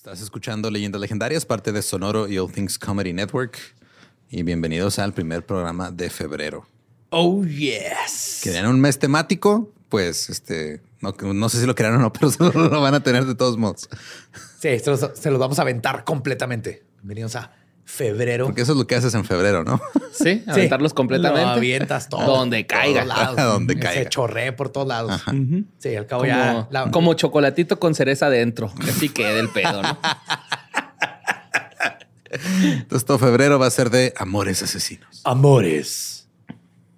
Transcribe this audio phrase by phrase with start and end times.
[0.00, 3.58] Estás escuchando Leyendas Legendarias, parte de Sonoro y All Things Comedy Network.
[4.30, 6.66] Y bienvenidos al primer programa de febrero.
[7.10, 8.40] Oh, yes.
[8.42, 9.70] ¿Querían un mes temático?
[9.90, 13.26] Pues este, no, no sé si lo querían o no, pero lo van a tener
[13.26, 13.90] de todos modos.
[14.58, 16.82] Sí, se los vamos a aventar completamente.
[17.02, 17.52] Bienvenidos a
[17.90, 18.46] febrero.
[18.46, 19.80] Porque eso es lo que haces en febrero, ¿no?
[20.12, 21.44] Sí, aventarlos completamente.
[21.46, 22.26] Lo avientas todo.
[22.26, 23.04] Donde caiga.
[23.04, 23.36] Lados.
[23.52, 24.08] Donde Se caiga.
[24.10, 25.22] chorree por todos lados.
[25.78, 26.68] Sí, al cabo Como, ya.
[26.70, 28.72] la- como chocolatito con cereza adentro.
[28.82, 29.98] Así quede el pedo, ¿no?
[32.32, 35.20] Entonces todo febrero va a ser de amores asesinos.
[35.24, 36.28] Amores.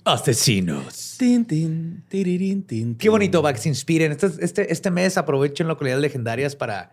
[0.04, 1.14] Asesinos.
[1.18, 4.12] Tin, tin, tirirín, tin, Qué bonito va que se inspiren.
[4.12, 6.92] Este, este, este mes aprovechen localidades legendarias para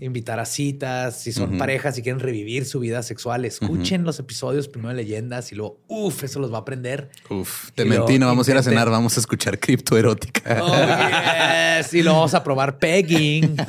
[0.00, 1.16] invitar a citas.
[1.20, 5.52] Si son parejas y quieren revivir su vida sexual, escuchen los episodios primero de leyendas
[5.52, 7.10] y luego, uff, eso los va a aprender.
[7.30, 10.62] Uf, te Y mentí, no vamos a ir a cenar, vamos a escuchar criptoerótica.
[10.62, 11.94] Oh, yes.
[11.94, 13.56] Y lo vamos a probar pegging.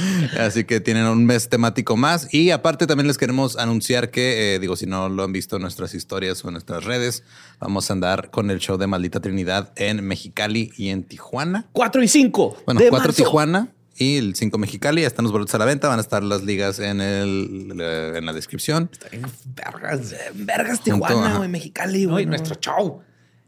[0.38, 2.32] Así que tienen un mes temático más.
[2.32, 5.62] Y aparte también les queremos anunciar que, eh, digo, si no lo han visto en
[5.62, 7.24] nuestras historias o en nuestras redes,
[7.60, 11.66] vamos a andar con el show de Maldita Trinidad en Mexicali y en Tijuana.
[11.72, 12.56] Cuatro y cinco.
[12.66, 13.22] Bueno, de cuatro marzo.
[13.22, 15.02] Tijuana y el 5 Mexicali.
[15.02, 15.88] Ya están los boletos a la venta.
[15.88, 18.90] Van a estar las ligas en, el, en la descripción.
[19.10, 19.22] En
[19.54, 20.14] vergas.
[20.34, 22.26] Vergas, Junto, Tijuana, güey, Mexicali, güey.
[22.26, 23.02] nuestro show.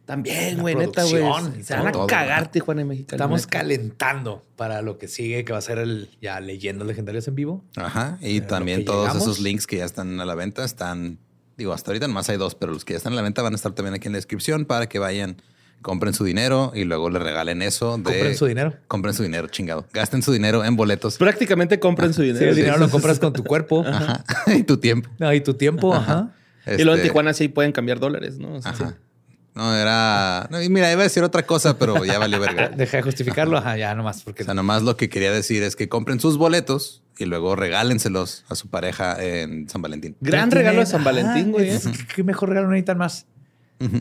[0.04, 1.22] También, güey, neta, güey.
[1.62, 2.50] Se van a todo, cagar ajá.
[2.50, 3.16] Tijuana y Mexicali.
[3.16, 3.58] Estamos neta.
[3.58, 7.64] calentando para lo que sigue, que va a ser el ya leyendas legendarias en vivo.
[7.76, 8.18] Ajá.
[8.20, 9.22] Y Eh, también todos llegamos.
[9.22, 11.18] esos links que ya están a la venta están,
[11.56, 13.54] digo, hasta ahorita nomás hay dos, pero los que ya están a la venta van
[13.54, 15.40] a estar también aquí en la descripción para que vayan,
[15.80, 17.96] compren su dinero y luego le regalen eso.
[17.96, 18.74] De, Compren su dinero.
[18.88, 19.86] Compren su dinero, chingado.
[19.94, 22.50] Gasten su dinero en boletos Prácticamente compren su Sí, dinero.
[22.50, 23.82] el dinero lo compras con tu cuerpo.
[23.86, 24.22] Ajá.
[24.54, 25.08] y tu tiempo.
[25.18, 25.94] No, y tu tiempo.
[25.94, 26.30] Ajá.
[26.66, 28.54] Y luego en Este, Tijuana sí pueden cambiar dólares, ¿no?
[28.54, 28.88] O sea, Ajá.
[28.90, 28.94] sí.
[29.54, 30.48] No, era.
[30.50, 32.68] No, y mira, iba a decir otra cosa, pero ya valió verga.
[32.76, 33.56] Deja de justificarlo.
[33.58, 34.22] Ajá, ya nomás.
[34.22, 37.54] Porque O sea, nomás lo que quería decir es que compren sus boletos y luego
[37.54, 40.16] regálenselos a su pareja en San Valentín.
[40.20, 40.86] Gran ¿Qué regalo de?
[40.86, 41.70] San Valentín, güey.
[41.70, 41.80] ¿eh?
[42.14, 43.26] Qué mejor regalo necesitan más.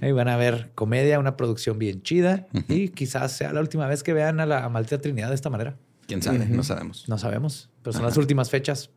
[0.02, 4.02] Ahí van a ver comedia, una producción bien chida y quizás sea la última vez
[4.02, 5.76] que vean a la Maldita Trinidad de esta manera.
[6.08, 7.06] Quién sabe, no sabemos.
[7.10, 8.92] No sabemos, pero son las últimas fechas.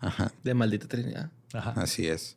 [0.00, 0.32] Ajá.
[0.42, 1.30] De maldita Trinidad.
[1.52, 1.74] Ajá.
[1.76, 2.36] Así es.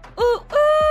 [0.19, 0.90] Ooh, ooh.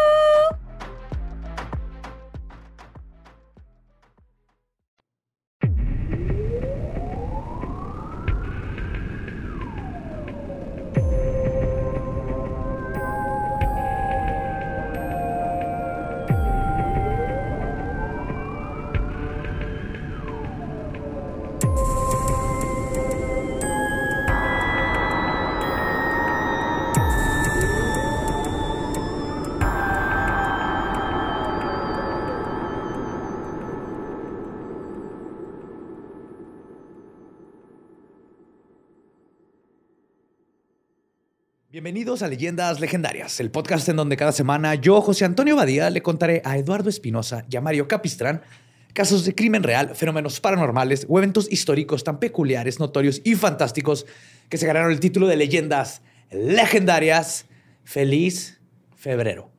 [41.90, 46.02] Bienvenidos a Leyendas Legendarias, el podcast en donde cada semana yo, José Antonio Badía, le
[46.02, 48.42] contaré a Eduardo Espinosa y a Mario Capistrán
[48.94, 54.06] casos de crimen real, fenómenos paranormales o eventos históricos tan peculiares, notorios y fantásticos
[54.48, 57.46] que se ganaron el título de Leyendas Legendarias.
[57.82, 58.60] Feliz
[58.94, 59.50] febrero.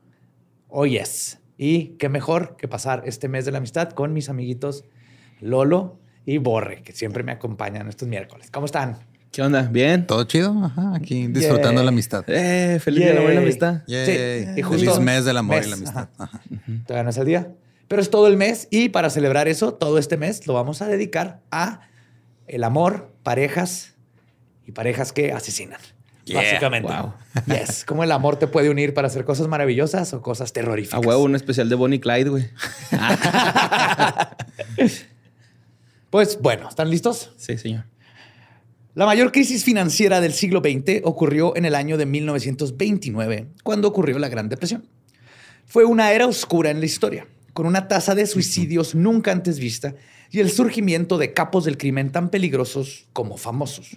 [0.69, 1.41] Oh yes.
[1.57, 4.85] Y qué mejor que pasar este mes de la amistad con mis amiguitos
[5.41, 8.49] Lolo y Borre, que siempre me acompañan estos miércoles.
[8.51, 9.10] ¿Cómo están?
[9.31, 9.61] ¿Qué onda?
[9.71, 10.05] ¿Bien?
[10.07, 10.53] ¿Todo chido?
[10.65, 12.23] Ajá, aquí disfrutando la amistad.
[12.27, 13.81] Eh, feliz día del amor y la amistad.
[13.87, 14.05] Yay.
[14.05, 16.09] Sí, y Feliz justo- mes del amor y la amistad.
[16.17, 16.31] ajá.
[16.35, 16.41] Ajá.
[16.85, 17.51] Todavía no es el día.
[17.87, 20.87] Pero es todo el mes y para celebrar eso, todo este mes lo vamos a
[20.87, 21.81] dedicar a
[22.47, 23.95] el amor, parejas
[24.65, 25.79] y parejas que asesinan.
[26.25, 26.41] Yeah.
[26.41, 26.91] Básicamente.
[26.91, 27.13] Wow.
[27.47, 27.83] Yes.
[27.85, 31.05] Cómo el amor te puede unir para hacer cosas maravillosas o cosas A terroríficas.
[31.05, 32.49] huevo, un especial de Bonnie Clyde, güey.
[36.09, 37.31] Pues bueno, ¿están listos?
[37.37, 37.85] Sí, señor.
[38.93, 44.19] La mayor crisis financiera del siglo XX ocurrió en el año de 1929, cuando ocurrió
[44.19, 44.85] la Gran Depresión.
[45.65, 49.95] Fue una era oscura en la historia, con una tasa de suicidios nunca antes vista
[50.29, 53.95] y el surgimiento de capos del crimen tan peligrosos como famosos.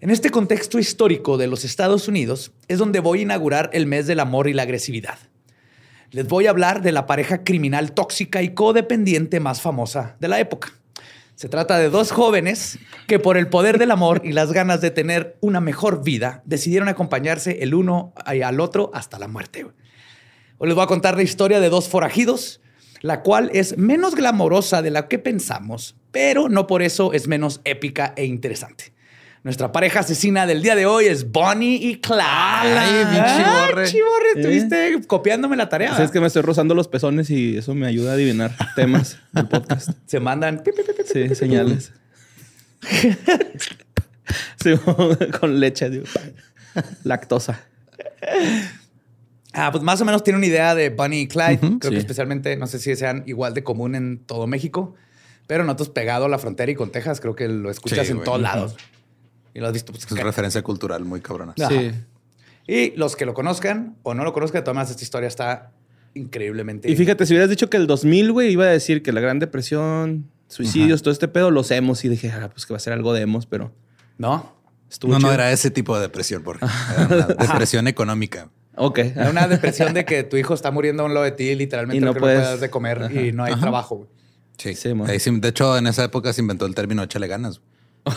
[0.00, 4.08] En este contexto histórico de los Estados Unidos es donde voy a inaugurar el mes
[4.08, 5.18] del amor y la agresividad.
[6.10, 10.40] Les voy a hablar de la pareja criminal tóxica y codependiente más famosa de la
[10.40, 10.72] época.
[11.36, 12.78] Se trata de dos jóvenes
[13.08, 16.88] que por el poder del amor y las ganas de tener una mejor vida decidieron
[16.88, 19.66] acompañarse el uno al otro hasta la muerte.
[20.58, 22.60] Hoy les voy a contar la historia de dos forajidos,
[23.00, 27.60] la cual es menos glamorosa de la que pensamos, pero no por eso es menos
[27.64, 28.93] épica e interesante.
[29.44, 32.22] Nuestra pareja asesina del día de hoy es Bonnie y Clyde.
[32.22, 33.86] Ay, mi chiborre.
[33.86, 34.40] chiborre, ¿Eh?
[34.40, 35.94] estuviste copiándome la tarea.
[35.94, 39.46] Sabes que me estoy rozando los pezones y eso me ayuda a adivinar temas del
[39.46, 39.90] podcast.
[40.06, 40.62] Se mandan
[41.12, 41.92] Sí, señales.
[44.62, 44.74] Sí,
[45.38, 46.06] con leche, digo.
[47.04, 47.60] Lactosa.
[49.52, 51.58] Ah, pues más o menos tiene una idea de Bunny y Clyde.
[51.58, 51.90] Creo sí.
[51.90, 54.94] que especialmente, no sé si sean igual de común en todo México,
[55.46, 58.16] pero nosotros pegado a la frontera y con Texas, creo que lo escuchas Sí, en
[58.18, 58.24] güey.
[58.24, 58.76] todos lados.
[59.54, 59.92] Y lo has visto.
[59.92, 61.54] Pues, Es referencia cultural muy cabrona.
[61.58, 61.68] Ajá.
[61.70, 61.92] Sí.
[62.66, 65.70] Y los que lo conozcan o no lo conozcan, maneras, esta historia está
[66.14, 66.90] increíblemente.
[66.90, 69.38] Y fíjate, si hubieras dicho que el 2000, güey, iba a decir que la Gran
[69.38, 72.04] Depresión, suicidios, todo este pedo, los hemos.
[72.04, 73.72] Y dije, ah, pues que va a ser algo de hemos, pero
[74.18, 74.52] ¿No?
[74.90, 76.64] estuvo No, no, era ese tipo de depresión, porque
[76.96, 78.48] era una depresión económica.
[78.76, 78.98] Ok.
[79.00, 81.98] Era una depresión de que tu hijo está muriendo a un lado de ti literalmente
[81.98, 83.96] Y no, no que puedes- no de comer y no hay trabajo.
[83.96, 84.08] güey.
[84.58, 84.74] Sí.
[84.74, 85.04] Sí, mo.
[85.06, 87.60] Ahí sí, de hecho, en esa época se inventó el término échale ganas.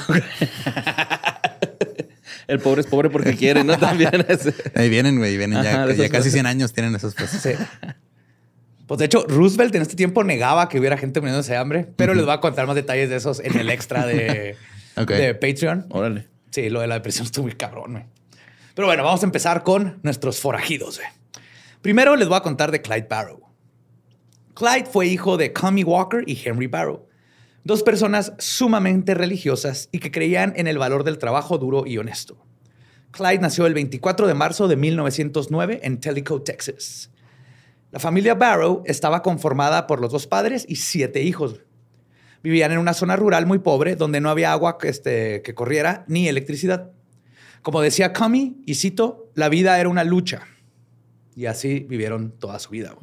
[2.47, 3.77] El pobre es pobre porque quiere, ¿no?
[3.77, 4.53] También es.
[4.75, 6.31] Ahí vienen, güey, vienen Ajá, ya, casi cosas.
[6.33, 7.41] 100 años tienen esas cosas.
[7.41, 7.51] Sí.
[8.87, 12.13] Pues de hecho, Roosevelt en este tiempo negaba que hubiera gente muriéndose de hambre, pero
[12.13, 14.55] les voy a contar más detalles de esos en el extra de,
[14.95, 15.09] Ok.
[15.11, 15.87] de Patreon.
[15.89, 16.27] Órale.
[16.51, 18.03] Sí, lo de la depresión estuvo muy cabrón, güey.
[18.75, 21.09] Pero bueno, vamos a empezar con nuestros forajidos, güey.
[21.81, 23.41] Primero les voy a contar de Clyde Barrow.
[24.53, 27.06] Clyde fue hijo de Cummy Walker y Henry Barrow,
[27.67, 32.37] dos personas sumamente religiosas y que creían en el valor del trabajo duro y honesto.
[33.11, 37.11] Clyde nació el 24 de marzo de 1909 en Tellico, Texas.
[37.91, 41.59] La familia Barrow estaba conformada por los dos padres y siete hijos.
[42.41, 46.05] Vivían en una zona rural muy pobre donde no había agua que, este, que corriera
[46.07, 46.91] ni electricidad.
[47.63, 50.47] Como decía Cummy, y cito, la vida era una lucha.
[51.35, 52.95] Y así vivieron toda su vida.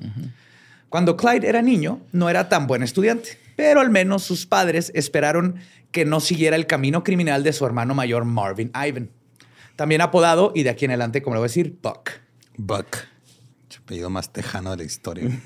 [0.89, 5.57] Cuando Clyde era niño, no era tan buen estudiante, pero al menos sus padres esperaron
[5.93, 9.11] que no siguiera el camino criminal de su hermano mayor Marvin Ivan,
[9.77, 12.11] también apodado, y de aquí en adelante, como le voy a decir, Buck.
[12.57, 12.97] Buck.
[13.71, 15.25] El apellido más tejano de la historia.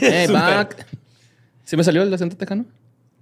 [0.00, 0.56] Hey, Súper.
[0.56, 0.74] Buck.
[1.64, 2.64] ¿Sí me salió el acento tejano?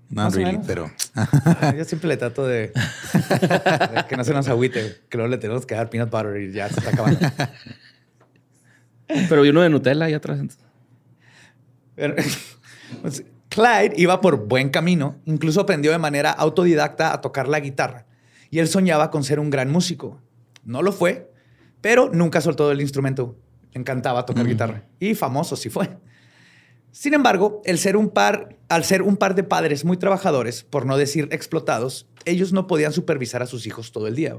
[0.09, 5.01] No, really, pero Ah, Yo siempre le trato de, de que no se nos agüite,
[5.09, 7.19] que luego le tenemos que dar peanut butter y ya se está acabando.
[9.29, 10.39] Pero vi uno de Nutella ahí atrás.
[10.41, 10.65] entonces.
[11.95, 12.15] Pero,
[13.03, 18.07] pues, Clyde iba por buen camino, incluso aprendió de manera autodidacta a tocar la guitarra
[18.49, 20.23] y él soñaba con ser un gran músico.
[20.65, 21.31] No lo fue,
[21.83, 23.37] pero nunca soltó el instrumento.
[23.75, 25.99] Le encantaba tocar guitarra y famoso sí fue.
[26.93, 30.87] Sin embargo, el ser un par, al ser un par de padres muy trabajadores, por
[30.87, 34.35] no decir explotados, ellos no podían supervisar a sus hijos todo el día.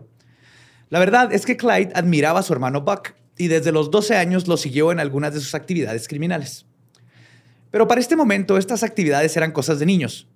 [0.89, 4.47] La verdad es que Clyde admiraba a su hermano Buck y desde los 12 años
[4.47, 6.65] lo siguió en algunas de sus actividades criminales.
[7.73, 10.27] Pero para este momento, estas actividades eran cosas de niños.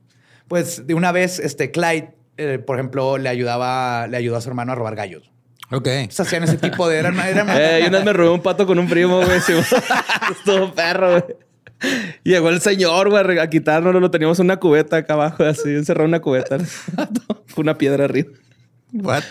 [0.48, 4.50] Pues de una vez, este Clyde, eh, por ejemplo, le ayudaba, le ayudó a su
[4.50, 5.30] hermano a robar gallos.
[5.70, 5.88] ok.
[6.06, 6.98] Pues hacían ese tipo de...
[6.98, 9.38] Eran, eran- Eh, y una vez me robé un pato con un primo, güey.
[10.32, 11.24] Estuvo perro, güey.
[12.24, 14.00] Llegó el señor, güey, a quitárnoslo.
[14.00, 16.58] Lo teníamos en una cubeta acá abajo, así, encerrado en una cubeta.
[16.58, 17.06] Con
[17.66, 18.30] una piedra arriba.
[18.94, 19.24] What?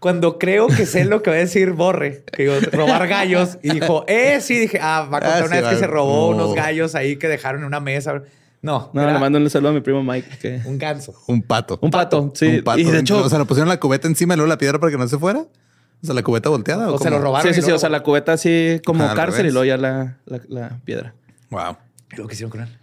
[0.00, 3.70] Cuando creo que sé lo que va a decir Borre, que digo, robar gallos, y
[3.70, 6.30] dijo, eh, sí, dije, ah, va a contar Ah, una sí, vez que se robó
[6.30, 6.36] No.
[6.44, 8.22] unos gallos ahí que dejaron en una mesa.
[8.62, 10.28] No, No, le mando un saludo a mi primo Mike.
[10.40, 10.60] Que...
[10.64, 11.14] un ganso.
[11.26, 11.78] Un pato.
[11.82, 12.46] Un pato, sí.
[12.58, 12.78] Un pato.
[12.78, 14.90] Y de hecho, o sea, lo pusieron la cubeta encima y luego la piedra para
[14.92, 15.40] que no se fuera.
[15.40, 16.90] O sea, la cubeta volteada.
[16.90, 17.46] ¿o, O se lo robaron.
[17.48, 17.72] sí, sí, y sí.
[17.72, 21.12] O sea, la cubeta así como Ah, cárcel y luego ya la, la, la piedra.
[21.50, 21.76] Wow.
[22.08, 22.77] ¿Qué es lo que hicieron con él?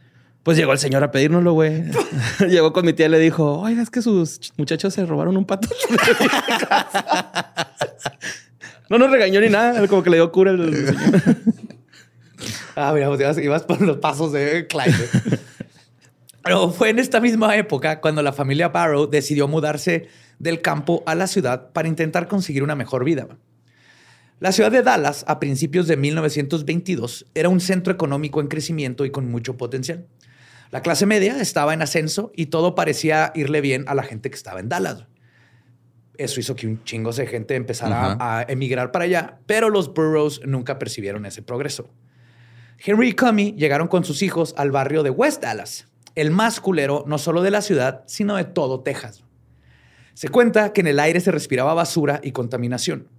[0.45, 1.85] Pues llegó el señor a pedírnoslo, güey.
[2.47, 5.35] llegó con mi tía y le dijo, oiga, es que sus ch- muchachos se robaron
[5.37, 5.67] un pato.
[8.89, 9.87] no nos regañó ni nada.
[9.87, 11.21] Como que le dio cura el señor.
[12.77, 15.07] Ah, mira, pues ibas, ibas por los pasos de Clyde.
[16.43, 20.09] Pero fue en esta misma época cuando la familia Barrow decidió mudarse
[20.39, 23.29] del campo a la ciudad para intentar conseguir una mejor vida.
[24.41, 29.09] La ciudad de Dallas, a principios de 1922, era un centro económico en crecimiento y
[29.09, 30.05] con mucho potencial.
[30.71, 34.35] La clase media estaba en ascenso y todo parecía irle bien a la gente que
[34.35, 35.05] estaba en Dallas.
[36.17, 40.41] Eso hizo que un chingo de gente empezara a emigrar para allá, pero los Burroughs
[40.45, 41.89] nunca percibieron ese progreso.
[42.83, 47.03] Henry y Cummy llegaron con sus hijos al barrio de West Dallas, el más culero
[47.07, 49.23] no solo de la ciudad, sino de todo Texas.
[50.13, 53.09] Se cuenta que en el aire se respiraba basura y contaminación.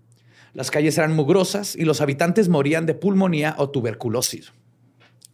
[0.54, 4.52] Las calles eran mugrosas y los habitantes morían de pulmonía o tuberculosis.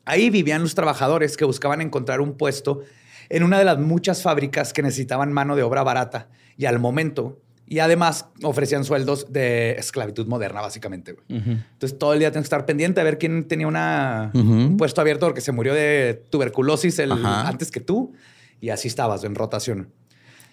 [0.05, 2.81] Ahí vivían los trabajadores que buscaban encontrar un puesto
[3.29, 7.39] en una de las muchas fábricas que necesitaban mano de obra barata y al momento.
[7.69, 11.17] Y además ofrecían sueldos de esclavitud moderna, básicamente.
[11.29, 15.01] Entonces todo el día tienes que estar pendiente a ver quién tenía una, un puesto
[15.01, 17.13] abierto porque se murió de tuberculosis el-
[17.47, 18.13] antes que tú.
[18.61, 19.89] Y así estabas en rotación.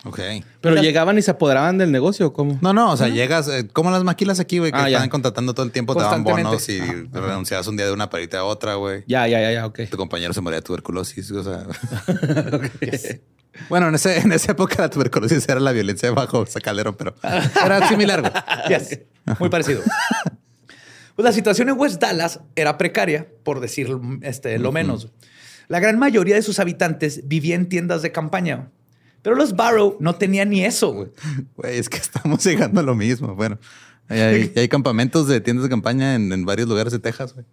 [0.06, 0.20] Ok.
[0.62, 2.58] Pero llegaban y se apoderaban del negocio, ¿o ¿cómo?
[2.62, 4.98] No, no, o sea, llegas, eh, como las maquilas aquí, güey, que Ah, ya.
[4.98, 8.40] están contratando todo el tiempo, te daban bonos y renunciabas un día de una parita
[8.40, 9.04] a otra, güey.
[9.08, 9.82] Ya, ya, ya, ya, ok.
[9.90, 11.66] Tu compañero se moría de tuberculosis, o sea.
[13.68, 17.16] Bueno, en, ese, en esa época la tuberculosis era la violencia bajo sacalero, pero
[17.66, 18.32] era similar, güey.
[18.70, 19.00] Yes.
[19.40, 19.82] Muy parecido.
[21.16, 23.90] Pues la situación en West Dallas era precaria, por decir
[24.22, 25.12] este, lo menos.
[25.68, 28.70] La gran mayoría de sus habitantes vivía en tiendas de campaña.
[29.22, 31.10] Pero los Barrow no tenían ni eso, güey.
[31.56, 33.36] Güey, es que estamos llegando a lo mismo.
[33.36, 33.58] Bueno,
[34.08, 37.46] hay, hay- hay campamentos de tiendas de campaña en, en varios lugares de Texas, güey.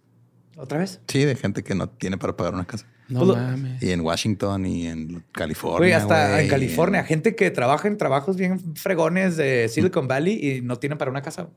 [0.55, 0.99] ¿Otra vez?
[1.07, 2.87] Sí, de gente que no tiene para pagar una casa.
[3.09, 3.83] No Pues lo- mames.
[3.83, 5.77] Y en Washington y en California.
[5.77, 7.01] Güey, hasta en California.
[7.01, 11.11] en- Gente que trabaja en trabajos bien fregones de Silicon Valley y no tienen para
[11.11, 11.49] una casa.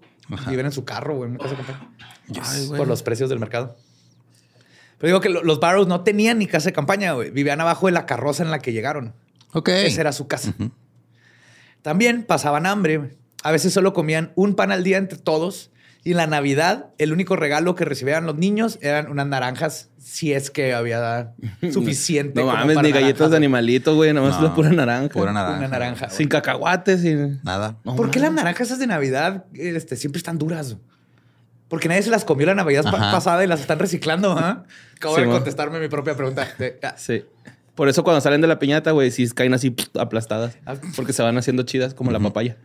[0.51, 1.89] Viven en su carro, güey, en una casa de campaña.
[2.45, 3.75] Ay, por los precios del mercado.
[4.99, 7.31] Pero digo que lo- los Barrows no tenían ni casa de campaña, güey.
[7.31, 9.15] Vivían abajo de la carroza en la que llegaron.
[9.53, 9.69] Ok.
[9.69, 10.55] Esa era su casa.
[11.83, 13.17] También pasaban hambre.
[13.43, 15.71] A veces solo comían un pan al día entre todos.
[16.03, 20.33] Y en la Navidad, el único regalo que recibían los niños eran unas naranjas, si
[20.33, 21.35] es que había
[21.73, 22.41] suficiente.
[22.41, 23.37] No mames, ni galletas naranjas, de güey.
[23.37, 24.13] animalito, güey.
[24.15, 25.13] Nomás No, la pura naranja.
[25.13, 25.59] Pura naranja.
[25.59, 26.07] Una naranja.
[26.07, 26.17] güey.
[26.17, 27.41] Sin cacahuates, sin...
[27.43, 27.77] Nada.
[27.85, 30.77] No ¿Por qué las naranjas esas de Navidad este, siempre están duras?
[31.69, 33.13] Porque nadie se las comió la Navidad Ajá.
[33.13, 34.33] pasada y las están reciclando.
[34.33, 34.65] ¿ah?
[34.97, 36.49] Acabo Sí, de contestarme mi propia pregunta.
[36.59, 37.25] De- ah, Sí.
[37.81, 40.55] Por eso cuando salen de la piñata, güey, sí caen así aplastadas.
[40.67, 40.75] Ah.
[40.97, 42.59] Porque se van haciendo chidas como la papaya.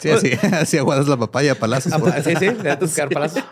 [0.00, 1.94] Sí, así, así aguadas la papaya palazos.
[1.94, 2.12] ah, güey.
[2.22, 3.42] sí, sí, le da tus quedar palazos.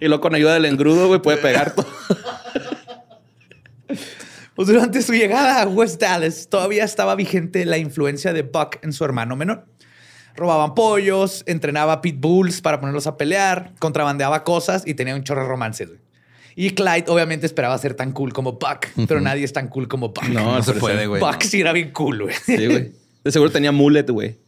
[0.00, 1.86] Y luego con ayuda del engrudo, güey, puede pegar todo.
[4.54, 8.92] Pues durante su llegada a West Dallas todavía estaba vigente la influencia de Buck en
[8.92, 9.64] su hermano menor.
[10.36, 15.48] Robaban pollos, entrenaba pitbulls para ponerlos a pelear, contrabandeaba cosas y tenía un chorro de
[15.48, 15.88] romances.
[15.88, 16.00] güey.
[16.54, 20.08] Y Clyde obviamente esperaba ser tan cool como Buck, pero nadie es tan cool como
[20.10, 20.24] Buck.
[20.28, 21.20] No, No se puede, güey.
[21.20, 21.48] Buck no.
[21.50, 22.34] sí era bien cool, güey.
[22.44, 22.92] Sí, güey.
[23.24, 24.38] De seguro tenía mullet, güey.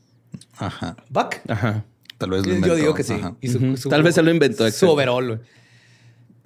[0.58, 0.96] Ajá.
[1.08, 1.36] Buck.
[1.48, 1.84] Ajá.
[2.18, 2.76] Tal vez lo Yo inventó.
[2.76, 3.14] digo que sí.
[3.14, 3.34] Ajá.
[3.40, 3.76] Y su- Ujú.
[3.76, 5.26] su- Tal vez se lo inventó, Su overall.
[5.26, 5.38] güey.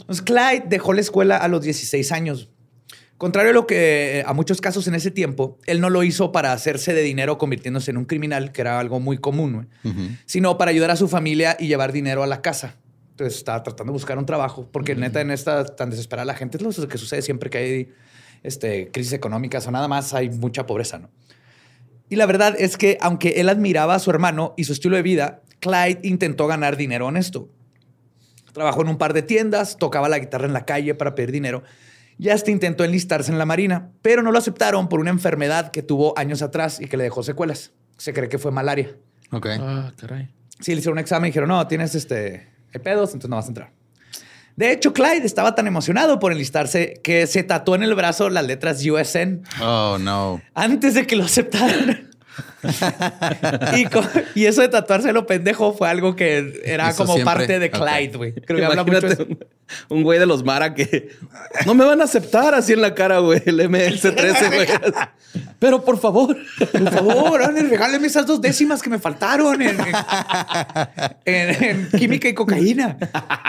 [0.06, 2.48] Pues Clyde dejó la escuela a los 16 años.
[3.18, 6.30] Contrario a lo que eh, a muchos casos en ese tiempo, él no lo hizo
[6.30, 9.68] para hacerse de dinero convirtiéndose en un criminal, que era algo muy común,
[10.24, 12.76] sino para ayudar a su familia y llevar dinero a la casa.
[13.10, 16.58] Entonces estaba tratando de buscar un trabajo, porque neta en esta tan desesperada la gente
[16.58, 17.88] es lo que sucede siempre que hay
[18.44, 21.10] este, crisis económicas o nada más, hay mucha pobreza, ¿no?
[22.08, 25.02] Y la verdad es que aunque él admiraba a su hermano y su estilo de
[25.02, 27.48] vida, Clyde intentó ganar dinero honesto.
[28.52, 31.64] Trabajó en un par de tiendas, tocaba la guitarra en la calle para pedir dinero
[32.18, 35.82] y hasta intentó enlistarse en la marina, pero no lo aceptaron por una enfermedad que
[35.82, 37.72] tuvo años atrás y que le dejó secuelas.
[37.96, 38.94] Se cree que fue malaria.
[39.30, 39.46] Ok.
[39.60, 40.28] Ah, caray.
[40.60, 43.44] Sí, le hicieron un examen y dijeron, no, tienes este, hay pedos, entonces no vas
[43.44, 43.70] a entrar.
[44.56, 48.44] De hecho, Clyde estaba tan emocionado por enlistarse que se tatuó en el brazo las
[48.44, 50.42] letras USN Oh, no.
[50.54, 52.07] antes de que lo aceptaran.
[54.34, 57.34] Y, eso de tatuarse lo pendejo fue algo que era como siempre.
[57.34, 57.70] parte de.
[57.70, 58.32] Clyde, güey.
[58.34, 59.26] Creo que habla mucho eso.
[59.88, 61.10] un, güey de los Mara que
[61.66, 64.66] no me van a aceptar así en la cara, güey, el MS-13, güey.
[65.58, 66.36] Pero por favor.
[66.72, 69.94] Por favor, Anel, regáleme esas dos décimas que me faltaron en, en-
[71.24, 72.96] en- en química y cocaína.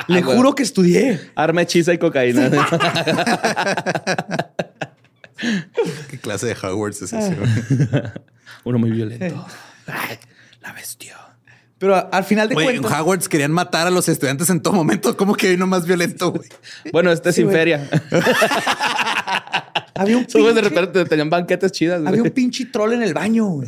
[0.08, 0.36] Le güey.
[0.38, 1.20] juro que estudié.
[1.36, 2.50] Arma hechiza y cocaína.
[6.10, 7.36] ¿Qué clase de Hogwarts es ese?
[8.64, 9.46] Uno muy violento.
[9.88, 10.18] Ay,
[10.62, 11.16] la bestia.
[11.78, 14.62] Pero a- al final de Güey, en cuentas, Hogwarts querían matar a los estudiantes en
[14.62, 15.16] todo momento.
[15.16, 16.50] ¿Cómo que hay uno más violento, güey?
[16.92, 17.88] Bueno, este es Sí, sin feria.
[19.96, 22.10] había un güeyes de pinche- repente tenían banquetes chidas, güey.
[22.10, 23.46] Había un pinche troll en el baño.
[23.48, 23.68] güey.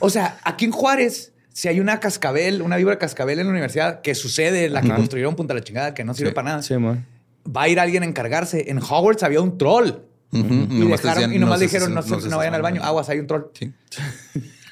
[0.00, 4.00] O sea, aquí en Juárez, si hay una cascabel, una víbora cascabel en la universidad
[4.00, 6.34] que sucede, la que construyeron punta la chingada, que no sirve Sí.
[6.34, 7.04] para nada, Sí, man.
[7.44, 8.70] va a ir alguien a encargarse.
[8.70, 9.90] En Hogwarts había un troll.
[10.34, 12.62] Y, Nomás dejaron- decían, y nomás se- dijeron, no, se- se- se- no vayan al
[12.62, 12.82] baño.
[12.82, 13.44] Aguas, hay un troll.
[13.54, 13.72] Sí.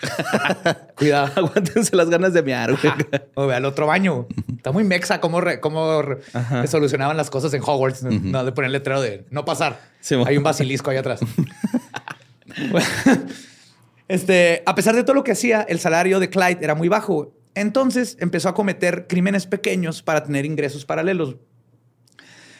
[0.96, 1.30] Cuidado.
[1.36, 2.92] Aguántense las ganas de mear, güey.
[3.34, 4.26] O ve al otro baño.
[4.56, 6.18] Está muy mexa cómo, re- cómo re-
[6.66, 8.02] solucionaban las cosas en Hogwarts.
[8.02, 9.80] No de poner letrero de no pasar.
[10.00, 10.16] Sí.
[10.26, 11.20] Hay un basilisco ahí atrás.
[12.70, 12.86] Bueno,
[14.08, 17.32] este, a pesar de todo lo que hacía, el salario de Clyde era muy bajo.
[17.54, 21.36] Entonces empezó a cometer crímenes pequeños para tener ingresos paralelos.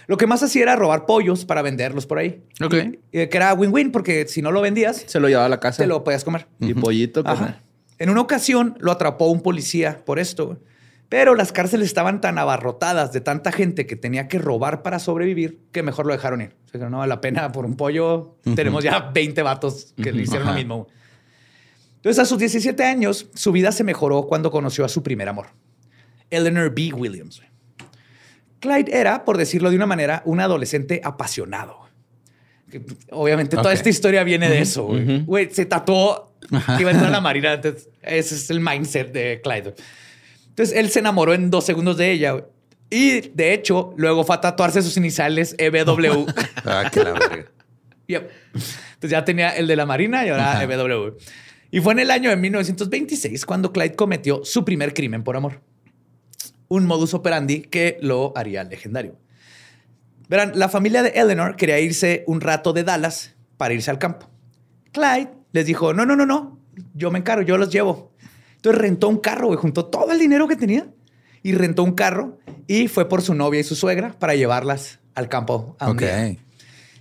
[0.07, 2.43] Lo que más hacía era robar pollos para venderlos por ahí.
[2.63, 2.75] Ok.
[3.13, 5.83] Y- que era win-win porque si no lo vendías, Se lo llevaba a la casa.
[5.83, 6.47] te lo podías comer.
[6.61, 7.61] Y pollito, pues, Ajá.
[7.99, 10.59] En una ocasión lo atrapó un policía por esto.
[11.09, 15.61] Pero las cárceles estaban tan abarrotadas de tanta gente que tenía que robar para sobrevivir
[15.71, 16.55] que mejor lo dejaron ir.
[16.75, 18.37] O sea, no vale la pena por un pollo.
[18.57, 20.89] Tenemos ya 20 vatos que le hicieron lo mismo.
[21.97, 25.49] Entonces, a sus 17 años, su vida se mejoró cuando conoció a su primer amor,
[26.31, 26.93] Eleanor B.
[26.95, 27.43] Williams.
[28.62, 31.81] Clyde era, por decirlo de una manera, un adolescente apasionado.
[33.11, 34.88] Obviamente, toda esta historia viene de eso.
[35.26, 35.50] güey.
[35.50, 37.54] Se tatuó que iba a entrar a la marina.
[37.54, 39.75] Entonces, ese es el mindset de Clyde.
[40.49, 42.33] Entonces, él se enamoró en dos segundos de ella.
[42.33, 42.45] güey.
[42.88, 46.26] Y, de hecho, luego fue a tatuarse sus iniciales EBW.
[46.64, 47.50] Ah, que la verga.
[48.07, 48.31] Yep.
[48.54, 51.16] Entonces ya tenía el de la Marina y ahora EBW.
[51.73, 55.61] Y fue en el año de 1926 cuando Clyde cometió su primer crimen por amor.
[56.73, 59.19] Un modus operandi que lo haría legendario.
[60.31, 64.31] Verán, la familia de Eleanor quería irse un rato de Dallas para irse al campo.
[64.93, 66.59] Clyde les dijo, no, no, no, no,
[66.95, 68.14] yo me encargo, yo los llevo.
[68.57, 70.87] Entonces rentó un carro, güey, juntó todo el dinero que tenía
[71.43, 75.29] y rentó un carro y fue por su novia y su suegra para llevarlas al
[75.29, 75.76] campo.
[75.79, 76.37] A un día.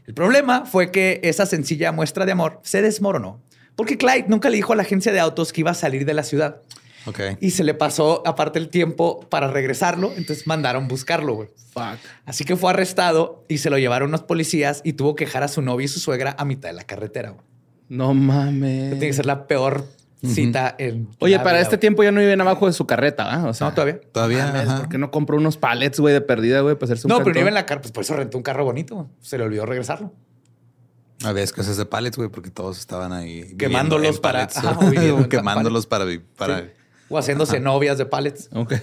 [0.05, 3.41] El problema fue que esa sencilla muestra de amor se desmoronó
[3.75, 6.13] porque Clyde nunca le dijo a la agencia de autos que iba a salir de
[6.13, 6.61] la ciudad
[7.05, 7.20] Ok.
[7.39, 11.50] y se le pasó aparte el tiempo para regresarlo, entonces mandaron buscarlo, güey.
[11.74, 11.98] Fuck.
[12.25, 15.48] Así que fue arrestado y se lo llevaron unos policías y tuvo que dejar a
[15.48, 17.31] su novia y su suegra a mitad de la carretera.
[17.31, 17.43] güey.
[17.89, 18.91] No mames.
[18.91, 19.86] Tiene que ser la peor
[20.25, 21.10] cita en.
[21.20, 21.79] Oye, para vida, este güey.
[21.81, 23.48] tiempo ya no viven abajo de su carreta, ¿ah?
[23.48, 24.00] O sea, No, todavía.
[24.12, 24.46] Todavía.
[24.48, 24.77] mames, ajá.
[24.81, 27.34] ¿Por qué no compró unos palets, güey, de perdida, güey, para hacerse un No, pero
[27.34, 28.96] no iba en la carretera, pues por eso rentó un carro bonito.
[28.96, 29.08] güey.
[29.20, 30.13] Se le olvidó regresarlo.
[31.24, 33.55] Había escasez de pallets, güey, porque todos estaban ahí.
[33.58, 34.77] Quemándolos para- ajá,
[35.29, 36.65] Quemándolos para, vi- para Sí.
[37.11, 38.49] O haciéndose novias de pallets.
[38.53, 38.73] Ok.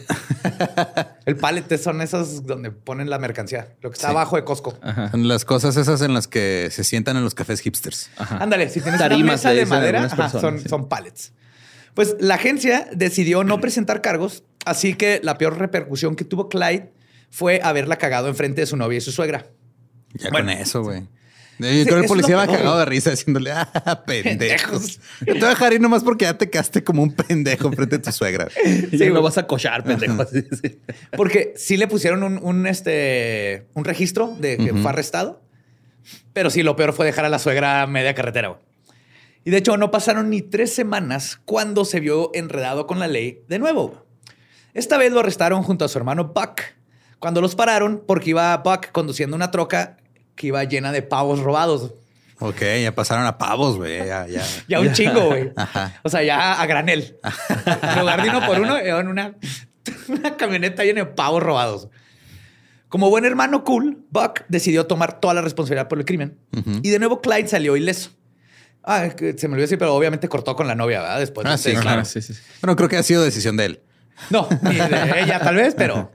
[1.26, 4.11] El pallet son esos donde ponen la mercancía, lo que está Sí.
[4.12, 4.78] abajo de Costco.
[5.11, 8.11] Son las cosas esas en las que se sientan en los cafés hipsters.
[8.18, 10.68] Ándale, si tienes una mesa de madera, ajá, personas, son, sí.
[10.68, 11.32] son pallets.
[11.94, 16.92] Pues la agencia decidió no presentar cargos, así que la peor repercusión que tuvo Clyde
[17.30, 19.47] fue haberla cagado enfrente de su novia y su suegra.
[20.14, 21.08] Ya Bueno, con eso, güey.
[21.59, 25.00] Yo Sí, creo que el policía va cagado de risa diciéndole, ah, pendejos.
[25.25, 28.02] Te voy a dejar ir nomás porque ya te quedaste como un pendejo frente de
[28.04, 28.49] tu suegra.
[28.91, 29.23] Sí, güey.
[29.23, 30.25] vas a cochar, pendejo.
[30.32, 30.78] Sí, sí.
[31.17, 35.43] Porque sí le pusieron un, un, este, un registro de que fue arrestado,
[36.32, 38.49] pero sí, lo peor fue dejar a la suegra a media carretera.
[38.49, 38.61] güey.
[39.45, 43.43] Y de hecho, no pasaron ni tres semanas cuando se vio enredado con la ley
[43.49, 44.04] de nuevo.
[44.75, 46.61] Esta vez lo arrestaron junto a su hermano Buck,
[47.19, 49.97] cuando los pararon porque iba Buck conduciendo una troca
[50.39, 51.93] que iba llena de pavos robados.
[52.41, 53.99] Ok, ya pasaron a pavos, güey.
[53.99, 54.43] Ya, ya.
[54.69, 55.51] Ya un chingo, güey.
[56.05, 57.19] O sea, ya a granel.
[57.83, 59.35] En lugar de uno por uno, en una,
[60.09, 61.89] una camioneta llena de pavos robados.
[62.89, 66.39] Como buen hermano cool, Buck decidió tomar toda la responsabilidad por el crimen.
[66.83, 68.11] Y de nuevo Clyde salió ileso.
[68.83, 71.19] Ah, se me olvidó decir, pero obviamente cortó con la novia, ¿verdad?
[71.19, 72.07] Después de Ah, sí, claro.
[72.07, 72.33] sí, sí.
[72.33, 72.41] sí.
[72.63, 73.81] Bueno, creo que ha sido decisión de él.
[74.31, 76.11] No, ni de ella tal vez, pero...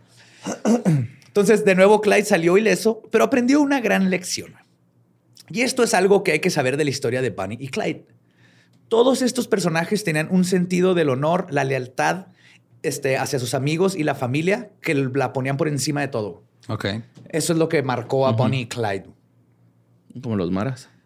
[1.34, 4.54] Entonces, de nuevo Clyde salió ileso, pero aprendió una gran lección.
[5.50, 8.06] Y esto es algo que hay que saber de la historia de Bunny y Clyde.
[8.88, 12.28] Todos estos personajes tenían un sentido del honor, la lealtad
[12.84, 16.44] este, hacia sus amigos y la familia que la ponían por encima de todo.
[16.68, 16.86] Ok.
[17.30, 19.08] Eso es lo que marcó a Bunny y Clyde.
[20.22, 20.88] Como los maras.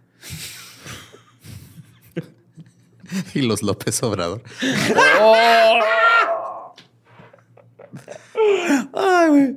[3.34, 4.44] Y los López Obrador.
[8.94, 9.56] Ay, güey.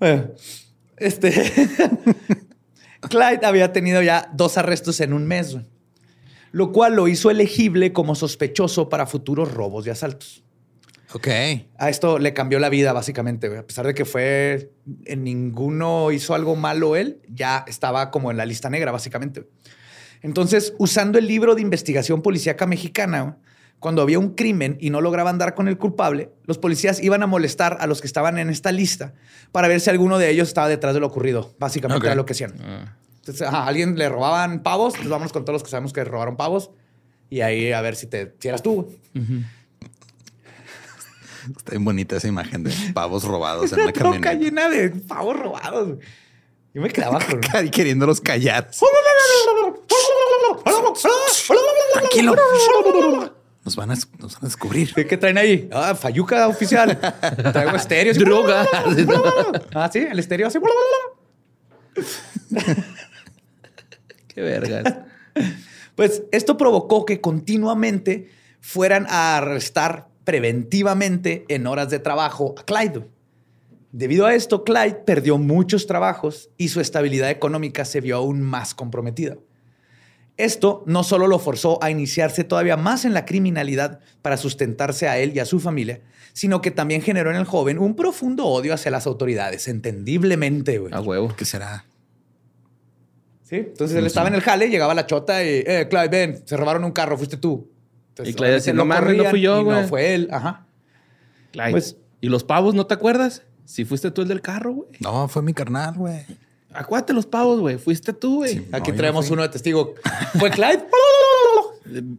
[0.00, 0.30] Bueno,
[0.96, 1.30] este.
[3.08, 5.56] Clyde había tenido ya dos arrestos en un mes,
[6.52, 10.42] lo cual lo hizo elegible como sospechoso para futuros robos y asaltos.
[11.12, 11.28] Ok.
[11.78, 13.58] A esto le cambió la vida, básicamente.
[13.58, 14.72] A pesar de que fue
[15.06, 19.46] en ninguno hizo algo malo él, ya estaba como en la lista negra, básicamente.
[20.22, 23.38] Entonces, usando el libro de investigación policíaca mexicana,
[23.80, 27.26] cuando había un crimen y no lograban dar con el culpable, los policías iban a
[27.26, 29.14] molestar a los que estaban en esta lista
[29.52, 31.54] para ver si alguno de ellos estaba detrás de lo ocurrido.
[31.58, 32.54] Básicamente era lo que hacían.
[33.16, 36.36] Entonces, a alguien le robaban pavos, pues vámonos con todos los que sabemos que robaron
[36.36, 36.70] pavos
[37.30, 38.94] y ahí a ver si te si eras tú.
[41.56, 44.34] Está bien bonita esa imagen de pavos robados en Una camioneta.
[44.34, 45.98] llena de pavos robados.
[46.74, 47.40] Yo me quedaba con...
[47.70, 48.70] Queriéndolos callar.
[51.94, 52.34] Tranquilo.
[53.70, 54.92] Nos van a, nos van a descubrir.
[54.92, 55.68] ¿Qué, traen ahí?
[55.70, 56.98] Ah, Fayuca oficial.
[57.52, 58.12] Traigo estéreo.
[58.14, 58.66] Droga.
[59.72, 60.58] Ah, sí, el estéreo así.
[64.34, 64.96] Qué vergas.
[65.94, 68.28] Pues esto provocó que continuamente
[68.60, 73.06] fueran a arrestar preventivamente en horas de trabajo a Clyde.
[73.92, 78.74] Debido a esto, Clyde perdió muchos trabajos y su estabilidad económica se vio aún más
[78.74, 79.36] comprometida.
[80.44, 85.18] Esto no solo lo forzó a iniciarse todavía más en la criminalidad para sustentarse a
[85.18, 86.00] él y a su familia,
[86.32, 90.92] sino que también generó en el joven un profundo odio hacia las autoridades, entendiblemente, güey.
[90.94, 91.34] A huevo.
[91.36, 91.84] ¿Qué será?
[93.42, 93.56] ¿Sí?
[93.56, 96.84] Entonces él estaba en el jale, llegaba la chota y, eh, Clyde, ven, se robaron
[96.84, 97.68] un carro, fuiste tú.
[98.10, 99.82] Entonces, Y Clyde decía, "No mames, no fui yo, güey".
[99.82, 100.66] No fue él, ajá.
[101.52, 101.70] Clyde.
[101.72, 103.42] Pues- ¿Y los pavos no te acuerdas?
[103.64, 104.88] Si fuiste tú el del carro, güey.
[105.00, 106.24] No, fue mi carnal, güey.
[106.72, 107.78] Acuérdate los pavos, güey.
[107.78, 108.54] Fuiste tú, güey.
[108.54, 108.68] Sí.
[108.72, 109.94] Aquí No, traemos uno de testigo.
[110.38, 110.86] ¿Fue Clyde?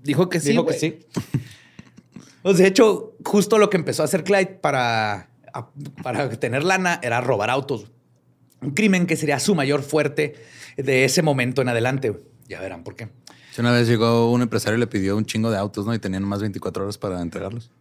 [0.03, 0.99] Dijo que sí, Dijo que sí.
[2.41, 5.29] Pues de hecho, justo lo que empezó a hacer Clyde para,
[6.03, 7.91] para tener lana era robar autos.
[8.61, 10.35] Un crimen que sería su mayor fuerte
[10.75, 12.15] de ese momento en adelante.
[12.47, 13.09] Ya verán por qué.
[13.57, 15.93] Una vez llegó un empresario y le pidió un chingo de autos, ¿no?
[15.93, 17.71] Y tenían más 24 horas para entregarlos.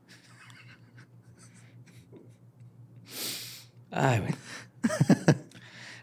[3.90, 4.34] Ay, güey.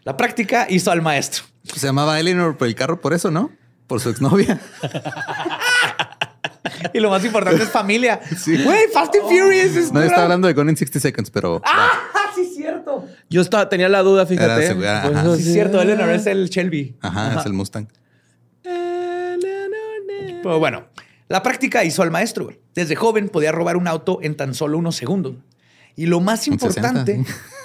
[0.08, 1.44] La práctica hizo al maestro.
[1.64, 3.50] Se llamaba Eleanor por el carro por eso, ¿no?
[3.86, 4.58] Por su exnovia.
[6.94, 8.20] Y lo más importante es familia.
[8.36, 8.62] Sí.
[8.62, 11.60] Güey, Fast and Furious es Nadie está hablando de Gone in 60 Seconds, pero...
[11.64, 11.90] ¡Ah,
[12.34, 13.06] sí es cierto!
[13.28, 14.66] Yo estaba, tenía la duda, fíjate.
[14.66, 15.20] Era ajá.
[15.20, 16.96] eso Sí es cierto, Eleanor es el Shelby.
[17.00, 17.88] Ajá, es el Mustang.
[18.62, 20.86] Pero bueno,
[21.28, 22.44] la práctica hizo al maestro.
[22.44, 22.60] güey.
[22.74, 25.34] Desde joven podía robar un auto en tan solo unos segundos.
[25.96, 27.24] Y lo más importante.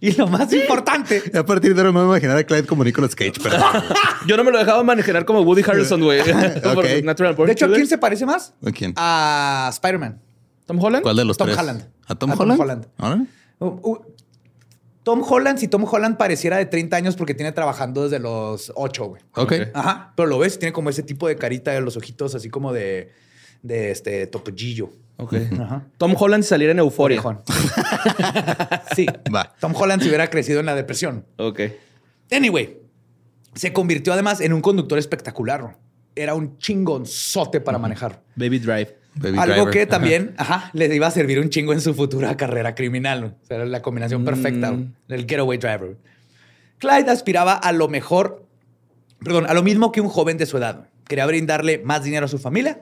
[0.00, 1.22] y lo más importante.
[1.34, 3.56] A partir de ahora me voy a imaginar a Clyde como Nicolas Cage, pero...
[4.26, 6.18] Yo no me lo dejaba manejar como Woody Harrelson, güey.
[6.24, 7.72] De hecho, ¿a Killers.
[7.74, 8.54] quién se parece más?
[8.64, 8.92] ¿A quién?
[8.96, 10.20] A Spider-Man.
[10.66, 11.02] ¿Tom Holland?
[11.02, 11.58] ¿Cuál de los Tom tres?
[11.58, 11.88] Holland.
[12.06, 12.60] ¿A Tom A Tom Holland?
[12.60, 12.86] Holland.
[12.98, 13.26] ¿Ahora?
[13.58, 13.98] Uh, uh,
[15.02, 19.04] Tom Holland, si Tom Holland pareciera de 30 años porque tiene trabajando desde los 8,
[19.06, 19.22] güey.
[19.32, 19.52] Ok.
[19.52, 19.52] Ok.
[19.74, 20.12] Ajá.
[20.14, 23.10] Pero lo ves, tiene como ese tipo de carita de los ojitos, así como de,
[23.62, 24.90] de este topollillo.
[25.16, 25.34] Ok.
[25.60, 25.86] Ajá.
[25.98, 27.20] Tom Holland si saliera en Euforia.
[28.94, 29.06] Sí.
[29.34, 29.54] Va.
[29.60, 31.26] Tom Holland si hubiera crecido en la depresión.
[31.36, 31.60] Ok.
[32.30, 32.78] Anyway,
[33.54, 35.76] se convirtió además en un conductor espectacular.
[36.14, 38.22] Era un chingonzote para manejar.
[38.36, 38.96] Baby Drive.
[39.14, 39.72] Baby Algo Driver.
[39.72, 39.88] que Ajá.
[39.88, 43.36] también ajá, le iba a servir un chingo en su futura carrera criminal.
[43.42, 44.94] O sea, era la combinación perfecta Mm.
[45.08, 45.96] del getaway driver.
[46.78, 48.46] Clyde aspiraba a lo mejor,
[49.24, 50.88] perdón, a lo mismo que un joven de su edad.
[51.08, 52.80] Quería brindarle más dinero a su familia,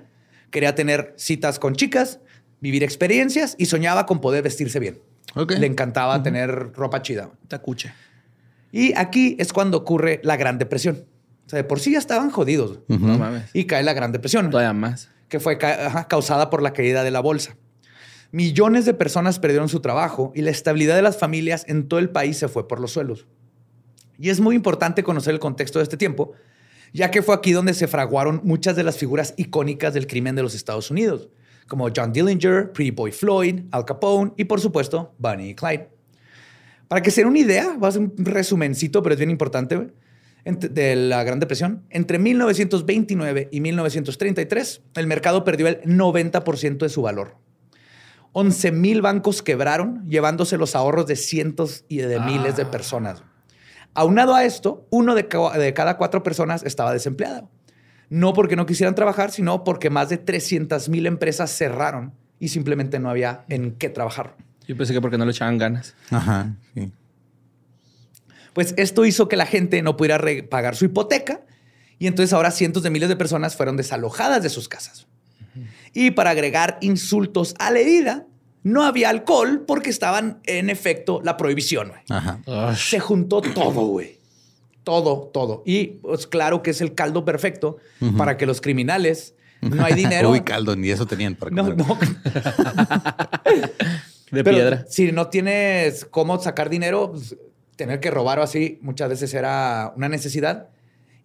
[0.50, 2.20] quería tener citas con chicas,
[2.60, 5.00] vivir experiencias y soñaba con poder vestirse bien.
[5.58, 7.30] Le encantaba tener ropa chida.
[7.48, 7.92] Tacuche.
[8.72, 11.04] Y aquí es cuando ocurre la Gran Depresión.
[11.46, 12.80] O sea, de por sí ya estaban jodidos.
[12.88, 13.50] No mames.
[13.52, 15.10] Y cae la Gran Depresión Todavía más.
[15.28, 17.56] que fue ca- ajá, causada por la caída de la bolsa.
[18.32, 22.10] Millones de personas perdieron su trabajo y la estabilidad de las familias en todo el
[22.10, 23.26] país se fue por los suelos.
[24.18, 26.32] Y es muy importante conocer el contexto de este tiempo,
[26.96, 30.42] ya que fue aquí donde se fraguaron muchas de las figuras icónicas del crimen de
[30.42, 31.28] los Estados Unidos,
[31.68, 35.90] como John Dillinger, Pretty Boy Floyd, Al Capone y por supuesto Bonnie y Clyde.
[36.88, 39.88] Para que se den una idea, va a ser un resumencito, pero es bien importante,
[40.46, 41.84] de la Gran Depresión.
[41.90, 47.36] Entre 1929 y 1933, el mercado perdió el 90% de su valor.
[48.32, 53.22] 11 mil bancos quebraron, llevándose los ahorros de cientos y de miles de personas.
[53.96, 57.48] Aunado a esto, uno de, ca- de cada cuatro personas estaba desempleado.
[58.08, 62.98] No porque no quisieran trabajar, sino porque más de 300 mil empresas cerraron y simplemente
[63.00, 64.36] no había en qué trabajar.
[64.68, 65.94] Yo pensé que porque no le echaban ganas.
[66.10, 66.54] Ajá.
[66.74, 66.92] sí.
[68.52, 71.40] Pues esto hizo que la gente no pudiera pagar su hipoteca
[71.98, 75.06] y entonces ahora cientos de miles de personas fueron desalojadas de sus casas.
[75.92, 78.26] Y para agregar insultos a la herida,
[78.66, 81.90] no había alcohol porque estaban en efecto la prohibición.
[81.90, 82.00] güey.
[82.08, 82.74] Ajá.
[82.74, 84.18] Se juntó todo, güey.
[84.82, 85.62] Todo, todo.
[85.64, 87.76] Y pues claro que es el caldo perfecto
[88.16, 90.30] para que los criminales no hay dinero.
[90.32, 91.76] Uy, caldo, ni eso tenían para no, comer.
[91.78, 91.96] no.
[94.32, 94.84] De Pero piedra.
[94.88, 97.36] Si no tienes cómo sacar dinero, pues,
[97.76, 100.70] tener que robar o así, muchas veces era una necesidad.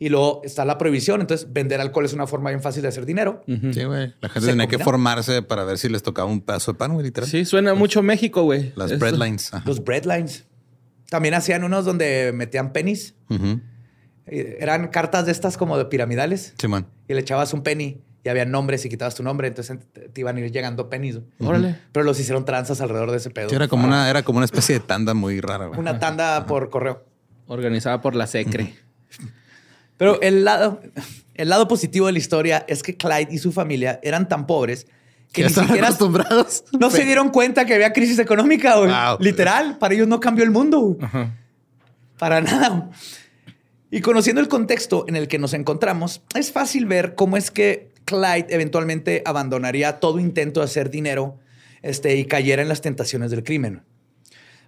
[0.02, 1.22] Y luego está la prohibición.
[1.22, 3.44] Entonces, vender alcohol es una forma bien fácil de hacer dinero.
[3.46, 4.12] Sí, güey.
[4.20, 7.06] La gente tenía que formarse para ver si les tocaba un pedazo de pan, güey,
[7.06, 7.30] literal.
[7.30, 8.74] Sí, suena mucho México, güey.
[8.76, 9.00] Las Eso.
[9.00, 9.54] breadlines.
[9.54, 9.64] Ajá.
[9.64, 10.48] Los breadlines.
[11.08, 13.14] También hacían unos donde metían pennies.
[14.26, 16.56] Eran cartas de estas como de piramidales.
[16.58, 16.88] Simón.
[17.08, 19.50] Y le echabas un penny y había nombres y quitabas tu nombre.
[19.50, 21.20] Entonces te iban a ir llegando pennies.
[21.38, 21.76] Órale.
[21.92, 23.50] Pero los hicieron tranzas alrededor de ese pedo.
[23.50, 25.80] Sí, era como una, era como una especie de tanda muy rara, güey.
[25.80, 27.06] Una tanda por correo.
[27.46, 28.74] Organizada por la SECRE.
[30.02, 30.82] Pero el lado,
[31.36, 34.88] el lado positivo de la historia es que Clyde y su familia eran tan pobres
[35.32, 36.64] que Ya ni siquiera acostumbrados.
[36.80, 38.78] no se dieron cuenta que había crisis económica.
[38.78, 38.90] güey.
[38.90, 39.18] Wow.
[39.20, 40.80] Literal, para ellos no cambió el mundo.
[40.80, 40.98] güey.
[41.04, 41.36] Ajá.
[42.18, 42.90] Para nada.
[43.92, 47.92] Y conociendo el contexto en el que nos encontramos, es fácil ver cómo es que
[48.06, 51.38] Clyde eventualmente abandonaría todo intento de hacer dinero
[51.84, 53.84] este, y cayera en las tentaciones del crimen.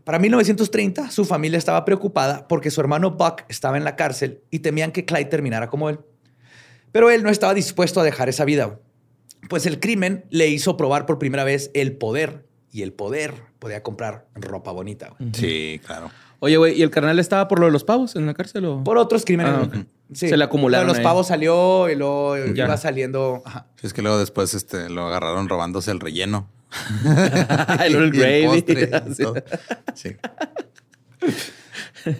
[0.04, 4.60] Para 1930, su familia estaba preocupada porque su hermano Buck estaba en la cárcel y
[4.60, 6.00] temían que Clyde terminara como él.
[6.92, 8.80] Pero él no estaba dispuesto a dejar esa vida,
[9.50, 13.82] pues el crimen le hizo probar por primera vez el poder y el poder podía
[13.82, 15.16] comprar ropa bonita.
[15.34, 16.12] Sí, claro.
[16.44, 18.84] Oye, güey, ¿y el carnal estaba por lo de los pavos en la cárcel o...?
[18.84, 19.54] Por otros crímenes.
[19.56, 19.76] Ah, ok.
[20.14, 21.04] Se le acumularon Los ahí.
[21.06, 22.66] pavos salió y luego Ya.
[22.66, 23.42] iba saliendo.
[23.46, 23.68] Ajá.
[23.80, 26.50] Sí, es que luego después este, lo agarraron robándose el relleno.
[27.86, 28.62] el, gravy.
[28.62, 29.44] postre.
[29.96, 30.18] Sí.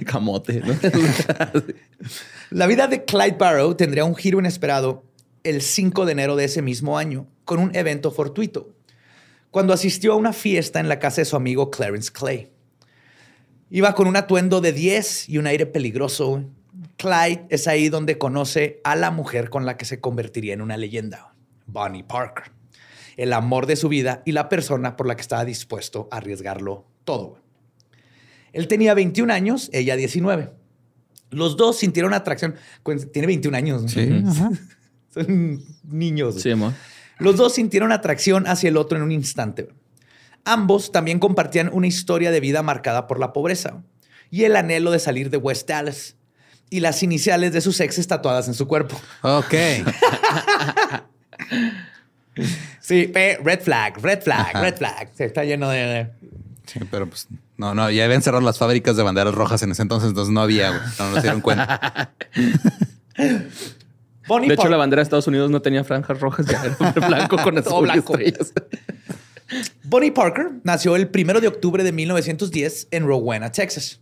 [0.06, 0.74] Camote, ¿no?
[2.50, 5.04] La vida de Clyde Barrow tendría un giro inesperado
[5.44, 8.70] el 5 de enero de ese mismo año con un evento fortuito,
[9.52, 12.53] cuando asistió a una fiesta en la casa de su amigo Clarence Clay.
[13.74, 16.46] Iba con un atuendo de 10 y un aire peligroso.
[16.96, 20.78] Clyde es ahí donde conoce a la mujer con la que se convertiría en una
[20.78, 21.34] leyenda,
[21.66, 22.52] Bonnie Parker,
[23.18, 26.86] el amor de su vida y la persona por la que estaba dispuesto a arriesgarlo
[27.04, 27.40] todo.
[28.52, 30.52] Él tenía 21 años, ella 19.
[31.32, 32.54] Los dos sintieron atracción.
[33.12, 33.82] Tiene 21 años.
[33.82, 33.90] ¿no?
[33.90, 34.24] Sí.
[35.10, 36.40] Son niños.
[36.40, 36.74] Sí, amor.
[37.18, 39.70] Los dos sintieron atracción hacia el otro en un instante.
[40.46, 43.82] Ambos también compartían una historia de vida marcada por la pobreza
[44.30, 46.16] y el anhelo de salir de West Dallas
[46.70, 49.00] y las iniciales de sus exes tatuadas en su cuerpo.
[49.22, 49.54] Ok.
[52.82, 55.10] Sí, eh, red flag, red flag, red flag.
[55.14, 56.10] Se está lleno de...
[56.66, 57.28] Sí, pero pues
[57.58, 60.42] no, no, ya habían cerrado las fábricas de banderas rojas en ese entonces, entonces no
[60.42, 60.82] había, güey.
[61.00, 62.12] No nos dieron cuenta.
[64.28, 67.38] Bonnie De hecho, la bandera de Estados Unidos no tenía franjas rojas, ya era blanco
[67.38, 68.18] con Todo azul y blanco.
[68.18, 68.54] estrellas.
[69.84, 74.00] Bonnie Parker nació el 1 de octubre de 1910 en Rowena, Texas.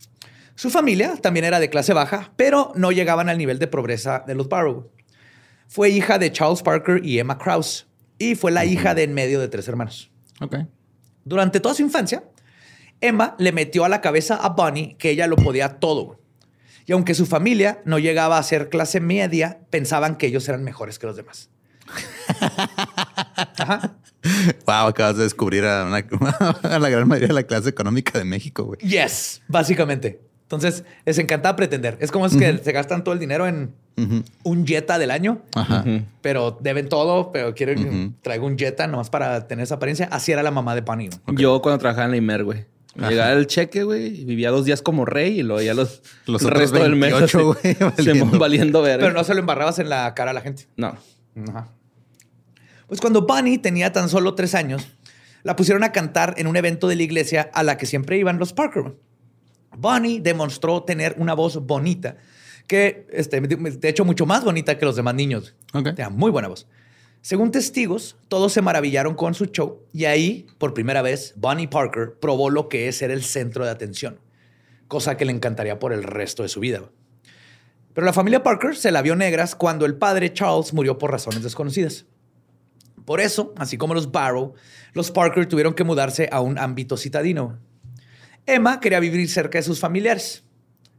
[0.56, 4.36] Su familia también era de clase baja, pero no llegaban al nivel de pobreza de
[4.36, 4.92] los Barrow.
[5.68, 9.40] Fue hija de Charles Parker y Emma Krause, y fue la hija de en medio
[9.40, 10.12] de tres hermanos.
[10.40, 10.58] Ok.
[11.24, 12.24] Durante toda su infancia,
[13.00, 16.20] Emma le metió a la cabeza a Bonnie que ella lo podía todo.
[16.86, 21.00] Y aunque su familia no llegaba a ser clase media, pensaban que ellos eran mejores
[21.00, 21.50] que los demás.
[23.36, 23.96] Ajá.
[24.66, 26.06] Wow, acabas de descubrir a, una-
[26.76, 28.80] a la gran mayoría de la clase económica de México, güey.
[28.82, 30.22] Yes, básicamente.
[30.44, 31.98] Entonces, les encantaba pretender.
[32.02, 33.74] Es como es que se gastan todo el dinero en
[34.44, 35.86] un Jetta del año, Ajá.
[36.22, 40.10] pero deben todo, pero quieren que traiga un Jetta nomás para tener esa apariencia.
[40.12, 41.10] Así era la mamá de güey.
[41.38, 42.66] Yo cuando trabajaba en la Imer, güey.
[42.96, 46.42] Llegaba el cheque, güey, y vivía dos días como rey y luego ya los, Los
[46.42, 48.38] el resto del mes 28, así, güey, se valiendo.
[48.40, 49.00] valiendo ver.
[49.00, 50.68] Pero no se lo embarrabas en la cara a la gente.
[50.76, 50.98] No.
[51.50, 51.70] Ajá.
[52.92, 54.86] Pues cuando Bonnie tenía tan solo tres años,
[55.44, 58.38] la pusieron a cantar en un evento de la iglesia a la que siempre iban
[58.38, 58.98] los Parker.
[59.78, 62.18] Bonnie demostró tener una voz bonita,
[62.68, 65.56] que este, de hecho mucho más bonita que los demás niños.
[65.72, 66.68] Tenía muy buena voz.
[67.22, 72.16] Según testigos, todos se maravillaron con su show y ahí, por primera vez, Bonnie Parker
[72.20, 74.20] probó lo que es ser el centro de atención,
[74.90, 76.82] cosa que le encantaría por el resto de su vida.
[77.94, 81.42] Pero la familia Parker se la vio negras cuando el padre Charles murió por razones
[81.42, 82.06] desconocidas.
[83.06, 84.54] Por eso, así como los Barrow,
[84.94, 87.60] los Parker tuvieron que mudarse a un ámbito citadino.
[88.46, 90.44] Emma quería vivir cerca de sus familiares.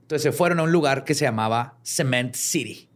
[0.02, 2.88] Entonces se fueron a un lugar que se llamaba Cement City.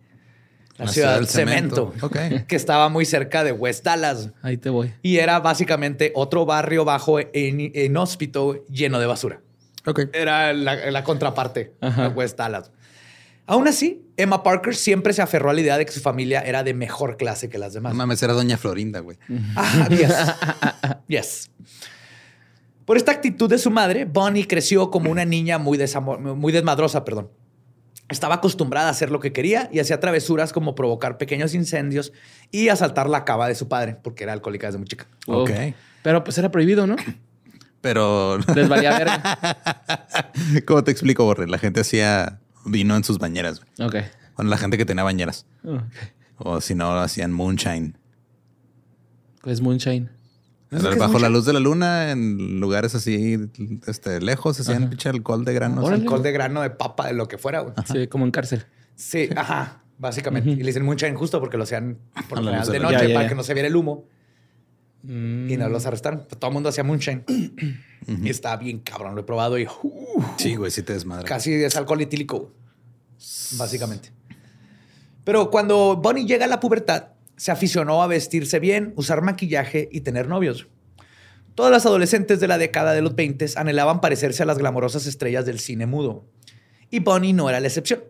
[0.77, 1.95] La, ciudad del cemento.
[2.03, 2.17] Ok.
[2.49, 4.31] Que estaba muy cerca de West Dallas.
[4.43, 4.93] Ahí te voy.
[5.03, 9.41] Y era básicamente otro barrio bajo en inhóspito lleno de basura.
[9.87, 10.11] Ok.
[10.13, 12.09] Era la, la contraparte Ajá.
[12.09, 12.71] de West Dallas.
[13.47, 16.65] Aún así, Emma Parker siempre se aferró a la idea de que su familia era
[16.65, 17.93] de mejor clase que las demás.
[17.93, 19.19] No mames, era Doña Florinda, güey.
[19.57, 20.15] Ah, yes.
[21.07, 21.51] Yes.
[22.85, 25.79] Por esta actitud de su madre, Bonnie creció como una niña muy,
[26.37, 27.31] muy desmadrosa, perdón.
[28.09, 32.13] Estaba acostumbrada a hacer lo que quería y hacía travesuras como provocar pequeños incendios
[32.53, 35.09] y asaltar la cava de su padre, porque era alcohólica desde muy chica.
[35.27, 35.51] Ok.
[35.51, 35.73] Oh.
[36.03, 36.95] Pero pues era prohibido, ¿no?
[37.81, 39.39] Pero, Les valía verga.
[40.67, 41.49] ¿cómo te explico, Borre?
[41.49, 43.61] La gente hacía vino en sus bañeras.
[43.79, 43.89] güey.
[43.89, 43.97] Ok.
[44.37, 45.47] Bueno, la gente que tenía bañeras.
[45.65, 45.81] Ok.
[46.39, 47.97] O si no, hacían moonshine.
[49.43, 50.11] Pues Moonshine.
[50.71, 51.33] ¿No sé qué es Bajo la moonshine?
[51.33, 53.39] luz de la luna, en lugares así,
[53.87, 55.87] este, lejos, hacían pinche alcohol de grano.
[55.87, 55.95] así.
[55.95, 57.61] Alcohol de grano, de papa, de lo que fuera.
[57.61, 57.75] güey.
[57.91, 58.65] Sí, como en cárcel.
[58.97, 60.51] Sí, ajá, básicamente.
[60.51, 61.97] Y le dicen mucha injusto porque lo hacían
[62.29, 63.29] por lo general de noche Ya, ya, para ya.
[63.29, 64.05] que no se viera el humo
[65.07, 65.51] Mm.
[65.51, 66.27] y no los arrestaron.
[66.27, 67.25] Todo el mundo hacía moonshine.
[68.23, 71.25] Y estaba bien cabrón, lo he probado y uh, Sí, güey, sí te desmadra.
[71.25, 72.53] casi es alcohol etílico,
[73.57, 74.13] básicamente.
[75.25, 80.03] Pero cuando Bonnie llega a la pubertad, se aficionó a vestirse bien, usar maquillaje y
[80.03, 80.69] tener novios.
[81.57, 85.45] Todas las adolescentes de la década de los 20 anhelaban parecerse a las glamorosas estrellas
[85.45, 86.27] del cine mudo.
[86.91, 88.05] Y Bonnie no era la excepción.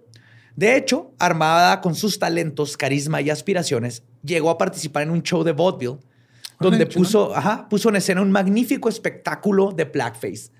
[0.56, 5.42] De hecho, armada con sus talentos, carisma y aspiraciones, llegó a participar en un show
[5.42, 6.00] de vaudeville
[6.60, 10.50] donde puso, ajá, puso en escena un magnífico espectáculo de blackface.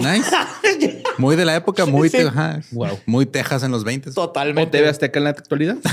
[0.00, 0.30] Nice.
[1.18, 2.16] Muy de la época, muy, Sí.
[2.18, 2.60] te- ajá.
[2.72, 2.98] Wow.
[3.06, 4.10] muy Texas en los 20.
[4.10, 4.76] ¿O Totalmente.
[4.78, 5.76] TV Azteca en la actualidad?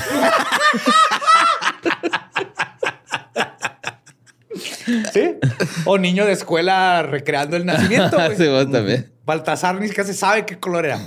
[5.13, 5.35] Sí.
[5.85, 8.15] O niño de escuela recreando el nacimiento.
[8.25, 8.35] güey.
[8.37, 9.11] Sí, vos también.
[9.25, 10.99] Baltasar ni siquiera se sabe qué color era.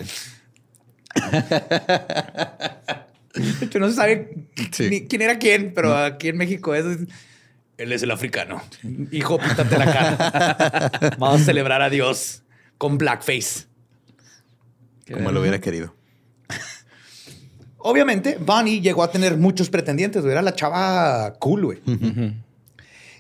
[3.35, 4.89] De hecho, no se sabe Sí.
[4.91, 6.85] ni quién era quién, pero aquí en México es.
[7.79, 8.63] Él es el africano.
[9.13, 10.91] Hijo, píntate la cara.
[11.19, 12.43] Vamos a celebrar a Dios
[12.79, 13.67] con blackface.
[15.13, 15.95] Como lo hubiera querido.
[17.79, 20.23] Obviamente, Bonnie llegó a tener muchos pretendientes.
[20.23, 20.33] güey.
[20.33, 21.79] Era la chava cool, güey.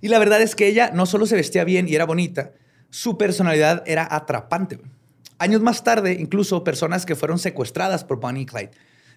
[0.00, 2.52] Y la verdad es que ella no solo se vestía bien y era bonita,
[2.90, 4.78] su personalidad era atrapante.
[5.38, 8.70] Años más tarde, incluso personas que fueron secuestradas por Bonnie y Clyde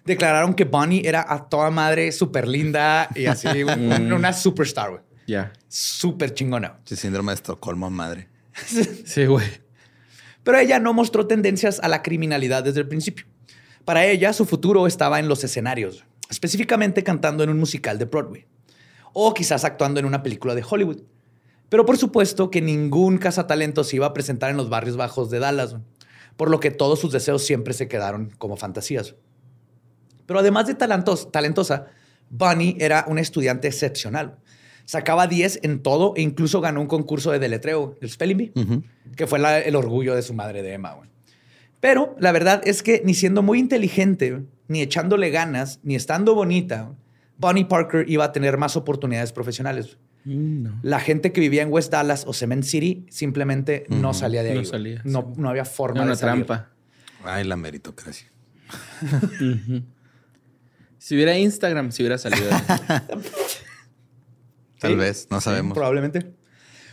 [0.04, 5.02] declararon que Bonnie era a toda madre súper linda y así, un- una superstar, güey.
[5.30, 5.52] Ya.
[5.68, 6.80] Súper chingona.
[6.84, 8.28] Sí, síndrome de Estocolmo, madre.
[9.06, 9.46] Sí, güey.
[10.42, 13.26] Pero ella no mostró tendencias a la criminalidad desde el principio.
[13.84, 18.46] Para ella, su futuro estaba en los escenarios, específicamente cantando en un musical de Broadway
[19.12, 21.02] o quizás actuando en una película de Hollywood.
[21.68, 25.38] Pero por supuesto que ningún cazatalento se iba a presentar en los barrios bajos de
[25.38, 25.76] Dallas,
[26.36, 29.14] por lo que todos sus deseos siempre se quedaron como fantasías.
[30.26, 31.86] Pero además de talentos- talentosa,
[32.30, 34.38] Bunny era una estudiante excepcional.
[34.90, 38.52] Sacaba 10 en todo e incluso ganó un concurso de deletreo, el Spelling Bee,
[39.14, 40.94] que fue la- el orgullo de su madre de Emma.
[40.94, 41.08] güey.
[41.78, 46.90] Pero la verdad es que ni siendo muy inteligente, ni echándole ganas, ni estando bonita,
[47.38, 49.96] Bonnie Parker iba a tener más oportunidades profesionales.
[50.24, 50.80] No.
[50.82, 54.54] La gente que vivía en West Dallas o Cement City simplemente no salía de ahí.
[54.56, 54.70] No güey.
[54.72, 56.46] salía, No, no había forma Era una de salir.
[56.46, 56.70] trampa.
[57.22, 58.26] Ay, la meritocracia.
[60.98, 62.50] Si hubiera Instagram, si hubiera salido.
[64.80, 65.74] Tal Sí, vez, no sí, sabemos.
[65.74, 66.32] probablemente.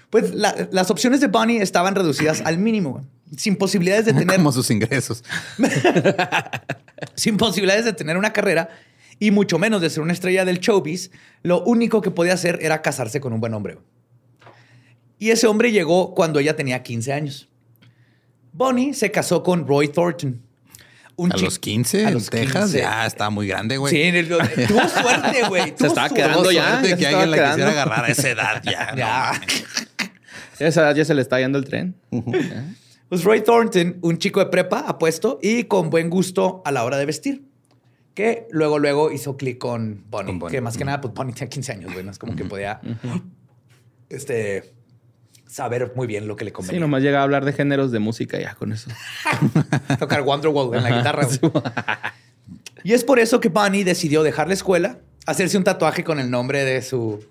[0.09, 4.51] Pues la- las opciones de Bonnie estaban reducidas al mínimo, sin posibilidades de tener, Como
[4.51, 5.23] sus ingresos.
[7.15, 8.69] sin posibilidades de tener una carrera
[9.19, 11.11] y mucho menos de ser una estrella del showbiz.
[11.43, 13.79] Lo único que podía hacer era casarse con un buen hombre.
[15.19, 17.49] Y ese hombre llegó cuando ella tenía 15 años.
[18.53, 20.41] Bonnie se casó con Roy Thornton.
[21.17, 22.63] Un a los 15 a en los Texas.
[22.71, 22.77] 15.
[22.79, 23.93] Ya estaba muy grande, güey.
[23.93, 25.75] Sí, en el- tuvo suerte, güey.
[25.75, 28.95] tuvo estaba quedando ya, se que alguien la quisiera agarrar a esa edad ya.
[28.95, 29.41] Ya.
[30.59, 31.95] Esa edad ya se le está yendo el tren.
[33.09, 36.97] Pues Roy Thornton, un chico de prepa apuesto y con buen gusto a la hora
[36.97, 37.43] de vestir.
[38.13, 40.27] Que luego, luego hizo clic con Bonnie.
[40.31, 40.55] Con Bonnie.
[40.57, 42.03] Que más que nada, pues Bonnie tenía 15 años, güey.
[42.03, 42.81] No es como que podía
[44.09, 44.73] este,
[45.47, 46.79] saber muy bien lo que le Sí, convenía.
[46.81, 48.89] nomás llega a hablar de géneros de música ya con eso.
[49.99, 51.27] Tocar Wonderwall en la guitarra.
[52.83, 56.29] y es por eso que Bonnie decidió dejar la escuela, hacerse un tatuaje con el
[56.29, 57.25] nombre de su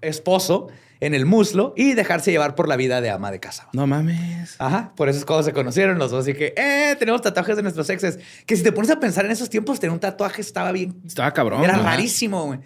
[0.00, 0.68] esposo
[1.00, 3.68] en el muslo y dejarse llevar por la vida de ama de casa.
[3.72, 4.56] No mames.
[4.58, 6.22] Ajá, por eso es cuando se conocieron los dos.
[6.24, 8.18] Así que, eh, tenemos tatuajes de nuestros exes.
[8.46, 11.00] Que si te pones a pensar en esos tiempos, tener un tatuaje estaba bien.
[11.06, 11.62] Estaba cabrón.
[11.62, 12.58] Era rarísimo, güey.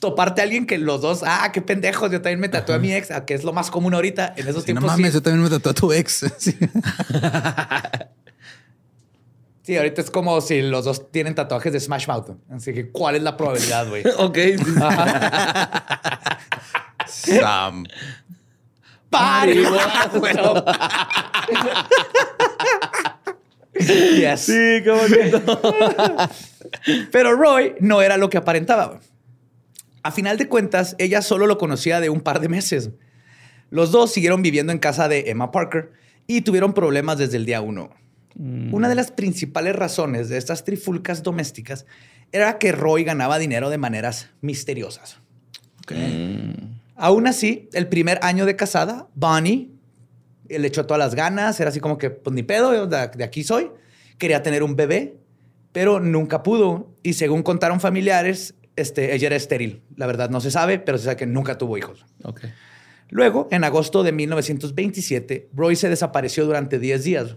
[0.00, 2.92] Toparte a alguien que los dos, ah, qué pendejos, yo también me tatué a mi
[2.92, 4.34] ex, que es lo más común ahorita.
[4.36, 5.14] En esos Sí, no tiempos, mames, sí.
[5.14, 6.24] yo también me tatué a tu ex.
[6.38, 6.56] Sí.
[9.62, 12.32] Sí, ahorita es como si los dos tienen tatuajes de Smash Mouth.
[12.54, 14.02] Así que, ¿cuál es la probabilidad, güey?
[14.18, 14.36] Ok.
[17.06, 17.84] Sam.
[19.08, 19.64] ¡Pari!
[23.80, 24.40] yes.
[24.40, 25.60] Sí, qué bonito.
[27.10, 28.86] Pero Roy no era lo que aparentaba.
[28.86, 28.98] güey.
[30.04, 32.90] A final de cuentas, ella solo lo conocía de un par de meses.
[33.70, 35.92] Los dos siguieron viviendo en casa de Emma Parker
[36.26, 37.88] y tuvieron problemas desde el día uno.
[38.36, 41.86] Una de las principales razones de estas trifulcas domésticas
[42.32, 45.20] era que Roy ganaba dinero de maneras misteriosas.
[46.96, 49.70] Aún así, el primer año de casada, Bonnie
[50.50, 53.42] eh, le echó todas las ganas, era así como que, pues ni pedo, de aquí
[53.42, 53.70] soy.
[54.18, 55.16] Quería tener un bebé,
[55.72, 56.92] pero nunca pudo.
[57.02, 59.82] Y según contaron familiares, este, ella era estéril.
[59.96, 62.04] La verdad no se sabe, pero se sabe que nunca tuvo hijos.
[63.10, 67.36] Luego, en agosto de 1927, Roy se desapareció durante 10 días.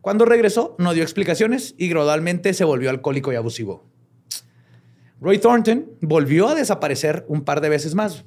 [0.00, 3.86] Cuando regresó, no dio explicaciones y gradualmente se volvió alcohólico y abusivo.
[5.20, 8.24] Roy Thornton volvió a desaparecer un par de veces más.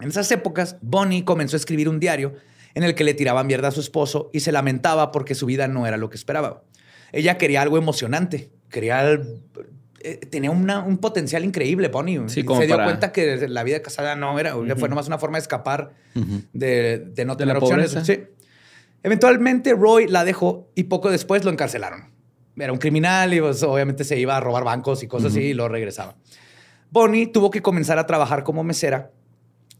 [0.00, 2.34] En esas épocas, Bonnie comenzó a escribir un diario
[2.74, 5.66] en el que le tiraba mierda a su esposo y se lamentaba porque su vida
[5.66, 6.62] no era lo que esperaba.
[7.10, 9.20] Ella quería algo emocionante, quería...
[10.12, 12.20] eh, tenía una- un potencial increíble, Bonnie.
[12.28, 15.06] Sí, Y como se dio para- cuenta que la vida casada no era, fue nomás
[15.06, 15.92] una forma de escapar
[16.52, 17.90] de, de no De tener la opciones.
[17.92, 18.04] pobreza.
[18.14, 18.24] Sí.
[19.02, 22.10] Eventualmente Roy la dejó y poco después lo encarcelaron.
[22.56, 25.54] Era un criminal y pues, obviamente se iba a robar bancos y cosas así y
[25.54, 26.16] lo regresaba.
[26.90, 29.10] Bonnie tuvo que comenzar a trabajar como mesera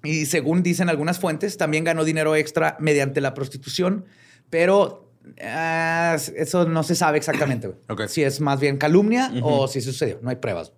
[0.05, 4.05] y según dicen algunas fuentes, también ganó dinero extra mediante la prostitución,
[4.51, 5.06] pero
[5.43, 7.71] Ah, eso no se sabe exactamente.
[8.09, 10.19] Si es más bien calumnia o si sucedió.
[10.23, 10.73] No hay pruebas.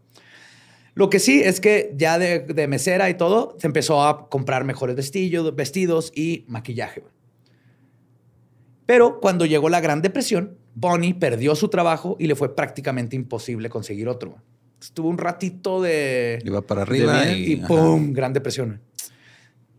[0.94, 4.64] Lo que sí es que ya de, de mesera y todo, se empezó a comprar
[4.64, 7.04] mejores vestidos, vestidos y maquillaje.
[8.86, 13.68] Pero cuando llegó la Gran Depresión, Bonnie perdió su trabajo y le fue prácticamente imposible
[13.68, 14.36] conseguir otro.
[14.80, 16.38] Estuvo un ratito de...
[16.44, 18.12] Iba para arriba de- y, y ¡pum!
[18.12, 18.80] Gran Depresión.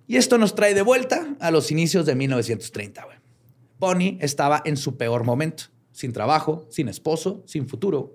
[0.08, 3.04] Y esto nos trae de vuelta a los inicios de 1930.
[3.06, 3.18] güey.
[3.80, 8.14] Bonnie estaba en su peor momento, sin trabajo, sin esposo, sin futuro.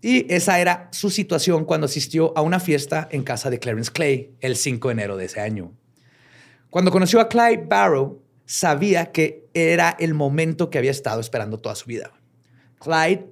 [0.00, 4.36] Y esa era su situación cuando asistió a una fiesta en casa de Clarence Clay
[4.40, 5.72] el 5 de enero de ese año.
[6.70, 11.74] Cuando conoció a Clyde Barrow, sabía que era el momento que había estado esperando toda
[11.74, 12.12] su vida.
[12.78, 13.26] Clyde,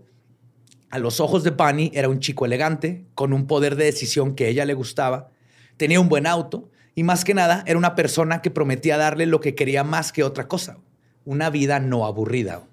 [0.91, 4.47] a los ojos de Bonnie, era un chico elegante, con un poder de decisión que
[4.47, 5.31] a ella le gustaba,
[5.77, 9.41] tenía un buen auto y más que nada era una persona que prometía darle lo
[9.41, 10.79] que quería más que otra cosa,
[11.25, 12.65] una vida no aburrida.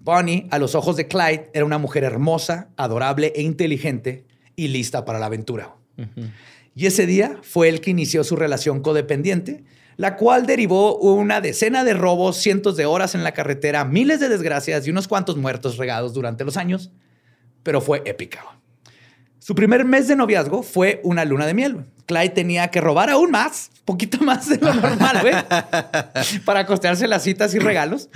[0.00, 5.04] Bonnie, a los ojos de Clyde, era una mujer hermosa, adorable e inteligente y lista
[5.04, 5.74] para la aventura.
[6.74, 9.64] Y ese día fue el que inició su relación codependiente,
[9.96, 14.28] la cual derivó una decena de robos, cientos de horas en la carretera, miles de
[14.28, 16.92] desgracias y unos cuantos muertos regados durante los años,
[17.62, 18.44] pero fue épica.
[19.38, 21.84] Su primer mes de noviazgo fue una luna de miel.
[22.06, 25.34] Clyde tenía que robar aún más, poquito más de lo normal, güey,
[26.44, 28.10] para costearse las citas y regalos,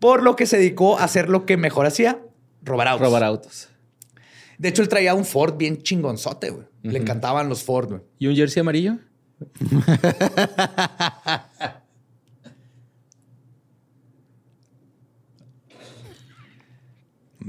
[0.00, 2.18] por lo que se dedicó a hacer lo que mejor hacía,
[2.62, 3.06] robar autos.
[3.06, 3.68] Robar autos.
[4.58, 6.66] De hecho, él traía un Ford bien chingonzote, güey.
[6.82, 8.00] Le encantaban los Ford, güey.
[8.18, 8.98] ¿Y un jersey amarillo?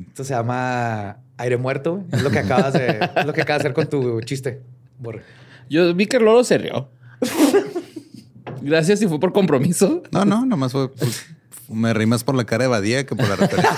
[0.08, 1.95] Esto se llama aire muerto.
[1.97, 2.06] güey.
[2.12, 4.62] Es lo que acabas de, es lo que acabas de hacer con tu chiste,
[4.99, 5.24] Borre.
[5.70, 6.89] Yo vi que el Lolo se rió.
[8.61, 10.03] Gracias si fue por compromiso.
[10.11, 10.89] No, no, nomás fue.
[10.89, 11.26] pues,
[11.69, 13.76] me reí más por la cara de Badía que por la referencia.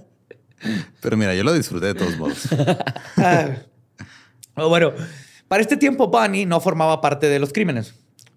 [1.00, 2.48] Pero mira, yo lo disfruté de todos modos.
[3.16, 3.50] Ah.
[4.54, 4.92] Oh, bueno,
[5.46, 7.94] para este tiempo Bunny no formaba parte de los crímenes.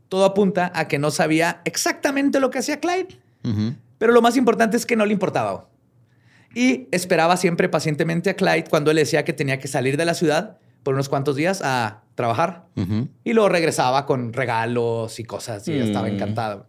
[0.07, 3.17] Todo apunta a que no sabía exactamente lo que hacía Clyde.
[3.97, 5.67] Pero lo más importante es que no le importaba.
[6.53, 10.13] Y esperaba siempre pacientemente a Clyde cuando él decía que tenía que salir de la
[10.13, 12.65] ciudad por unos cuantos días a trabajar.
[13.23, 16.67] Y luego regresaba con regalos y cosas y estaba encantado.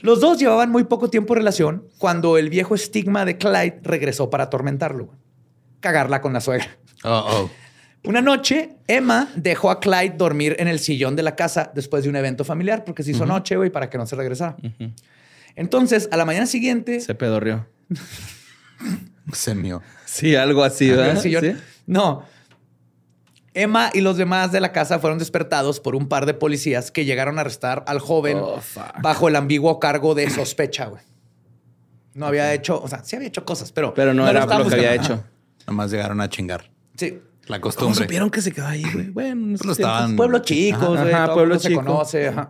[0.00, 4.30] Los dos llevaban muy poco tiempo de relación cuando el viejo estigma de Clyde regresó
[4.30, 5.10] para atormentarlo.
[5.80, 6.66] Cagarla con la suegra.
[7.04, 7.48] Oh.
[8.04, 12.10] Una noche, Emma dejó a Clyde dormir en el sillón de la casa después de
[12.10, 14.56] un evento familiar porque se hizo noche, güey, para que no se regresara.
[15.54, 17.66] Entonces, a la mañana siguiente, Se pedorrió.
[19.32, 19.82] Se mío.
[20.04, 21.20] Sí, algo así, en ¿verdad?
[21.20, 21.36] ¿Sí?
[21.86, 22.24] no.
[23.54, 27.04] Emma y los demás de la casa fueron despertados por un par de policías que
[27.04, 28.58] llegaron a arrestar al joven Oh,
[29.02, 31.02] bajo el ambiguo cargo de sospecha, güey.
[32.14, 34.74] No había hecho, o sea, sí había hecho cosas, pero, Pero no, era lo que
[34.74, 35.22] había hecho.
[35.66, 36.70] Nomás llegaron a chingar.
[36.96, 37.18] Sí.
[37.46, 38.04] La ¿Cómo costumbre.
[38.04, 39.10] supieron que se quedó ahí, güey?
[39.10, 41.82] Bueno, no sé Pues estaban- Pueblos chicos, Ajá, güey, todo el pueblo mundo se chico.
[41.84, 42.28] conoce.
[42.28, 42.48] ajá.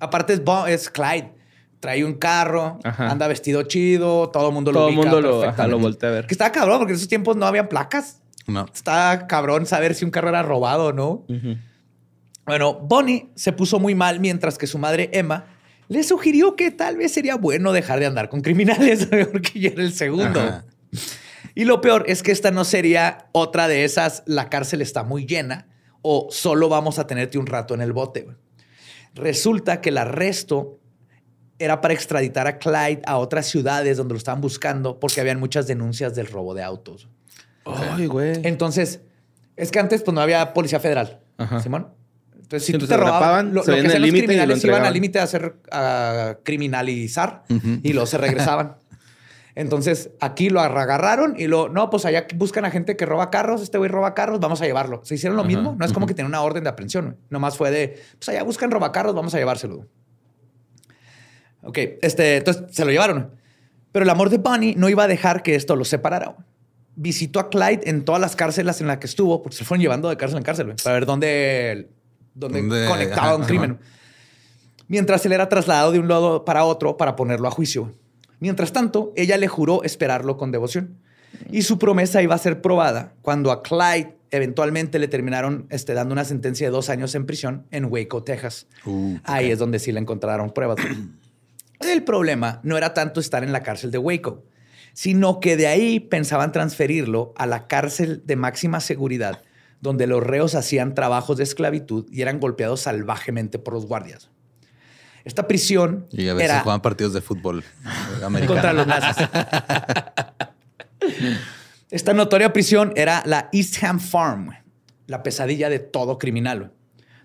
[0.00, 1.32] Aparte es, Bo- es Clyde.
[1.80, 3.08] Trae un carro, Ajá.
[3.10, 6.08] anda vestido chido, todo el mundo lo Todo el ubica mundo lo, ajá, lo voltea
[6.08, 6.26] a ver.
[6.26, 8.20] Que estaba cabrón, porque en esos tiempos no había placas.
[8.48, 8.66] No.
[8.72, 11.24] Está cabrón saber si un carro era robado o no.
[12.44, 15.46] Bueno, Bonnie se puso muy mal mientras que su madre Emma
[15.88, 19.82] le sugirió que tal vez sería bueno dejar de andar con criminales porque ya era
[19.82, 20.40] el segundo.
[20.40, 20.64] Ajá.
[21.54, 25.26] Y lo peor es que esta no sería otra de esas, la cárcel está muy
[25.26, 25.66] llena
[26.02, 28.28] o solo vamos a tenerte un rato en el bote.
[29.14, 30.78] Resulta que el arresto
[31.58, 35.66] era para extraditar a Clyde a otras ciudades donde lo estaban buscando porque habían muchas
[35.66, 37.08] denuncias del robo de autos.
[37.76, 38.40] Ay, güey.
[38.44, 39.00] Entonces,
[39.56, 41.60] es que antes pues no había policía federal, Ajá.
[41.60, 41.88] Simón.
[42.34, 45.18] Entonces, si tú te robaban, lo, se lo que hacían los criminales iban al límite
[45.18, 47.44] a hacer a criminalizar
[47.82, 48.76] y luego se regresaban.
[49.54, 53.60] Entonces, aquí lo agarraron y lo, no, pues allá buscan a gente que roba carros,
[53.60, 55.00] este güey roba carros, vamos a llevarlo.
[55.04, 57.72] Se hicieron lo mismo, no es como que tenían una orden de aprehensión, nomás fue
[57.72, 59.84] de, pues allá buscan robacarros, vamos a llevárselo.
[61.62, 63.32] Ok, este, entonces se lo llevaron.
[63.90, 66.36] Pero el amor de Bonnie no iba a dejar que esto lo separara.
[67.00, 70.08] Visitó a Clyde en todas las cárceles en las que estuvo, porque se fueron llevando
[70.08, 71.88] de cárcel en cárcel, güey, para ver dónde,
[72.34, 72.86] dónde ¿Dónde?
[72.88, 73.48] conectaba Ajá, un ajá.
[73.48, 73.78] crimen.
[74.88, 77.92] Mientras él era trasladado de un lado para otro para ponerlo a juicio.
[78.40, 80.98] Mientras tanto, ella le juró esperarlo con devoción.
[81.52, 86.14] Y su promesa iba a ser probada cuando a Clyde eventualmente le terminaron este, dando
[86.14, 88.66] una sentencia de dos años en prisión en Waco, Texas.
[88.86, 90.78] Uh, Ahí es donde sí le encontraron pruebas.
[91.80, 94.42] El problema no era tanto estar en la cárcel de Waco,
[94.98, 99.44] sino que de ahí pensaban transferirlo a la cárcel de máxima seguridad,
[99.80, 104.28] donde los reos hacían trabajos de esclavitud y eran golpeados salvajemente por los guardias.
[105.22, 107.62] Esta prisión Y a veces era juegan partidos de fútbol
[108.24, 108.54] americano.
[108.54, 109.28] contra los nazis.
[111.92, 114.50] Esta notoria prisión era la East Ham Farm,
[115.06, 116.72] la pesadilla de todo criminal.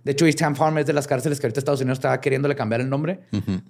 [0.03, 2.55] De hecho, East Ham Farm es de las cárceles que ahorita Estados Unidos estaba queriéndole
[2.55, 3.21] cambiar el nombre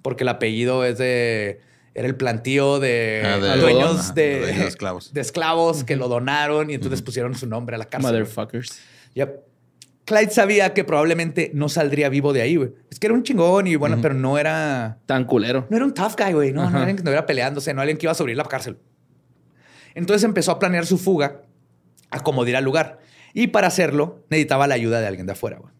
[0.02, 1.62] porque el apellido es de.
[1.94, 5.12] Era el plantío de, Ah, de- dueños de, esclavos.
[5.14, 8.10] de esclavos que lo donaron y entonces pusieron su nombre a la cárcel.
[8.10, 8.80] Motherfuckers.
[9.14, 9.30] Yep.
[10.04, 12.72] Clyde sabía que probablemente no saldría vivo de ahí, güey.
[12.90, 14.98] Es que era un chingón y bueno, pero no era.
[15.06, 15.66] Tan culero.
[15.70, 16.52] No era un tough guy, güey.
[16.52, 18.76] No, no alguien que estuviera peleándose, no alguien que iba a sobrevivir a la cárcel.
[19.94, 21.42] Entonces empezó a planear su fuga
[22.10, 22.98] a como diera lugar.
[23.32, 25.72] Y para hacerlo, necesitaba la ayuda de alguien de afuera, güey.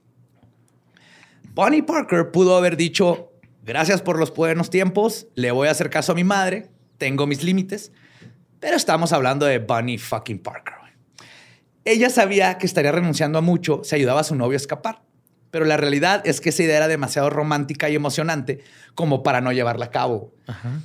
[1.54, 3.32] Bonnie Parker pudo haber dicho:
[3.64, 7.42] Gracias por los buenos tiempos, le voy a hacer caso a mi madre, tengo mis
[7.42, 7.92] límites.
[8.60, 10.74] Pero estamos hablando de Bonnie fucking Parker.
[11.86, 15.02] Ella sabía que estaría renunciando a mucho si ayudaba a su novio a escapar.
[15.50, 18.60] Pero la realidad es que esa idea era demasiado romántica y emocionante
[18.94, 20.34] como para no llevarla a cabo.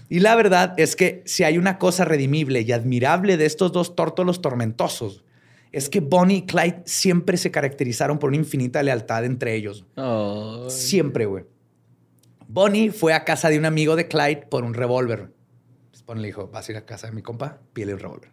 [0.07, 3.95] Y la verdad es que si hay una cosa redimible y admirable de estos dos
[3.95, 5.25] tórtolos tormentosos,
[5.73, 9.85] es que Bonnie y Clyde siempre se caracterizaron por una infinita lealtad entre ellos.
[9.95, 10.69] Oh.
[10.69, 11.43] Siempre, güey.
[12.51, 15.31] Bonnie fue a casa de un amigo de Clyde por un revólver.
[15.91, 18.31] Pues Bonnie le dijo, vas a ir a casa de mi compa, pídele un revólver.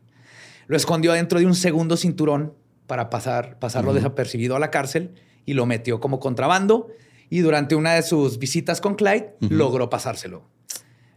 [0.69, 2.55] Lo escondió dentro de un segundo cinturón
[2.87, 5.13] para pasar, pasarlo desapercibido a la cárcel
[5.45, 6.89] y lo metió como contrabando.
[7.29, 10.49] Y durante una de sus visitas con Clyde, logró pasárselo.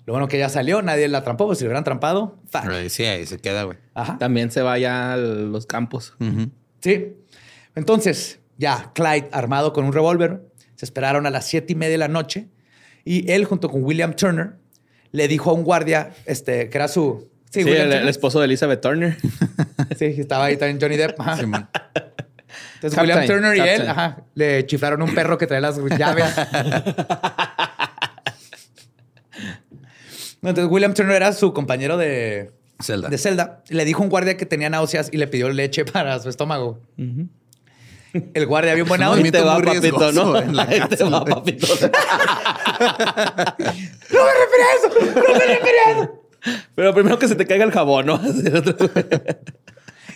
[0.06, 2.38] Lo bueno que ya salió, nadie la atrampó, pues si lo hubieran trampado.
[2.66, 3.78] Right, Sí, ahí se queda, güey.
[3.94, 4.18] Ajá.
[4.18, 6.18] También se vaya a los campos.
[6.82, 7.14] Sí.
[7.76, 11.98] Entonces, ya Clyde, armado con un revólver, se esperaron a las siete y media de
[12.00, 12.50] la noche
[13.10, 14.52] y él, junto con William Turner,
[15.12, 17.28] le dijo a un guardia, este, que era su.
[17.50, 19.18] Sí, William el, esposo de Elizabeth Turner.
[19.98, 21.20] Sí, estaba ahí también Johnny Depp.
[21.20, 21.42] Ajá.
[21.42, 21.72] Entonces,
[22.80, 26.26] Captain, William Turner y él ajá, le chiflaron un perro que trae las llaves.
[30.44, 33.10] Entonces, William Turner era su compañero de, Zelda.
[33.10, 33.64] de celda.
[33.70, 36.80] Le dijo a un guardia que tenía náuseas y le pidió leche para su estómago.
[38.34, 39.24] El guardia, bien buena No, onda.
[39.26, 40.34] Ahí te va, papito, ¿no?
[40.90, 41.68] te va, papito.
[44.10, 44.90] ¡No me refería a eso!
[45.00, 46.24] ¡No me refería a eso!
[46.76, 48.20] Pero primero que se te caiga el jabón, ¿no?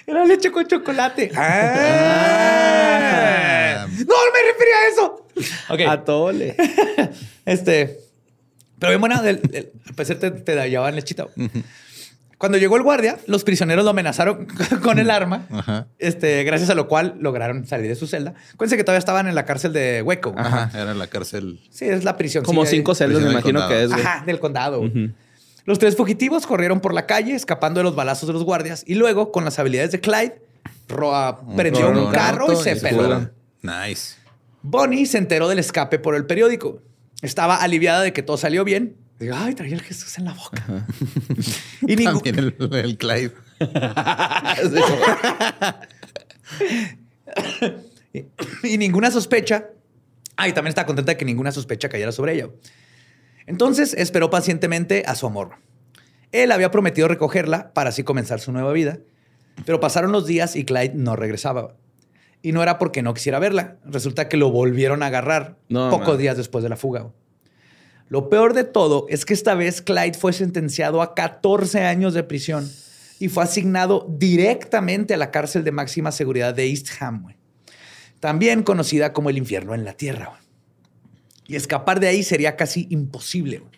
[0.07, 1.31] Era leche con chocolate.
[1.35, 3.05] Ah.
[3.89, 5.27] ¡No me refería a eso!
[5.69, 5.79] Ok.
[5.87, 6.55] Atole.
[7.45, 7.99] Este.
[8.79, 9.19] Pero bien buena.
[9.19, 9.39] Al
[9.95, 11.27] parecer te, te llevaban lechita.
[12.43, 14.47] Cuando llegó el guardia, los prisioneros lo amenazaron
[14.83, 15.47] con el arma.
[15.49, 15.87] Ajá.
[15.97, 18.33] Este, gracias a lo cual lograron salir de su celda.
[18.57, 20.35] Cuéntense que todavía estaban en la cárcel de Hueco.
[20.35, 20.69] Ajá.
[20.77, 21.61] Era la cárcel.
[21.69, 22.43] Sí, es la prisión.
[22.43, 24.01] Como sí, cinco celdas, me imagino que es, güey.
[24.01, 24.83] Ajá, del condado.
[25.63, 28.83] Los tres fugitivos corrieron por la calle, escapando de los balazos de los guardias.
[28.85, 30.41] Y luego, con las habilidades de Clyde,
[30.89, 33.03] Roa prendió un carro y auto se peló.
[33.03, 33.31] fueron.
[33.61, 34.17] Nice.
[34.63, 36.81] Bonnie se enteró del escape por el periódico.
[37.21, 38.97] Estaba aliviada de que todo salió bien.
[39.20, 40.86] Digo, ay, traía el Jesús en la boca.
[41.82, 43.32] y, ningún- También el, el Clive.
[48.64, 49.70] y ninguna sospecha.
[50.36, 52.49] Ah, y también estaba contenta de que ninguna sospecha cayera sobre ella.
[53.45, 55.57] Entonces esperó pacientemente a su amor.
[56.32, 58.99] Él había prometido recogerla para así comenzar su nueva vida.
[59.66, 61.76] Pero pasaron los días y Clyde no regresaba.
[62.41, 63.78] Y no era porque no quisiera verla.
[63.86, 66.18] Resulta que lo volvieron a agarrar No, pocos man.
[66.18, 67.11] días después de la fuga.
[68.09, 72.23] Lo peor de todo es que esta vez Clyde fue sentenciado a 14 años de
[72.23, 72.69] prisión
[73.19, 77.35] y fue asignado directamente a la cárcel de máxima seguridad de East Ham, güey.
[78.19, 80.39] también conocida como el infierno en la tierra.
[81.47, 83.59] Y escapar de ahí sería casi imposible.
[83.59, 83.71] güey.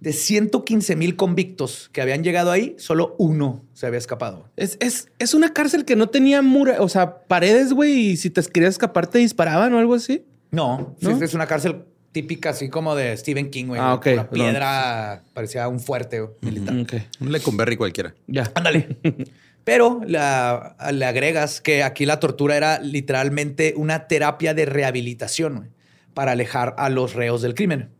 [0.00, 4.48] De 115 mil convictos que habían llegado ahí, solo uno se había escapado.
[4.56, 8.28] Es, es, es una cárcel que no tenía mura, o sea, paredes, güey, y si
[8.30, 10.24] te querías escapar te disparaban o algo así.
[10.50, 11.22] No, ¿No?
[11.22, 13.80] es una cárcel típica así como de Stephen King, güey.
[13.82, 14.06] Ah, ok.
[14.12, 16.76] Una piedra parecía un fuerte güey, militar.
[16.80, 16.94] Ok.
[17.20, 18.14] Un Lecumberri cualquiera.
[18.26, 18.50] Ya.
[18.54, 18.96] Ándale.
[19.64, 25.68] Pero la- le agregas que aquí la tortura era literalmente una terapia de rehabilitación güey,
[26.14, 27.90] para alejar a los reos del crimen.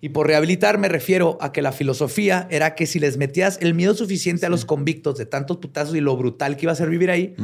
[0.00, 3.72] Y por rehabilitar me refiero a que la filosofía era que si les metías el
[3.72, 6.90] miedo suficiente a los convictos de tantos putazos y lo brutal que iba a ser
[6.90, 7.34] vivir ahí,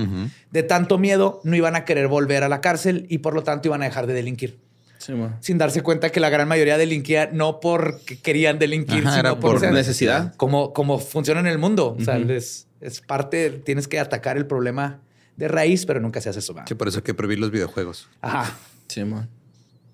[0.51, 3.69] de tanto miedo no iban a querer volver a la cárcel y por lo tanto
[3.69, 4.59] iban a dejar de delinquir.
[5.01, 5.15] Sí.
[5.41, 9.41] Sin darse cuenta que la gran mayoría delinquía no porque querían delinquir, Ajá, sino era
[9.41, 10.35] por, por ser- necesidad.
[10.37, 11.97] como, como funciona en el mundo.
[11.99, 15.01] O sea, es, es parte, tienes que atacar el problema
[15.37, 16.55] de raíz, pero nunca se hace eso.
[16.67, 18.11] Sí, por eso hay que prohibir los videojuegos.
[18.21, 18.55] Ajá.
[18.89, 19.29] Sí, man.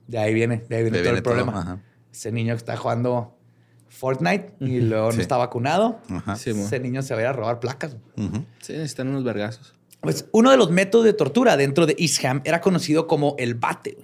[0.09, 1.61] De ahí viene, de ahí viene De todo viene el todo, problema.
[1.61, 1.79] ajá.
[2.13, 3.39] Ese niño que está jugando
[3.89, 5.19] Fortnite y luego Sí.
[5.19, 6.01] no está vacunado.
[6.11, 6.37] Ajá.
[6.37, 6.51] Sí.
[6.51, 7.97] Ese niño se va a ir a robar placas.
[8.61, 9.75] Sí, necesitan unos vergazos.
[10.01, 13.55] Pues uno de los métodos de tortura dentro de East Ham era conocido como el
[13.55, 13.97] bate.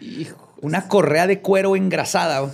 [0.00, 0.52] Hijo.
[0.60, 2.50] una correa de cuero engrasada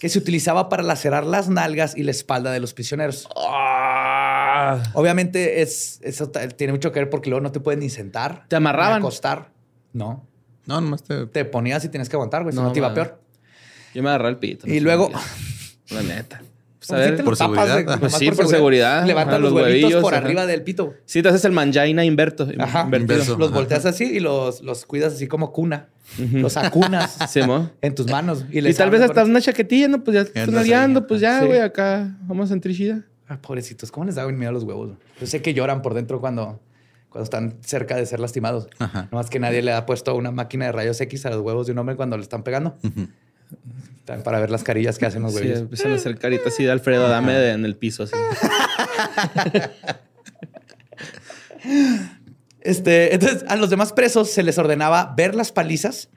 [0.00, 3.26] que se utilizaba para lacerar las nalgas y la espalda de los prisioneros.
[3.36, 4.82] Ah.
[4.92, 8.44] Obviamente es, eso tiene mucho que ver porque luego no te puedes ni sentar.
[8.48, 8.94] ¿Te amarraban?
[9.00, 9.50] Ni acostar.
[9.92, 10.26] No.
[10.66, 11.26] No, nomás te.
[11.26, 12.52] Te ponías y tienes que aguantar, güey.
[12.52, 13.20] Si No, no, te iba peor.
[13.94, 14.66] Yo me agarré el pito.
[14.66, 15.10] Y luego-
[15.90, 16.42] La neta.
[16.86, 17.98] Pues, a ¿Por seguridad.
[17.98, 19.06] Pues sí, por seguridad.
[19.06, 20.24] Levanta Ajá, los, los huevitos huevillos, por ajá.
[20.24, 20.94] arriba del pito.
[21.06, 22.46] Sí, te haces el mangina inverto.
[22.58, 22.82] Ajá.
[22.82, 23.14] Invertido.
[23.14, 23.38] Inverso.
[23.38, 23.58] Los Ajá.
[23.58, 25.88] volteas así y los, los cuidas así como cuna.
[26.18, 27.40] Los acunas Sí,
[27.80, 28.44] en tus manos.
[28.50, 30.04] Y, tal vez hasta una chaquetilla, ¿no?
[30.04, 31.46] Pues ya estás pues ya, Sí.
[31.46, 33.02] güey, acá vamos a sentir chida.
[33.26, 34.90] Ah, pobrecitos, ¿cómo les da miedo a los huevos?
[35.20, 36.60] Yo sé que lloran por dentro cuando,
[37.08, 38.68] cuando están cerca de ser lastimados.
[38.78, 39.08] Ajá.
[39.10, 41.66] No más que nadie le ha puesto una máquina de rayos X a los huevos
[41.66, 42.76] de un hombre cuando le están pegando.
[44.22, 45.60] Para ver las carillas que hacen los Sí, huevos.
[45.60, 48.14] empiezan a hacer caritas así de Alfredo, dame de- en el piso, así.
[52.60, 56.08] Este, entonces, a los demás presos se les ordenaba ver las palizas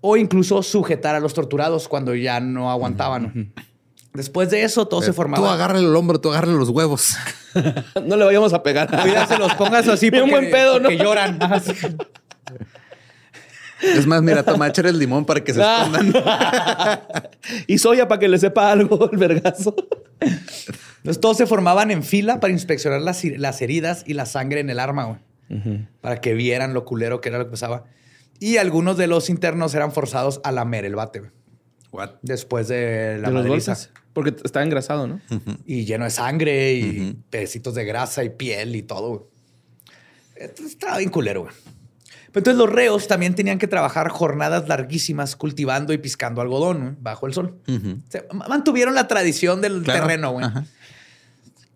[0.00, 3.52] o incluso sujetar a los torturados cuando ya no aguantaban.
[4.12, 5.52] Después de eso, todo se Tú formaba.
[5.52, 7.16] agárrale el hombro, tú agárrale los huevos.
[8.06, 8.88] no le vayamos a pegar.
[9.02, 10.84] Cuida, se los pongas así porque, buen pedo, ¿no?
[10.88, 11.38] porque lloran.
[13.94, 15.88] Es más, mira, toma, el limón para que se Ah.
[15.90, 17.30] escondan.
[17.66, 19.74] y soya para que le sepa algo el vergazo.
[20.20, 24.70] Entonces, todos se formaban en fila para inspeccionar las, las heridas y la sangre en
[24.70, 25.18] el arma, güey.
[26.00, 27.84] Para que vieran lo culero que era lo que pasaba.
[28.40, 31.30] Y algunos de los internos eran forzados a lamer el bate, güey.
[31.92, 32.10] What?
[32.22, 33.90] Después de la de los.
[34.12, 35.20] Porque está engrasado, ¿no?
[35.64, 39.20] Y lleno de sangre y pedacitos de grasa y piel y todo, güey.
[40.66, 41.54] Estaba bien culero, güey.
[42.36, 47.32] Entonces los reos también tenían que trabajar jornadas larguísimas cultivando y piscando algodón bajo el
[47.34, 47.58] sol.
[47.66, 50.00] O sea, ma- mantuvieron la tradición del Claro.
[50.06, 50.44] terreno, güey.
[50.44, 50.64] Ajá.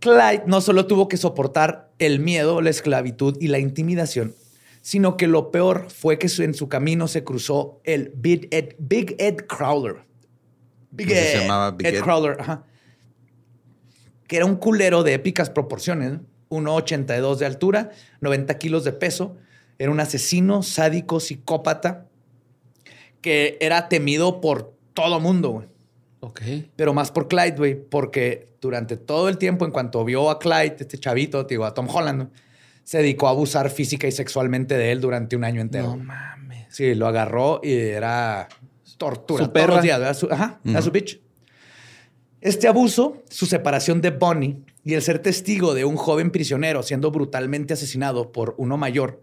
[0.00, 4.34] Clyde no solo tuvo que soportar el miedo, la esclavitud y la intimidación,
[4.82, 9.14] sino que lo peor fue que en su camino se cruzó el Big Ed, Big
[9.18, 9.96] Ed Crowler.
[10.90, 12.00] Big Así se Ed, llamaba Big Ed Ed.
[12.02, 12.64] Crowler, ajá.
[14.26, 17.90] Que era un culero de épicas proporciones, 1,82 de altura,
[18.20, 19.36] 90 kilos de peso.
[19.80, 22.06] Era un asesino, sádico, psicópata,
[23.22, 25.66] que era temido por todo mundo, güey
[26.20, 26.40] Ok.
[26.76, 30.76] pero más por Clyde, güey, porque durante todo el tiempo, en cuanto vio a Clyde,
[30.80, 32.28] este chavito, digo, a Tom Holland,
[32.84, 35.96] se dedicó a abusar física y sexualmente de él durante un año entero.
[35.96, 36.66] No mames.
[36.68, 38.48] Sí, lo agarró y era
[38.98, 39.74] tortura Su todos perra.
[39.76, 40.14] los días, ¿verdad?
[40.14, 41.20] Su- ajá, era su bitch.
[42.42, 47.10] Este abuso, su separación de Bonnie y el ser testigo de un joven prisionero siendo
[47.10, 49.22] brutalmente asesinado por uno mayor,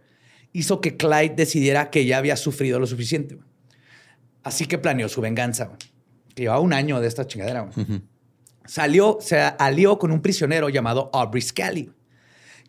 [0.54, 3.36] hizo que Clyde decidiera que ya había sufrido lo suficiente.
[3.36, 3.48] güey.
[4.44, 5.66] Así que planeó su venganza.
[5.66, 5.78] güey.
[6.36, 7.62] Que llevaba un año de esta chingadera.
[7.62, 8.02] güey.
[8.66, 11.92] Salió, se alió con un prisionero llamado Aubrey Scally,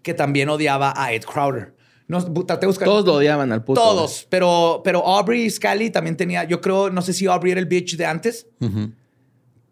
[0.03, 1.75] que también odiaba a Ed Crowder.
[2.07, 2.87] No, bu- traté de buscar.
[2.87, 3.81] Todos lo odiaban al puto.
[3.81, 7.67] Todos, pero, pero Aubrey Scally también tenía, yo creo, no sé si Aubrey era el
[7.67, 8.47] bitch de antes,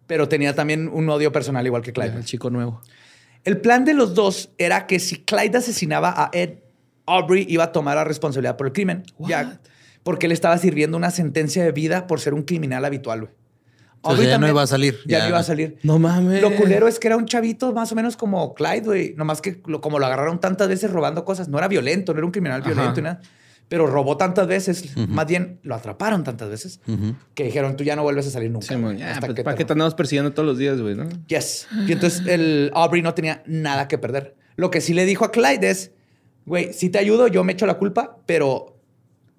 [0.06, 1.92] pero tenía también un odio personal igual que.
[1.92, 2.16] Clyde.
[2.18, 2.82] El chico nuevo.
[3.44, 6.58] El plan de los dos era que si Clyde asesinaba a Ed,
[7.06, 9.04] Aubrey iba a tomar la responsabilidad por el crimen.
[9.20, 9.60] Ya,
[10.02, 13.32] porque él estaba sirviendo una sentencia de vida por ser un criminal habitual, güey.
[14.28, 15.24] Ya no iba a salir, Ya, ya.
[15.24, 15.78] no iba a salir.
[15.82, 16.40] No mames.
[16.40, 19.14] Lo culero es que era un chavito más o menos como Clyde, güey.
[19.16, 22.26] Nomás que lo- como lo agarraron tantas veces robando cosas, no era violento, no era
[22.26, 23.20] un criminal violento y nada.
[23.68, 26.78] Pero robó tantas veces, más bien lo atraparon tantas veces,
[27.34, 28.68] que dijeron, tú ya no vuelves a salir nunca.
[28.68, 30.94] Sí, mon, ya, hasta pues, que ¿Para qué te andamos persiguiendo todos los días, güey?
[30.94, 31.08] ¿no?
[31.26, 31.66] Yes.
[31.88, 34.36] Y entonces el Aubrey no tenía nada que perder.
[34.54, 35.90] Lo que sí le dijo a Clyde es,
[36.46, 38.76] güey, si te ayudo, yo me echo la culpa, pero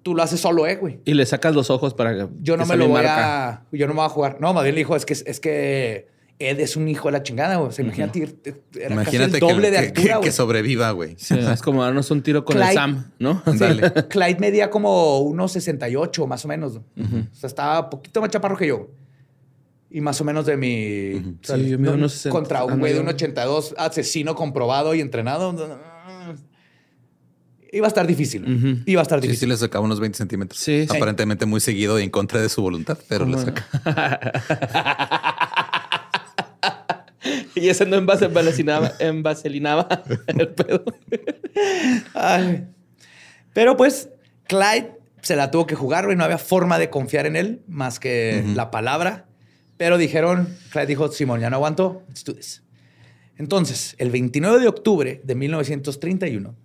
[0.02, 1.00] tú lo haces solo, eh, güey.
[1.04, 2.28] Y le sacas los ojos para que.
[2.40, 3.48] Yo no que me lo voy marca.
[3.48, 3.62] a...
[3.72, 4.36] Yo no me voy a jugar.
[4.40, 6.06] No, más bien le dijo, es que, es que
[6.38, 7.68] Ed es un hijo de la chingada, güey.
[7.68, 8.36] O sea, imagínate, ir-
[8.78, 10.24] era Imagínate casi el doble que, de que- altura, que- güey.
[10.24, 11.14] que sobreviva, güey.
[11.18, 13.42] Sí, es como darnos un tiro con Clyde- el Sam, ¿no?
[13.44, 13.92] Sí, Ándale.
[14.08, 16.76] Clyde medía como unos 68 más o menos.
[16.76, 16.82] O
[17.32, 18.88] sea, estaba un poquito más chaparro que yo.
[19.90, 21.14] Y más o menos de mi...
[21.14, 22.30] o sea, Sí, yo mido no- unos 60.
[22.38, 25.52] Contra un güey de no, un yo- 82, asesino comprobado y entrenado.
[27.72, 28.82] Iba a estar difícil.
[28.86, 29.48] Iba a estar Sí, sí difícil.
[29.50, 30.60] le sacaba unos 20 centímetros.
[30.60, 30.96] Sí, sí.
[30.96, 33.66] Aparentemente muy seguido y en contra de su voluntad, pero le saca.
[37.54, 39.88] y ese no envaselinaba, envaselinaba
[40.26, 40.84] el pedo.
[42.14, 42.66] Ay.
[43.52, 44.08] Pero pues,
[44.46, 44.92] Clyde
[45.22, 46.16] se la tuvo que jugar, güey.
[46.16, 49.26] No había forma de confiar en él más que la palabra.
[49.76, 52.62] Pero dijeron, Clyde dijo, Simón, ya no aguanto, let's do this.
[53.36, 56.56] Entonces, el 29 de octubre de 1931,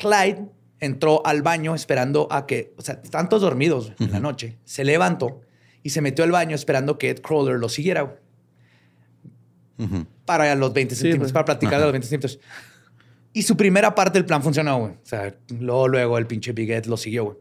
[0.00, 0.46] Clyde
[0.80, 4.58] entró al baño esperando a que, o sea, estaban todos dormidos en la noche.
[4.64, 5.42] Se levantó
[5.82, 8.16] y se metió al baño esperando que Ed Crawler lo siguiera
[10.26, 11.32] para los 20 Sí, centímetros, pues.
[11.32, 12.40] para platicar de los 20 centímetros.
[13.32, 14.92] Y su primera parte del plan funcionó, güey.
[14.92, 17.36] O sea, luego, luego el pinche Big Ed lo siguió, güey.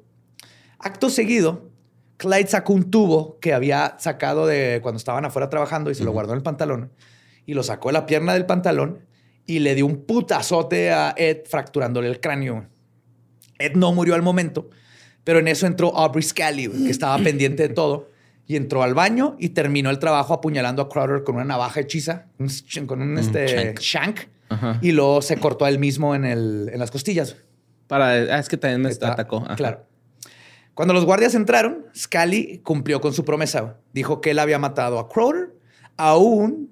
[0.80, 1.70] Acto seguido,
[2.18, 6.12] Clyde sacó un tubo que había sacado de cuando estaban afuera trabajando y se lo
[6.12, 6.92] guardó en el pantalón
[7.46, 9.00] y lo sacó de la pierna del pantalón
[9.50, 12.68] y le dio un putazote a Ed fracturándole el cráneo.
[13.58, 14.70] Ed no murió al momento,
[15.24, 18.10] pero en eso entró Aubrey Scally, que estaba pendiente de todo
[18.46, 22.28] y entró al baño y terminó el trabajo apuñalando a Crowder con una navaja hechiza,
[22.86, 24.20] con un este, shank,
[24.82, 27.36] y luego se cortó a él mismo en, el, en las costillas.
[27.88, 29.38] Para, ah, es que también me Está- atacó.
[29.38, 29.56] Ajá.
[29.56, 29.86] Claro.
[30.76, 33.78] Cuando los guardias entraron, Scully cumplió con su promesa.
[33.94, 35.56] Dijo que él había matado a Crowder,
[35.98, 36.70] aún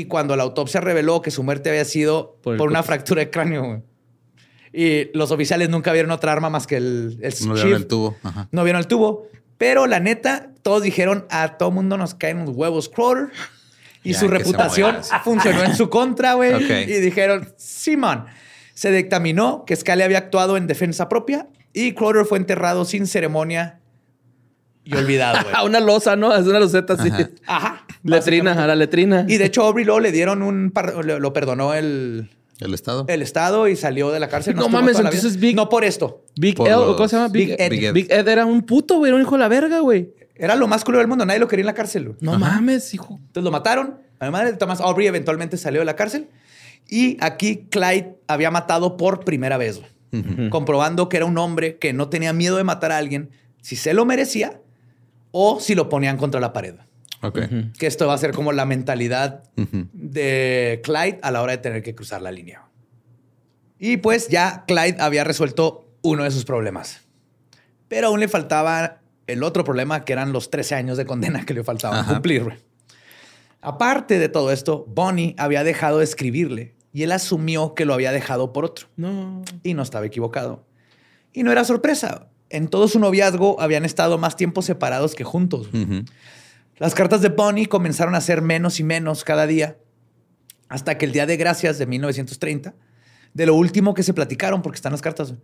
[0.00, 3.64] y cuando la autopsia reveló que su muerte había sido Por una fractura de cráneo.
[3.64, 3.82] güey.
[4.72, 8.16] Y los oficiales nunca vieron otra arma más que el, el No vieron el tubo.
[8.22, 8.48] Ajá.
[8.52, 9.26] No vieron el tubo.
[9.56, 13.30] Pero la neta, todos dijeron a todo mundo nos caen los huevos Crowder.
[14.04, 16.62] Y Ya, su reputación funcionó en su contra, güey.
[16.82, 18.26] Y dijeron, Simón.
[18.74, 23.80] Se dictaminó que Scully había actuado en defensa propia y Crowder fue enterrado sin ceremonia
[24.84, 25.66] y olvidado, güey.
[25.66, 26.32] Una losa, ¿no?
[26.32, 27.08] Es una loseta así.
[27.10, 27.28] Ajá.
[27.46, 27.86] Ajá.
[28.02, 29.24] Letrina, a la letrina.
[29.28, 30.70] Y de hecho, Aubrey luego le dieron un...
[30.70, 32.30] par- lo lo perdonó el,
[32.60, 33.04] El estado.
[33.08, 34.54] el Estado y salió de la cárcel.
[34.56, 36.24] No mames, entonces Big- No por esto.
[36.36, 37.28] Big Por Ed, los- ¿cómo se llama?
[37.28, 37.72] Big, Big Ed.
[37.72, 37.92] Ed.
[37.92, 38.28] Big Ed.
[38.28, 39.10] era un puto, güey.
[39.10, 40.12] Era un hijo de la verga, güey.
[40.36, 41.26] Era lo más culo del mundo.
[41.26, 42.04] Nadie lo quería en la cárcel.
[42.04, 42.16] güey.
[42.20, 43.14] No mames, hijo.
[43.18, 43.98] Entonces lo mataron.
[44.20, 46.28] Además, Thomas Aubrey eventualmente salió de la cárcel.
[46.88, 50.48] Y aquí Clyde había matado por primera vez, güey.
[50.50, 53.30] comprobando que era un hombre que no tenía miedo de matar a alguien
[53.60, 54.60] si se lo merecía
[55.32, 56.76] o si lo ponían contra la pared.
[57.22, 57.38] Ok.
[57.78, 59.44] Que esto va a ser como la mentalidad
[59.92, 62.64] de Clyde a la hora de tener que cruzar la línea.
[63.78, 67.02] Y pues ya Clyde había resuelto uno de sus problemas.
[67.88, 71.54] Pero aún le faltaba el otro problema, que eran los 13 años de condena que
[71.54, 72.14] le faltaban Ajá.
[72.14, 72.62] cumplir.
[73.60, 78.12] Aparte de todo esto, Bonnie había dejado de escribirle y él asumió que lo había
[78.12, 78.88] dejado por otro.
[78.96, 79.42] No.
[79.62, 80.66] Y no estaba equivocado.
[81.32, 82.28] Y no era sorpresa.
[82.50, 85.68] En todo su noviazgo habían estado más tiempo separados que juntos.
[86.78, 89.78] Las cartas de Bonnie comenzaron a ser menos y menos cada día,
[90.68, 92.74] hasta que el Día de Gracias de 1930,
[93.34, 95.34] de lo último que se platicaron, porque están las cartas,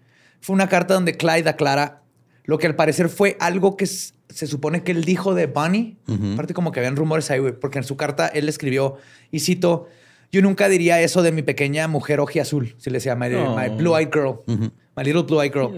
[0.40, 2.02] fue una carta donde Clyde aclara
[2.44, 5.96] lo que al parecer fue algo que se supone que él dijo de Bonnie.
[6.34, 8.96] Aparte como que habían rumores ahí, güey, porque en su carta él escribió,
[9.30, 9.88] y cito,
[10.30, 13.56] yo nunca diría eso de mi pequeña mujer azul, si le decía, my, Oh.
[13.56, 15.72] my blue-eyed girl, my little blue-eyed girl.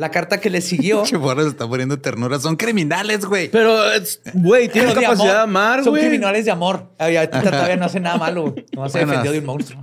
[0.00, 1.02] La carta que le siguió...
[1.04, 2.40] Che, Borra se está poniendo ternura.
[2.40, 3.50] Son criminales, güey.
[3.50, 3.76] Pero,
[4.34, 5.42] güey, tiene de capacidad de amor.
[5.42, 6.90] amar, Son criminales de amor.
[6.98, 8.54] Ay, ahorita todavía no hace nada malo.
[8.74, 9.06] No se Bueno.
[9.12, 9.82] defendió de un monstruo.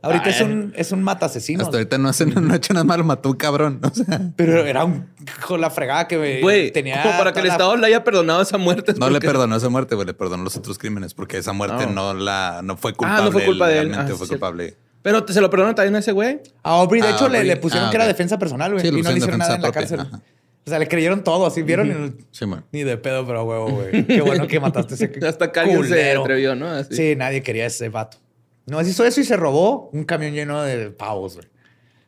[0.00, 1.62] Ahorita es un, es un mata asesino.
[1.64, 3.80] Hasta ahorita no, hacen, no ha hecho nada malo, mató un cabrón.
[3.82, 5.08] O sea, Pero era un
[5.46, 7.02] con la fregada que me Güey, tenía.
[7.02, 8.92] como para que el la- Estado le haya perdonado esa muerte.
[8.98, 12.12] no le perdonó esa muerte, güey, le perdonó los otros crímenes, porque esa muerte No.
[12.12, 13.24] no, la, no fue Ah, culpable.
[13.24, 13.84] no fue culpa de él.
[13.88, 14.76] legalmente Ah, fue culpable.
[15.04, 16.40] Pero te- se lo perdonan también a ese güey.
[16.62, 17.48] A Aubrey, de Ah, hecho, le, Aubrey.
[17.50, 18.80] le pusieron Ah, que era defensa personal, güey.
[18.82, 20.00] Sí, y no le hicieron nada en la cárcel.
[20.00, 20.20] Ajá.
[20.66, 22.16] O sea, le creyeron todo, así vieron.
[22.18, 22.64] y- Sí, man.
[22.72, 24.06] Ni de pedo, pero huevo, güey.
[24.06, 26.68] Qué bueno que mataste a ese Hasta alguien se atrevió, ¿no?
[26.68, 26.96] Así.
[26.96, 28.16] Sí, nadie quería a ese vato.
[28.66, 31.46] No, hizo eso y se robó un camión lleno de pavos, güey.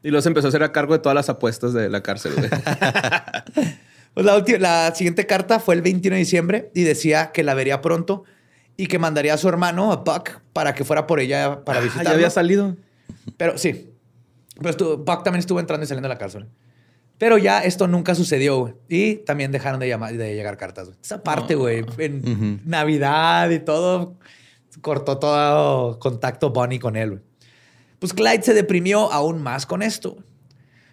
[0.02, 2.32] Y luego se empezó a hacer a cargo de todas las apuestas de la cárcel,
[2.34, 2.48] güey.
[4.14, 4.24] Pues
[4.60, 8.24] la, siguiente carta fue el 21 de diciembre y decía que la vería pronto
[8.78, 11.82] y que mandaría a su hermano, a Buck, para que fuera por ella para Ah,
[11.82, 12.10] visitarlo.
[12.10, 12.76] ya había salido.
[13.36, 13.90] Pero sí.
[14.56, 16.46] Pero estuvo- Buck también estuvo entrando y saliendo de la cárcel.
[17.18, 18.74] Pero ya esto nunca sucedió, güey.
[18.88, 20.98] Y también dejaron de, llamar, de llegar cartas, güey.
[21.02, 24.18] Esa parte, güey, en Navidad y todo,
[24.82, 27.22] cortó todo contacto Bonnie con él, güey.
[27.98, 30.12] Pues Clyde se deprimió aún más con esto.
[30.12, 30.24] güey.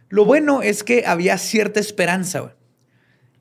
[0.09, 2.53] Lo bueno es que había cierta esperanza, güey.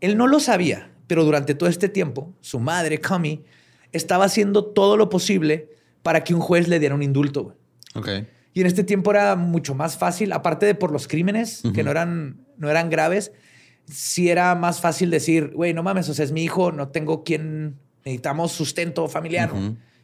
[0.00, 3.44] Él no lo sabía, pero durante todo este tiempo, su madre, Cummy,
[3.92, 5.68] estaba haciendo todo lo posible
[6.02, 7.56] para que un juez le diera un indulto, güey.
[7.94, 8.08] Ok.
[8.54, 11.90] Y en este tiempo era mucho más fácil, aparte de por los crímenes, que no
[11.90, 13.32] eran, no eran graves,
[13.90, 17.24] sí era más fácil decir, güey, no mames, o sea, es mi hijo, no tengo
[17.24, 19.50] quien, necesitamos sustento familiar.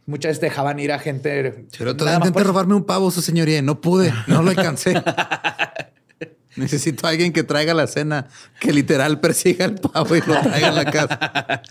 [0.06, 1.66] Muchas veces dejaban ir a gente.
[1.76, 4.94] Pero todavía intenté robarme un pavo, su señoría, y no pude, no lo alcancé.
[6.56, 8.26] Necesito a alguien que traiga la cena,
[8.58, 11.62] que literal persiga el pavo y lo traiga a la casa.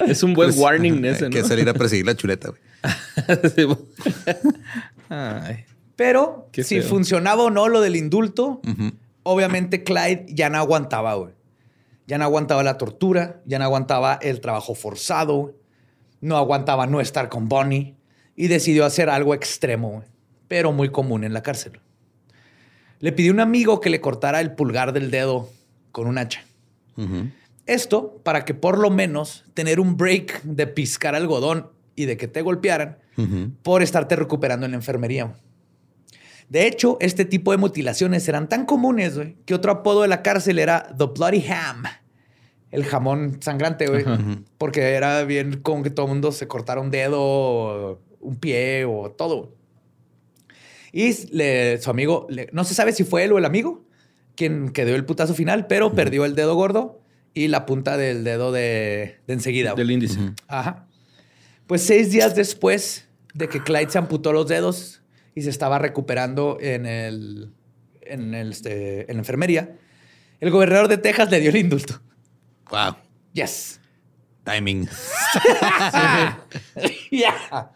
[0.00, 1.30] Es un buen Pues, warning hay ese, ¿no?
[1.30, 2.60] que salir a perseguir la chuleta, güey.
[3.54, 3.78] Sí, güey.
[5.10, 5.64] Ay.
[5.96, 6.88] Pero Qué si feo.
[6.88, 8.60] funcionaba o no lo del indulto,
[9.22, 11.34] obviamente Clyde ya no aguantaba, güey.
[12.06, 15.54] Ya no aguantaba la tortura, ya no aguantaba el trabajo forzado,
[16.20, 17.96] no aguantaba no estar con Bonnie
[18.36, 20.06] y decidió hacer algo extremo, güey,
[20.46, 21.80] pero muy común en la cárcel.
[23.00, 25.48] Le pidió a un amigo que le cortara el pulgar del dedo
[25.92, 26.44] con un hacha.
[27.66, 32.28] Esto para que por lo menos tener un break de piscar algodón y de que
[32.28, 32.98] te golpearan
[33.62, 35.34] por estarte recuperando en la enfermería.
[36.48, 40.22] De hecho, este tipo de mutilaciones eran tan comunes güey, que otro apodo de la
[40.22, 41.82] cárcel era The Bloody Ham,
[42.70, 44.04] el jamón sangrante, güey.
[44.58, 48.84] Porque era bien como que todo el mundo se cortara un dedo, o un pie
[48.84, 49.54] o todo.
[50.92, 53.84] Y le- su amigo, le- no se sabe si fue él o el amigo
[54.34, 57.00] quien que dio el putazo final, pero perdió el dedo gordo
[57.34, 59.74] y la punta del dedo de, de enseguida.
[59.74, 60.18] Del índice.
[60.46, 60.86] Ajá.
[61.66, 65.02] Pues seis días después de que Clyde se amputó los dedos
[65.36, 67.52] y se estaba recuperando en, el,
[68.00, 69.76] en, el, este, en la enfermería,
[70.40, 72.00] el gobernador de Texas le dio el indulto.
[72.70, 72.96] Wow.
[73.32, 73.78] Yes.
[74.42, 74.88] Timing.
[77.10, 77.70] Ya.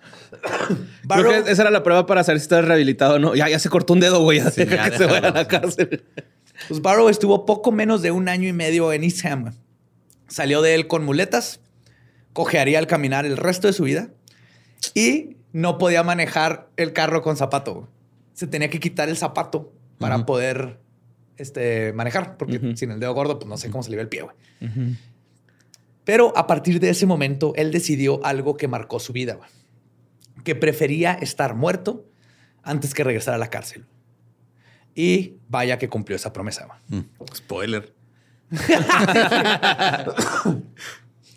[1.08, 3.34] Creo que esa era la prueba para saber si estás rehabilitado o no.
[3.34, 4.40] Ya, ya se cortó un dedo, güey.
[4.50, 6.04] Sí, ya que se vaya a la cárcel.
[6.68, 9.54] Pues Barrow estuvo poco menos de un año y medio en Eastham.
[10.28, 11.60] Salió de él con muletas,
[12.32, 14.10] cojearía al caminar el resto de su vida
[14.94, 17.88] y no podía manejar el carro con zapato.
[18.34, 20.78] Se tenía que quitar el zapato para poder
[21.36, 24.08] este, manejar, porque sin el dedo gordo, pues no sé cómo se le ve el
[24.08, 24.22] pie.
[24.22, 24.36] güey.
[26.04, 29.48] Pero a partir de ese momento, él decidió algo que marcó su vida, güey.
[30.44, 32.06] que prefería estar muerto
[32.62, 33.86] antes que regresar a la cárcel.
[34.94, 36.66] Y vaya que cumplió esa promesa.
[36.66, 37.00] güey.
[37.02, 37.94] Mm, Spoiler.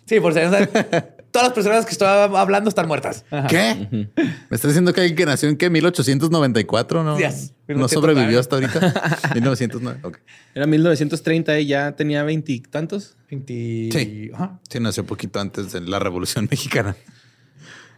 [0.06, 0.68] Sí, por si no saben,
[1.34, 3.24] todas las personas que estoy hablando están muertas.
[3.48, 3.88] ¿Qué?
[3.90, 5.68] ¿Me estás diciendo que alguien que nació en qué?
[5.68, 7.18] 1894, ¿no?
[7.18, 7.52] Yes.
[7.66, 9.10] ¿No sobrevivió hasta ahorita?
[9.34, 9.98] 1909.
[10.04, 10.18] Ok.
[10.54, 13.16] Era 1930 y ya tenía veintitantos.
[13.30, 13.88] 20...
[13.92, 14.30] Sí.
[14.32, 14.60] Ajá.
[14.70, 16.94] Sí, nació poquito antes de la Revolución Mexicana.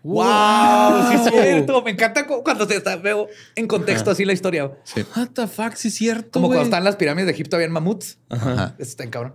[0.03, 1.11] ¡Wow!
[1.11, 1.83] Sí, es cierto.
[1.83, 4.73] Me encanta cu- cuando te está, veo en contexto así la historia.
[4.85, 5.05] Sí.
[5.15, 8.17] What the fuck, sí es cierto, Como cuando están las pirámides de Egipto, habían mamuts.
[8.31, 8.75] Ajá.
[8.79, 9.35] Eso está en cabrón.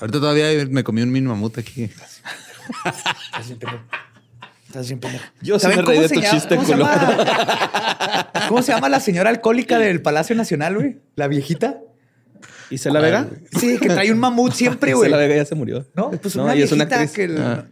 [0.00, 1.84] Ahorita todavía me comí un mini mamut aquí.
[1.84, 3.84] Estás bien pendejo.
[4.66, 5.24] Estás bien pendejo.
[5.42, 8.88] Yo sí ¿Saben me reí de se tu chiste, ¿cómo se, llama, ¿Cómo se llama
[8.88, 10.98] la señora alcohólica del Palacio Nacional, güey?
[11.16, 11.78] La viejita.
[12.70, 13.28] ¿Y Cela Vega?
[13.58, 15.10] Sí, que trae un mamut siempre, güey.
[15.10, 15.84] Cela Vega ya se murió.
[15.94, 17.16] No, pues No, una y es una viejita actriz.
[17.16, 17.66] que el- Ah.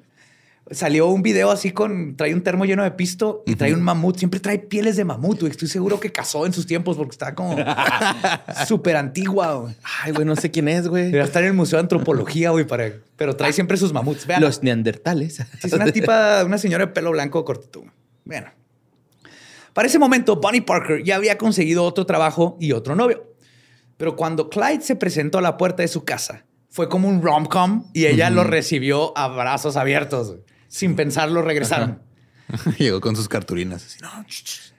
[0.70, 4.16] Salió un video así con trae un termo lleno de pisto y trae un mamut.
[4.18, 5.50] Siempre trae pieles de mamut, güey.
[5.50, 7.56] Estoy seguro que cazó en sus tiempos porque está como
[8.66, 9.74] súper antigua, güey.
[10.02, 11.04] Ay, güey, no sé quién es, güey.
[11.04, 12.92] Debería estar en el Museo de Antropología, güey, para...
[13.16, 14.26] pero trae siempre sus mamuts.
[14.26, 15.40] Vean, Los neandertales.
[15.62, 17.84] es una tipa, una señora de pelo blanco cortito.
[18.24, 18.48] Bueno.
[19.72, 23.32] Para ese momento, Bonnie Parker ya había conseguido otro trabajo y otro novio.
[23.96, 27.90] Pero cuando Clyde se presentó a la puerta de su casa, fue como un rom-com
[27.94, 30.36] y ella lo recibió a brazos abiertos.
[30.68, 32.00] Sin pensarlo, regresaron.
[32.78, 33.84] Llegó con sus cartulinas.
[33.84, 34.72] Así, no, ch, ch.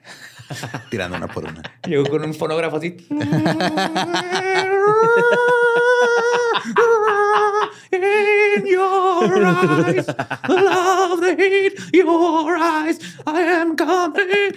[0.89, 1.61] tirando una por una.
[1.87, 2.97] Llegó con un fonógrafo así.
[7.91, 10.07] In your eyes,
[10.47, 14.53] love the heat, your eyes, I am coming.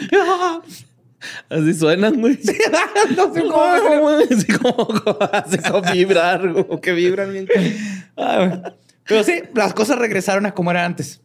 [1.48, 2.38] Así suenan, güey.
[3.16, 4.08] no sé cómo.
[4.18, 7.48] Así como, así como vibrar, o que vibran bien.
[9.06, 11.20] Pero sí, las cosas regresaron a como eran antes.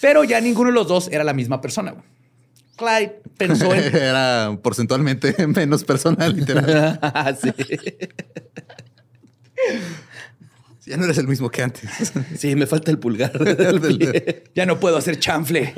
[0.00, 1.92] Pero ya ninguno de los dos era la misma persona.
[1.92, 2.04] güey.
[2.76, 7.38] Clyde pensó en Era porcentualmente menos personal, literal.
[7.42, 7.52] sí.
[10.86, 12.12] Ya no eres el mismo que antes.
[12.36, 14.44] Sí, me falta el pulgar del pie.
[14.54, 15.72] ya no puedo hacer chanfle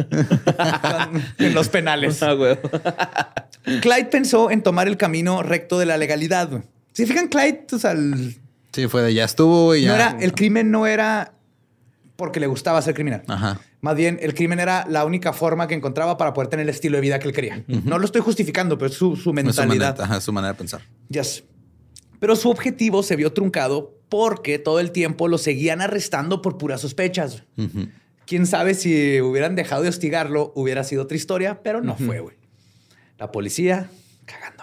[1.38, 2.20] en los penales.
[2.24, 3.46] Ah.
[3.62, 6.64] Clyde pensó en tomar el camino recto de la legalidad.
[6.92, 8.36] Si fijan, Clyde, o sea, el,
[8.76, 9.88] Sí, fue de ya estuvo y ya.
[9.88, 11.32] no era, el crimen no era
[12.16, 13.22] porque le gustaba ser criminal.
[13.26, 13.60] Ajá.
[13.80, 16.96] Más bien, el crimen era la única forma que encontraba para poder tener el estilo
[16.96, 17.64] de vida que él quería.
[17.66, 19.96] No lo estoy justificando, pero es su, su Es su mentalidad.
[19.96, 20.82] manera, ajá, su manera de pensar.
[21.08, 21.44] Yes.
[22.20, 26.80] Pero su objetivo se vio truncado porque todo el tiempo lo seguían arrestando por puras
[26.80, 27.44] sospechas.
[27.56, 27.88] Ujú.
[28.26, 32.36] Quién sabe si hubieran dejado de hostigarlo, hubiera sido otra historia, pero no fue, güey.
[33.18, 33.88] La policía
[34.24, 34.55] cagándola.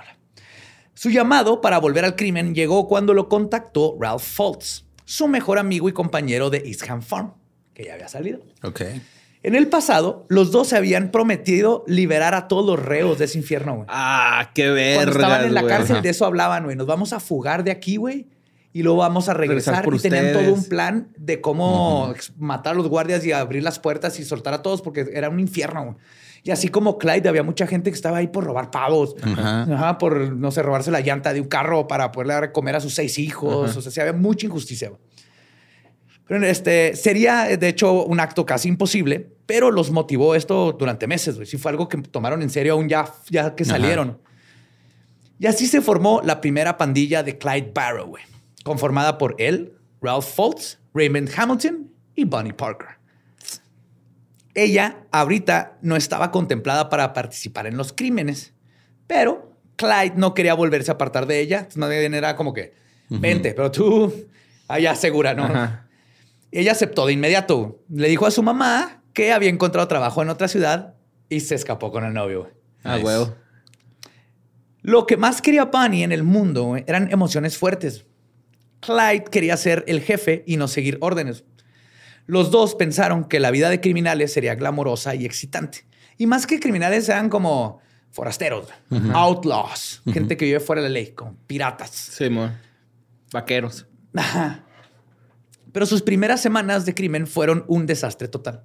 [1.04, 5.90] Su llamado para volver al crimen llegó cuando lo contactó Ralph Fultz, su mejor amigo
[5.90, 7.34] y compañero de Eastham Farm,
[7.74, 8.40] que ya había salido.
[8.62, 8.84] Ok.
[9.44, 13.38] En el pasado, los dos se habían prometido liberar a todos los reos de ese
[13.38, 13.86] infierno, güey.
[13.90, 15.04] Ah, qué verga.
[15.04, 16.78] Cuando estaban en la cárcel, de eso hablaban, güey.
[16.78, 18.28] Nos vamos a fugar de aquí, güey.
[18.72, 19.84] Y luego vamos a regresar.
[19.84, 23.62] Regresar por y tenían todo un plan de cómo matar a los guardias y abrir
[23.62, 25.84] las puertas y soltar a todos porque era un infierno.
[25.84, 25.96] güey.
[26.44, 29.16] Y así como Clyde, había mucha gente que estaba ahí por robar pavos.
[29.22, 29.62] Ajá.
[29.64, 32.82] Ajá, por, no sé, robarse la llanta de un carro para poderle dar comer a
[32.82, 33.78] sus seis hijos.
[33.78, 34.92] O sea, sí había mucha injusticia.
[36.28, 41.36] Pero este sería, de hecho, un acto casi imposible, pero los motivó esto durante meses.
[41.36, 41.48] güey.
[41.48, 44.20] Sí fue algo que tomaron en serio aún ya, ya que salieron.
[45.40, 48.24] Y así se formó la primera pandilla de Clyde Barrow, güey,
[48.64, 53.03] conformada por él, Ralph Fultz, Raymond Hamilton y Bonnie Parker.
[54.56, 58.54] Ella ahorita no estaba contemplada para participar en los crímenes,
[59.08, 61.58] pero Clyde no quería volverse a apartar de ella.
[61.58, 62.74] Entonces, Más bien era como que,
[63.10, 64.14] vente, pero tú
[64.68, 65.44] Allá segura, ¿no?
[65.46, 65.88] Ajá.
[66.52, 67.84] Ella aceptó de inmediato.
[67.90, 70.96] Le dijo a su mamá que había encontrado trabajo en otra ciudad
[71.30, 72.50] y se escapó con el novio.
[72.84, 73.06] Ah, Nice.
[73.06, 73.36] huevo.
[74.82, 78.06] Lo que más quería Bunny en el mundo eran emociones fuertes.
[78.82, 81.44] Clyde quería ser el jefe y no seguir órdenes.
[82.26, 85.86] Los dos pensaron que la vida de criminales sería glamorosa y excitante.
[86.18, 88.68] Y más que criminales eran como forasteros,
[89.14, 91.90] outlaws, gente que vive fuera de la ley, como piratas.
[91.90, 92.30] Sí.
[93.32, 93.88] Vaqueros.
[94.16, 94.64] Ajá.
[95.72, 98.64] Pero sus primeras semanas de crimen fueron un desastre total.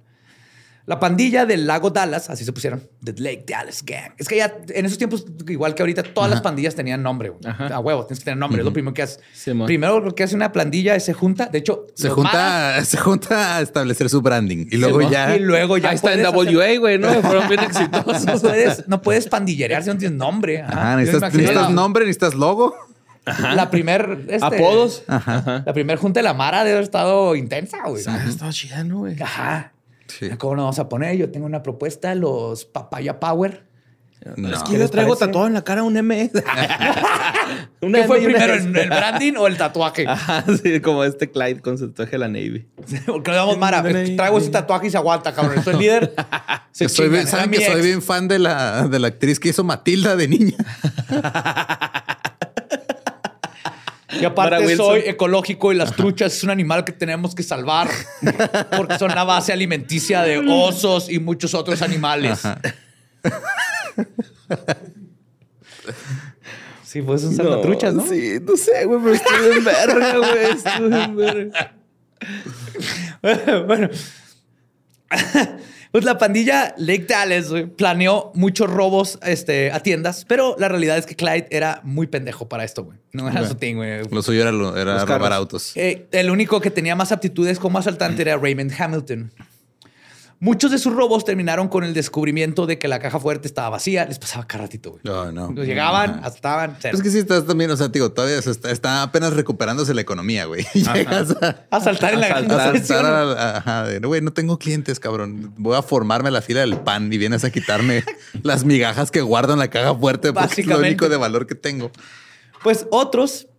[0.89, 4.13] La pandilla del lago Dallas, así se pusieron, The Lake Dallas Gang.
[4.17, 7.31] Es que ya en esos tiempos, igual que ahorita, todas las pandillas tenían nombre.
[7.45, 7.67] Ajá.
[7.67, 8.61] A huevo, tienes que tener nombre.
[8.61, 9.19] Es lo primero que haces.
[9.67, 11.45] Primero lo que hace una pandilla es se junta.
[11.45, 15.35] De hecho, Se junta, se junta a establecer su branding y luego ya.
[15.35, 17.13] Y luego ya Ahí está en WA, güey, ¿no?
[17.21, 18.25] Fueron bien exitosos.
[18.25, 20.63] No puedes, no puedes pandillerear si no tienes nombre.
[20.63, 20.71] Ajá.
[20.71, 22.75] Ajá, necesitas, necesitas nombre, necesitas logo.
[23.53, 24.25] La primer...
[24.27, 25.03] este, Apodos.
[25.07, 28.03] La primer junta de la Mara debe haber estado intensa, güey.
[28.27, 29.21] Estaba chida, ¿no, güey?
[29.21, 29.73] Ajá.
[30.09, 30.29] Sí.
[30.37, 31.15] ¿Cómo nos vamos a poner?
[31.15, 33.67] Yo tengo una propuesta, los Papaya Power.
[34.35, 34.49] No.
[34.53, 35.27] Es que yo le traigo parece?
[35.27, 36.29] tatuado en la cara un M.
[37.81, 38.67] Una ¿Qué fue M una primero, S.
[38.67, 40.05] el, el branding o el tatuaje?
[40.09, 42.67] Ajá, sí, como este Clyde con su tatuaje de la Navy.
[43.05, 43.81] Porque le damos Mara.
[43.81, 45.63] Traigo ese tatuaje y se aguanta, cabrón.
[45.63, 46.13] Soy líder.
[46.71, 47.83] Se soy bien- Saben que soy ex.
[47.83, 50.57] bien fan de la, de la actriz que hizo Matilda de niña.
[54.21, 57.89] Y aparte soy ecológico y las truchas es un animal que tenemos que salvar
[58.75, 62.41] porque son la base alimenticia de osos y muchos otros animales.
[66.83, 68.03] Sí, pues son salvatruchas, ¿no?
[68.03, 70.51] Sí, no sé, güey, pero estoy en verga, güey.
[70.51, 71.75] Estoy en verga.
[73.67, 73.89] bueno.
[75.91, 80.97] Pues la pandilla Lake Dallas güey, planeó muchos robos este, a tiendas, pero la realidad
[80.99, 82.97] es que Clyde era muy pendejo para esto, güey.
[83.11, 84.01] No era su thing, güey.
[84.11, 85.71] Lo suyo era, lo- era robar autos.
[85.75, 89.33] Eh, el único que tenía más aptitudes como asaltante era Raymond Hamilton.
[90.41, 94.05] Muchos de sus robos terminaron con el descubrimiento de que la caja fuerte estaba vacía.
[94.05, 95.01] Les pasaba cada ratito, güey.
[95.03, 95.51] No, no.
[95.51, 96.21] Los Llegaban,
[96.81, 96.93] cero.
[96.93, 99.99] Es que sí estás también, o sea, digo, todavía se está, está apenas recuperándose la
[99.99, 100.65] economía, güey.
[100.73, 102.27] Llegas a, asaltar en la
[102.73, 105.53] si saltar a la- ajá, de, güey, no tengo clientes, cabrón.
[105.57, 108.05] Voy a formarme a la fila del pan y vienes a quitarme
[108.43, 111.55] las migajas que guardo en la caja fuerte porque es lo único de valor que
[111.55, 111.91] tengo.
[112.63, 113.49] Pues otros,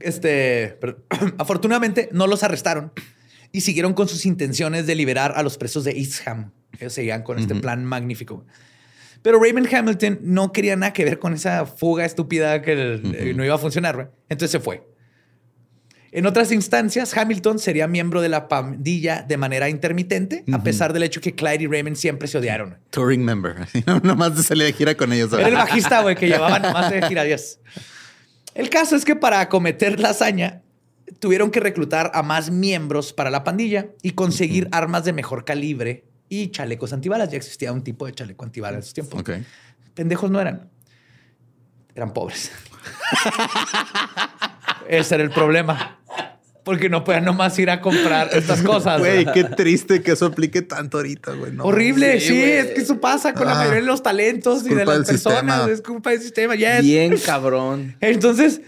[0.00, 0.80] este,
[1.38, 2.90] afortunadamente no los arrestaron
[3.52, 6.50] y siguieron con sus intenciones de liberar a los presos de Eastham.
[6.80, 8.46] Ellos seguían con este plan magnífico.
[9.22, 13.44] Pero Raymond Hamilton no quería nada que ver con esa fuga estúpida que eh, no
[13.44, 14.10] iba a funcionar.
[14.28, 14.82] Entonces se fue.
[16.10, 21.04] En otras instancias, Hamilton sería miembro de la pandilla de manera intermitente, a pesar del
[21.04, 22.76] hecho que Clyde y Raymond siempre se odiaron.
[22.90, 23.66] Touring member.
[24.02, 25.32] Nomás de salir de gira con ellos.
[25.32, 27.60] Era el bajista, güey, que llevaba nomás de giradías.
[28.54, 30.61] El caso es que para acometer la hazaña,
[31.18, 36.04] tuvieron que reclutar a más miembros para la pandilla y conseguir armas de mejor calibre
[36.28, 37.30] y chalecos antibalas.
[37.30, 39.20] Ya existía un tipo de chaleco antibalas en esos tiempos.
[39.20, 39.30] Ok.
[39.94, 40.70] Pendejos no eran.
[41.94, 42.50] Eran pobres.
[44.88, 45.98] Ese era el problema.
[46.64, 49.00] Porque no podían nomás ir a comprar estas cosas.
[49.00, 51.50] Güey, qué triste que eso aplique tanto ahorita, güey.
[51.52, 53.58] No, Horrible, sí, es que eso pasa con la Ah.
[53.58, 55.40] mayoría de los talentos y de las personas.
[55.42, 55.66] sistema.
[55.72, 56.82] Es culpa del sistema, yes.
[56.82, 57.96] Bien cabrón.
[58.00, 58.60] Entonces,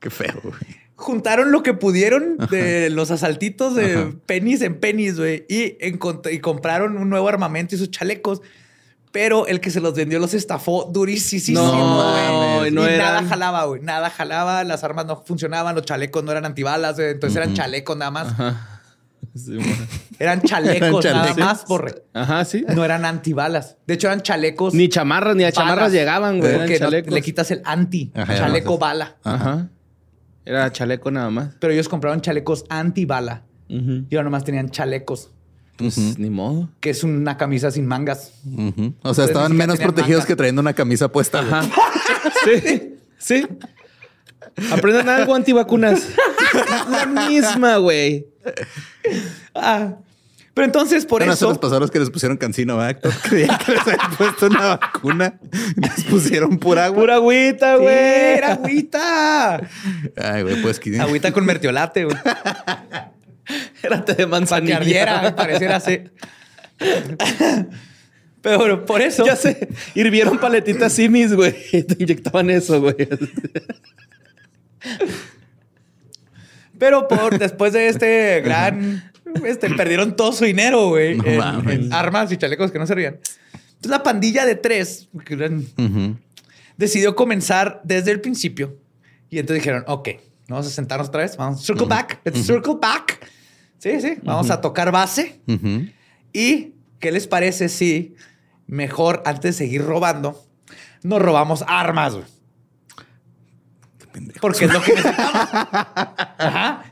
[0.00, 0.77] Qué feo, güey.
[0.98, 6.98] Juntaron lo que pudieron de los asaltitos de pennies en pennies, güey, y, y compraron
[6.98, 8.42] un nuevo armamento y sus chalecos.
[9.10, 11.60] Pero el que se los vendió los estafó durísimo.
[11.62, 12.68] No, güey.
[12.68, 13.80] y no y nada jalaba, güey.
[13.80, 14.64] Nada jalaba.
[14.64, 15.74] Las armas no funcionaban.
[15.74, 16.98] Los chalecos no eran antibalas.
[16.98, 18.28] Entonces eran chalecos nada más.
[18.28, 18.80] Ajá.
[19.34, 19.86] Sí, bueno.
[20.18, 21.64] Eran chalecos Eran nada más.
[22.12, 22.66] Ajá, sí.
[22.74, 23.76] No eran antibalas.
[23.86, 24.74] De hecho, eran chalecos.
[24.74, 25.92] Ni chamarras, ni a chamarras balas.
[25.92, 26.56] llegaban, güey.
[26.56, 28.12] Porque no- le quitas el anti.
[28.14, 29.16] Ajá, chaleco bala.
[29.24, 29.68] Ajá.
[30.48, 31.54] Era chaleco nada más.
[31.60, 33.42] Pero ellos compraron chalecos antibala.
[33.68, 34.06] Ujú.
[34.08, 35.30] Y ahora nomás tenían chalecos,
[35.76, 36.70] Pues ni modo.
[36.80, 38.32] que es una camisa sin mangas.
[38.46, 40.26] O sea, Entonces, estaban menos protegidos manga.
[40.28, 41.40] que trayendo una camisa puesta.
[41.40, 41.62] Ajá.
[42.44, 43.46] Sí, sí.
[44.72, 46.08] Aprendan algo antivacunas.
[46.90, 48.26] La misma, güey.
[49.54, 49.96] Ah.
[50.58, 51.48] Pero entonces, por Bueno, eso.
[51.50, 52.90] los pasaron que les pusieron cancino, ¿verdad?
[52.90, 53.12] Héctor?
[53.28, 55.38] Creían que les habían puesto una vacuna.
[55.76, 56.98] Les pusieron pura agua.
[56.98, 57.94] Pura agüita, Sí, güey.
[57.94, 59.60] era agüita.
[60.16, 60.98] Ay, güey, pues que...
[60.98, 62.16] Agüita con mertiolate, güey.
[63.84, 66.00] Era té de ardiera, me pareciera así.
[68.42, 69.24] Pero bueno, por eso.
[69.24, 69.68] Ya sé.
[69.94, 71.52] Hirvieron paletitas simis, güey.
[71.70, 72.96] Te inyectaban eso, güey.
[76.80, 79.12] Pero por después de este gran.
[79.44, 81.16] Este, perdieron todo su dinero, güey.
[81.16, 83.14] No en, en armas y chalecos que no servían.
[83.52, 86.16] Entonces la pandilla de tres que eran- Ujú.
[86.76, 88.76] decidió comenzar desde el principio.
[89.30, 90.08] Y entonces dijeron, ok,
[90.50, 91.36] Vamos a sentarnos otra vez.
[91.36, 92.20] Vamos, circle back.
[92.24, 93.20] Let's circle back.
[93.78, 94.14] Sí, sí.
[94.22, 95.40] Vamos a tocar base.
[96.32, 98.14] ¿Y qué les parece si
[98.66, 100.42] mejor, antes de seguir robando,
[101.02, 102.24] nos robamos armas, güey?
[104.40, 105.48] Porque es lo que necesitamos.
[106.38, 106.87] Ajá.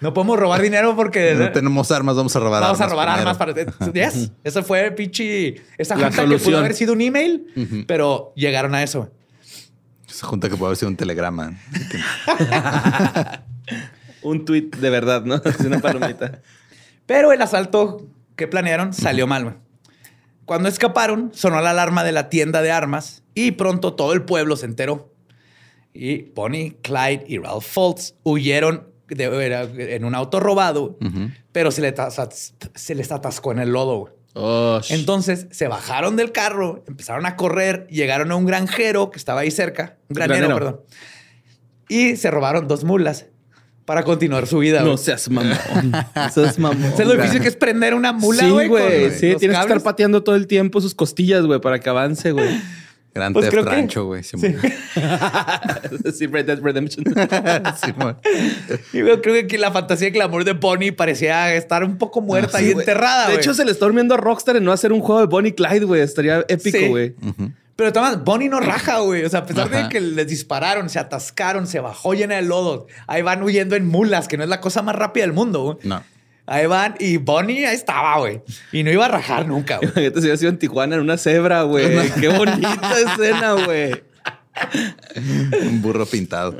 [0.00, 2.92] No podemos robar dinero porque No tenemos armas, vamos a robar vamos armas.
[2.92, 3.30] a robar primero.
[3.30, 3.92] armas para.
[3.92, 4.32] Yes.
[4.44, 5.56] Eso fue pinche.
[5.76, 9.10] Esa La junta que pudo haber sido un email, pero llegaron a eso.
[10.08, 11.54] Esa junta que puede haber sido un telegrama.
[14.22, 15.36] Un tweet de verdad, ¿no?
[15.44, 16.40] Es una palomita.
[17.06, 19.44] Pero el asalto que planearon salió mal.
[19.44, 19.54] güey.
[20.44, 24.56] Cuando escaparon, sonó la alarma de la tienda de armas y pronto todo el pueblo
[24.56, 25.10] se enteró.
[25.94, 30.98] Y Bonnie, Clyde y Ralph Fultz huyeron de- era- en un auto robado,
[31.52, 31.94] pero se, le
[32.74, 34.16] se les atascó en el lodo.
[34.34, 39.40] Oh, Entonces se bajaron del carro, empezaron a correr, llegaron a un granjero que estaba
[39.40, 40.54] ahí cerca, un granero, Granero.
[40.54, 40.80] perdón,
[41.88, 43.26] y se robaron dos mulas
[43.84, 44.82] para continuar su vida.
[44.82, 45.56] no seas mamón.
[46.14, 46.92] No seas mamón.
[46.92, 48.68] ¿Sabes lo difícil que es prender una mula, sí, güey?
[48.68, 49.10] con güey.
[49.10, 52.60] Sí, tienes que estar pateando todo el tiempo sus costillas, güey, para que avance, güey.
[53.12, 54.22] Gran Pues Theft Rancho, güey.
[56.14, 57.04] Sí, Red Dead Redemption.
[58.92, 62.58] Y yo creo que la fantasía de clamor de Bonnie parecía estar un poco muerta
[62.58, 62.82] Sí, y güey.
[62.82, 63.28] enterrada.
[63.28, 65.54] De hecho, se le está durmiendo a Rockstar en no hacer un juego de Bonnie
[65.54, 66.00] Clyde, güey.
[66.02, 66.88] Estaría épico, Sí.
[66.88, 67.14] güey.
[67.76, 69.24] Pero además, Bonnie no raja, güey.
[69.24, 69.84] O sea, a pesar Ajá.
[69.84, 72.86] de que les dispararon, se atascaron, se bajó llena de lodo.
[73.06, 75.62] Ahí van huyendo en mulas, que no es la cosa más rápida del mundo.
[75.62, 75.78] güey.
[75.84, 76.02] No.
[76.50, 78.42] Ahí van y Bonnie ahí estaba, güey.
[78.72, 79.88] Y no iba a rajar nunca, güey.
[79.88, 82.10] Imagínate si hubiera sido en Tijuana en una cebra, güey.
[82.20, 84.02] Qué bonita escena, güey.
[85.62, 86.56] Un burro pintado.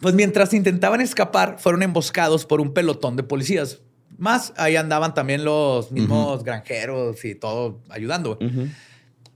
[0.00, 3.82] Pues mientras intentaban escapar, fueron emboscados por un pelotón de policías.
[4.16, 8.36] Más ahí andaban también los mismos granjeros y todo ayudando.
[8.36, 8.70] güey.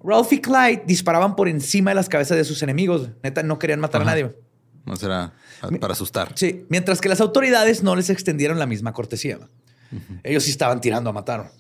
[0.03, 3.11] Ralph y Clyde disparaban por encima de las cabezas de sus enemigos.
[3.23, 4.35] Neta, no querían matar a nadie.
[4.87, 5.35] No será
[5.79, 6.33] para asustar.
[6.37, 9.39] Sí, mientras que las autoridades no les extendieron la misma cortesía.
[10.23, 11.51] Ellos sí estaban tirando a matar.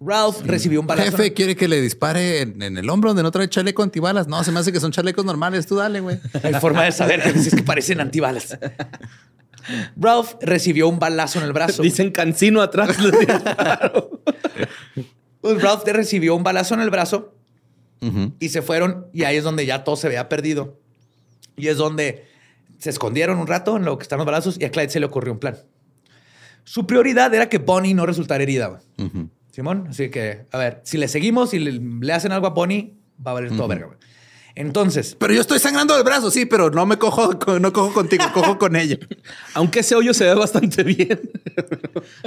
[0.00, 1.10] Ralph recibió un balazo.
[1.10, 4.28] Jefe, ¿quiere que le dispare en, en el hombro donde no trae chaleco antibalas?
[4.28, 5.66] No, se me hace que son chalecos normales.
[5.66, 6.18] Tú dale, güey.
[6.42, 8.58] Hay forma de saber que es que parecen antibalas.
[9.96, 11.82] Ralph recibió un balazo en el brazo.
[11.82, 12.96] Dicen cancino atrás.
[15.40, 17.34] Pues Ralph recibió un balazo en el brazo
[18.38, 20.78] y se fueron y ahí es donde ya todo se veía perdido.
[21.56, 22.26] Y es donde
[22.78, 25.06] se escondieron un rato en lo que están los balazos y a Clyde se le
[25.06, 25.56] ocurrió un plan.
[26.64, 28.80] Su prioridad era que Bonnie no resultara herida.
[29.50, 32.94] Simón, así que, a ver, si le seguimos y le, le hacen algo a Bonnie,
[33.24, 33.86] va a valer todo verga.
[33.86, 33.98] güey.
[34.56, 37.92] Entonces, Pero yo estoy sangrando del brazo, sí, pero no me cojo, con- no cojo
[37.92, 38.98] contigo, cojo con ella.
[39.54, 41.20] Aunque ese hoyo se ve bastante bien.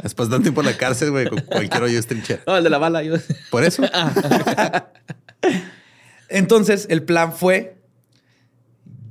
[0.04, 2.44] Después de un tiempo en la cárcel, güey, con cualquier hoyo es trinchera.
[2.46, 3.02] No, el de la bala.
[3.04, 3.16] yo-
[3.50, 3.82] Por eso.
[6.30, 7.78] entonces el plan fue,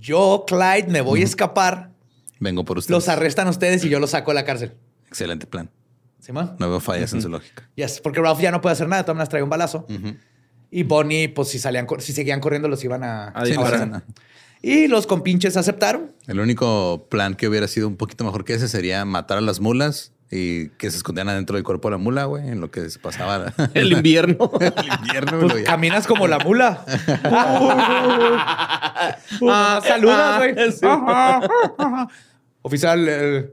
[0.01, 1.91] yo, Clyde, me voy a escapar,
[2.39, 2.91] Vengo por ustedes.
[2.95, 4.75] los arrestan ustedes y yo los saco de la cárcel.
[5.17, 5.71] Excelente plan.
[6.21, 6.57] Simón.
[6.59, 7.67] No veo fallas en su lógica.
[7.75, 9.87] Yes, porque Ralph ya no puede hacer nada, todas maneras trae un balazo.
[10.71, 14.03] Y Bonnie, pues si salían, si seguían corriendo, los iban a, A Sí, no disparar.
[14.61, 16.13] Y los compinches aceptaron.
[16.27, 19.61] El único plan que hubiera sido un poquito mejor que ese sería matar a las
[19.61, 22.91] mulas y que se escondieran adentro del cuerpo de la mula, güey, en lo que
[22.91, 24.51] se pasaba El invierno.
[24.61, 25.39] el invierno.
[25.41, 25.65] Pues güey.
[25.65, 26.85] caminas como la mula.
[29.49, 30.73] Ah, saludas, güey.
[30.73, 30.87] Sí.
[32.63, 33.51] Oficial, eh,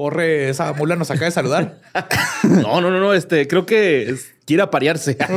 [0.00, 1.78] Porre, esa mula nos acaba de saludar.
[2.42, 3.12] No, no, no, no.
[3.12, 5.18] Este, creo que es- quiere aparearse.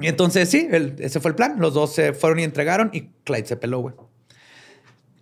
[0.00, 1.56] Y entonces sí, el- ese fue el plan.
[1.58, 3.96] Los dos se fueron y entregaron y Clyde se peló, güey.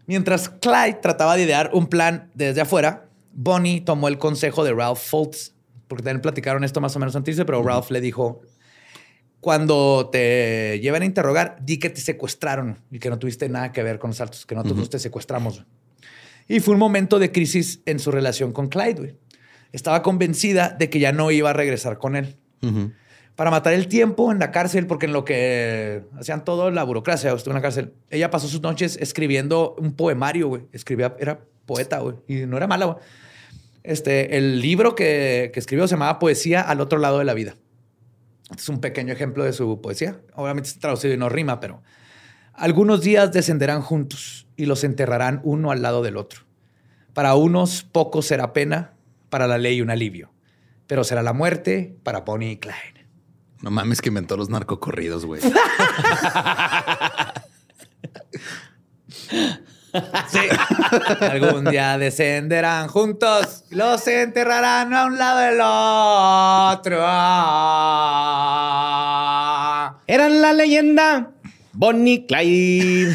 [0.06, 4.98] Mientras Clyde trataba de idear un plan desde afuera, Bonnie tomó el consejo de Ralph
[4.98, 5.54] Fultz,
[5.88, 8.42] porque también platicaron esto más o menos antes, pero Ralph le dijo,
[9.40, 13.82] cuando te lleven a interrogar, di que te secuestraron y que no tuviste nada que
[13.82, 15.64] ver con los altos, que nosotros te secuestramos.
[16.48, 18.94] Y fue un momento de crisis en su relación con Clyde.
[18.94, 19.14] güey.
[19.72, 22.36] Estaba convencida de que ya no iba a regresar con él
[23.36, 27.32] para matar el tiempo en la cárcel, porque en lo que hacían todo la burocracia,
[27.32, 27.92] estuvo en la cárcel.
[28.10, 30.62] Ella pasó sus noches escribiendo un poemario, güey.
[30.72, 32.16] Escribía, era poeta, güey.
[32.26, 32.98] Y no era mala, güey.
[33.82, 37.56] Este, el libro que, que escribió se llamaba Poesía al otro lado de la vida.
[38.50, 40.18] Este es un pequeño ejemplo de su poesía.
[40.34, 41.82] Obviamente está traducido y no rima, pero
[42.56, 46.42] algunos días descenderán juntos y los enterrarán uno al lado del otro.
[47.14, 48.92] Para unos poco será pena,
[49.28, 50.32] para la ley un alivio,
[50.86, 53.06] pero será la muerte para Bonnie y Clyde.
[53.62, 55.40] No mames que inventó los narcocorridos, güey.
[60.28, 60.40] Sí.
[61.20, 65.60] Algún día descenderán juntos, los enterrarán a un lado del
[66.74, 66.98] otro.
[70.06, 71.30] Eran la leyenda
[71.76, 73.14] Bonnie Clyde.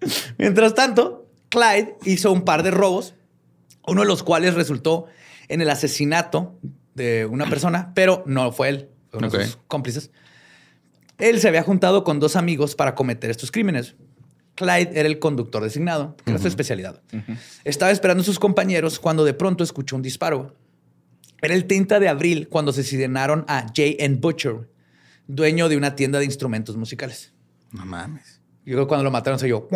[0.38, 3.14] Mientras tanto, Clyde hizo un par de robos,
[3.86, 5.06] uno de los cuales resultó
[5.48, 6.58] en el asesinato
[6.94, 10.10] de una persona, pero no fue él, fue uno de sus cómplices.
[11.18, 13.94] Él se había juntado con dos amigos para cometer estos crímenes.
[14.54, 17.02] Clyde era el conductor designado, porque era su especialidad.
[17.64, 20.56] Estaba esperando a sus compañeros cuando de pronto escuchó un disparo.
[21.42, 24.16] Era el 30 de abril cuando asesinaron a J.N.
[24.16, 24.66] Butcher,
[25.26, 27.32] dueño de una tienda de instrumentos musicales.
[27.72, 28.40] No mames.
[28.64, 29.68] Yo creo que cuando lo mataron se yo.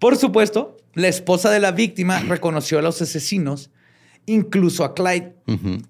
[0.00, 3.70] Por supuesto, la esposa de la víctima reconoció a los asesinos,
[4.26, 5.36] incluso a Clyde,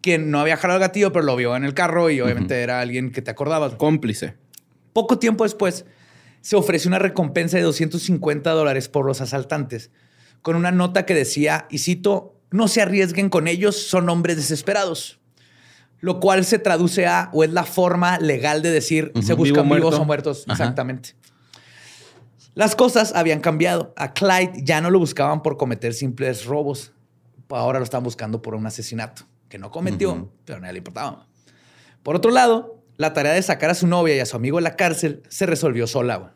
[0.03, 2.81] quien no había jalado el gatillo, pero lo vio en el carro y obviamente era
[2.81, 3.77] alguien que te acordabas.
[3.77, 4.35] Cómplice.
[4.93, 5.87] Poco tiempo después,
[6.43, 9.91] se ofreció una recompensa de 250 dólares por los asaltantes,
[10.47, 15.19] con una nota que decía, y cito, no se arriesguen con ellos, son hombres desesperados.
[15.99, 19.65] Lo cual se traduce a, o es la forma legal de decir, se Vivo, buscan
[19.65, 20.03] vivos muerto.
[20.03, 20.45] o muertos.
[20.47, 20.53] Ajá.
[20.53, 21.17] Exactamente.
[22.55, 23.93] Las cosas habían cambiado.
[23.97, 26.93] A Clyde ya no lo buscaban por cometer simples robos.
[27.49, 31.27] Ahora lo estaban buscando por un asesinato que no cometió, pero a nadie le importaba.
[32.05, 34.63] Por otro lado, la tarea de sacar a su novia y a su amigo de
[34.63, 36.36] la cárcel se resolvió sola.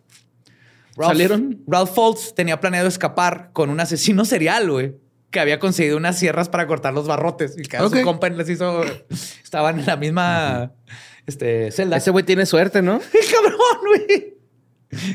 [0.96, 1.62] Ralph- ¿Salieron?
[1.66, 4.94] Ralph Foltz tenía planeado escapar con un asesino serial, güey,
[5.30, 7.96] que había conseguido unas sierras para cortar los barrotes y que a Ok.
[7.98, 8.82] su compa les hizo.
[9.42, 10.72] Estaban en la misma
[11.26, 11.96] este, celda.
[11.96, 13.00] Ese güey tiene suerte, ¿no?
[13.12, 14.34] ¡Qué cabrón, güey!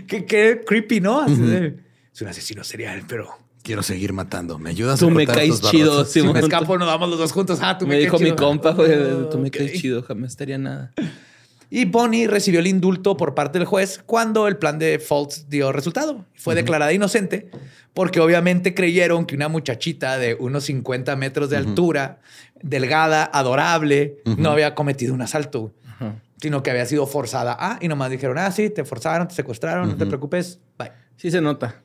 [0.07, 1.19] Qué, qué creepy, ¿no?
[1.21, 1.77] Así de,
[2.13, 3.29] es un asesino serial, pero
[3.61, 4.59] Quiero seguir matando.
[4.59, 7.31] ¿Me ayudas Tú a me cortar caes chido, si me escapo nos vamos los dos
[7.31, 7.57] juntos.
[7.63, 8.91] Ah, tú me, Me caes dijo mi compa, güey,
[9.31, 10.93] tú me caes chido, jamás estaría nada.
[11.69, 15.71] Y Bonnie recibió el indulto por parte del juez cuando el plan de Fultz dio
[15.71, 16.25] resultado.
[16.35, 17.49] Fue declarada inocente
[17.93, 22.19] porque obviamente creyeron que una muchachita de unos 50 metros de altura,
[22.61, 25.73] delgada, adorable, no había cometido un asalto,
[26.41, 27.55] sino que había sido forzada.
[27.57, 30.91] Ah, y nomás dijeron, ah, sí, te forzaron, te secuestraron, no te preocupes, bye.
[31.15, 31.81] Sí se nota.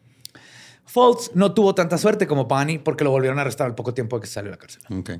[0.84, 4.16] Fultz no tuvo tanta suerte como Bonnie porque lo volvieron a arrestar al poco tiempo
[4.16, 4.82] de que salió de la cárcel.
[4.90, 5.10] Ok.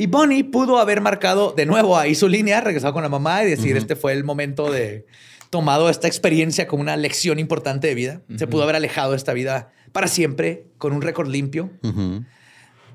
[0.00, 3.50] Y Bonnie pudo haber marcado de nuevo ahí su línea, regresado con la mamá y
[3.50, 5.04] decir, este fue el momento de
[5.50, 8.22] tomado esta experiencia como una lección importante de vida.
[8.38, 11.68] Se pudo haber alejado de esta vida para siempre con un récord limpio.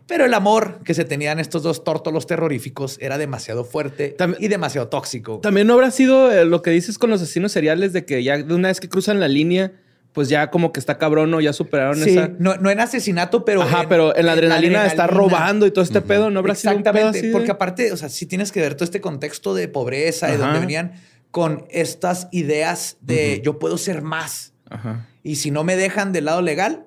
[0.08, 4.88] Pero el amor que se tenían estos dos tórtolos terroríficos era demasiado fuerte y demasiado
[4.88, 5.42] tóxico.
[5.42, 8.40] También no habrá sido eh, lo que dices con los asesinos seriales de que ya
[8.40, 9.74] de una vez que cruzan la línea,
[10.16, 12.32] pues ya como que está cabrón o ya superaron Sí, esa.
[12.40, 15.84] no, no en asesinato, pero Ajá, pero en la adrenalina de estar robando y todo
[15.84, 18.26] este pedo, no habrá sido un pedo Exactamente, así de- porque aparte, o sea, sí
[18.26, 20.46] tienes que ver todo este contexto de pobreza y Ajá.
[20.46, 20.94] donde venían
[21.32, 24.54] con estas ideas de yo puedo ser más.
[24.70, 25.06] Ajá.
[25.22, 26.85] Y si no me dejan del lado legal,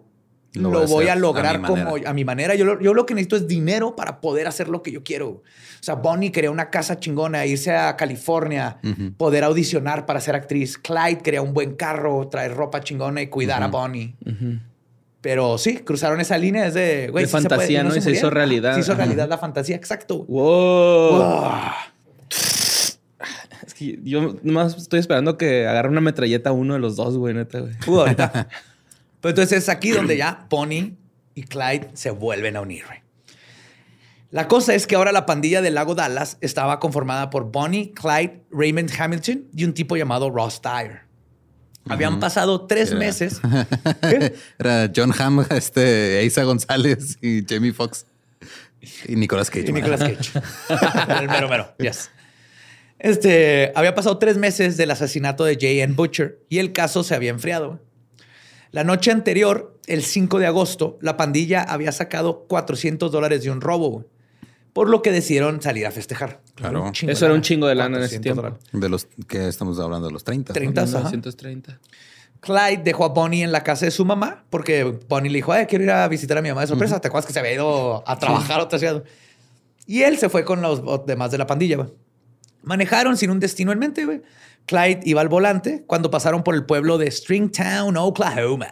[0.55, 2.11] Lo lo, voy a a, a lograr mi como manera.
[2.11, 2.55] a mi manera.
[2.55, 5.29] Yo lo, yo lo que necesito es dinero para poder hacer lo que yo quiero.
[5.29, 8.79] O sea, Bonnie quería una casa chingona, irse a California,
[9.16, 10.79] poder audicionar para ser actriz.
[10.79, 14.15] Clyde quería un buen carro, traer ropa chingona y cuidar a Bonnie.
[15.20, 16.66] Pero sí, cruzaron esa línea.
[16.66, 17.95] Es de, güey, De sí se fantasía, ¿no?
[17.95, 18.75] Y se hizo realidad.
[18.75, 20.25] Se hizo realidad la fantasía, exacto.
[20.25, 21.23] Wow.
[23.66, 27.19] Es que yo nomás estoy esperando que agarre una metralleta a uno de los dos,
[27.19, 27.75] güey, neta, güey.
[29.20, 30.97] Pero entonces es aquí donde ya Bonnie
[31.35, 32.85] y Clyde se vuelven a unir.
[34.31, 38.43] La cosa es que ahora la pandilla del lago Dallas estaba conformada por Bonnie, Clyde,
[38.51, 41.01] Raymond Hamilton y un tipo llamado Ross Dyer.
[41.89, 43.40] Habían pasado tres Era- meses.
[44.03, 44.35] ¿Qué?
[44.59, 48.05] Era John Hamm, este, Isa González y Jamie Foxx.
[49.07, 49.70] Y Nicolas Cage.
[49.70, 50.40] Y Nicolas Cage.
[51.23, 51.74] el mero mero.
[51.78, 52.11] Yes.
[52.99, 55.95] Este, había pasado tres meses del asesinato de J.N.
[55.95, 57.81] Butcher y el caso se había enfriado.
[58.70, 63.61] La noche anterior, el 5 de agosto, la pandilla había sacado 400 dólares de un
[63.61, 64.05] robo, güey,
[64.73, 66.40] por lo que decidieron salir a festejar.
[66.55, 66.93] Claro.
[67.07, 68.43] Eso era un chingo de lana en ese 400 tiempo.
[68.43, 68.66] dólares.
[68.73, 70.53] De los que estamos hablando de los 30.
[70.53, 70.55] ¿no?
[70.55, 70.82] 30.
[70.82, 70.90] ajá.
[70.99, 71.81] 1930.
[72.40, 75.66] Clyde dejó a Bonnie en la casa de su mamá porque Bonnie le dijo, "Ay,
[75.66, 77.01] quiero ir a visitar a mi mamá de sorpresa.
[77.01, 79.03] ¿Te acuerdas que se había ido a trabajar a otra ciudad?
[79.86, 81.77] Y él se fue con los demás de la pandilla.
[81.78, 81.89] güey.
[82.62, 84.05] Manejaron sin un destino en mente.
[84.05, 84.20] güey.
[84.69, 88.70] Clyde iba al volante cuando pasaron por el pueblo de Stringtown, Oklahoma.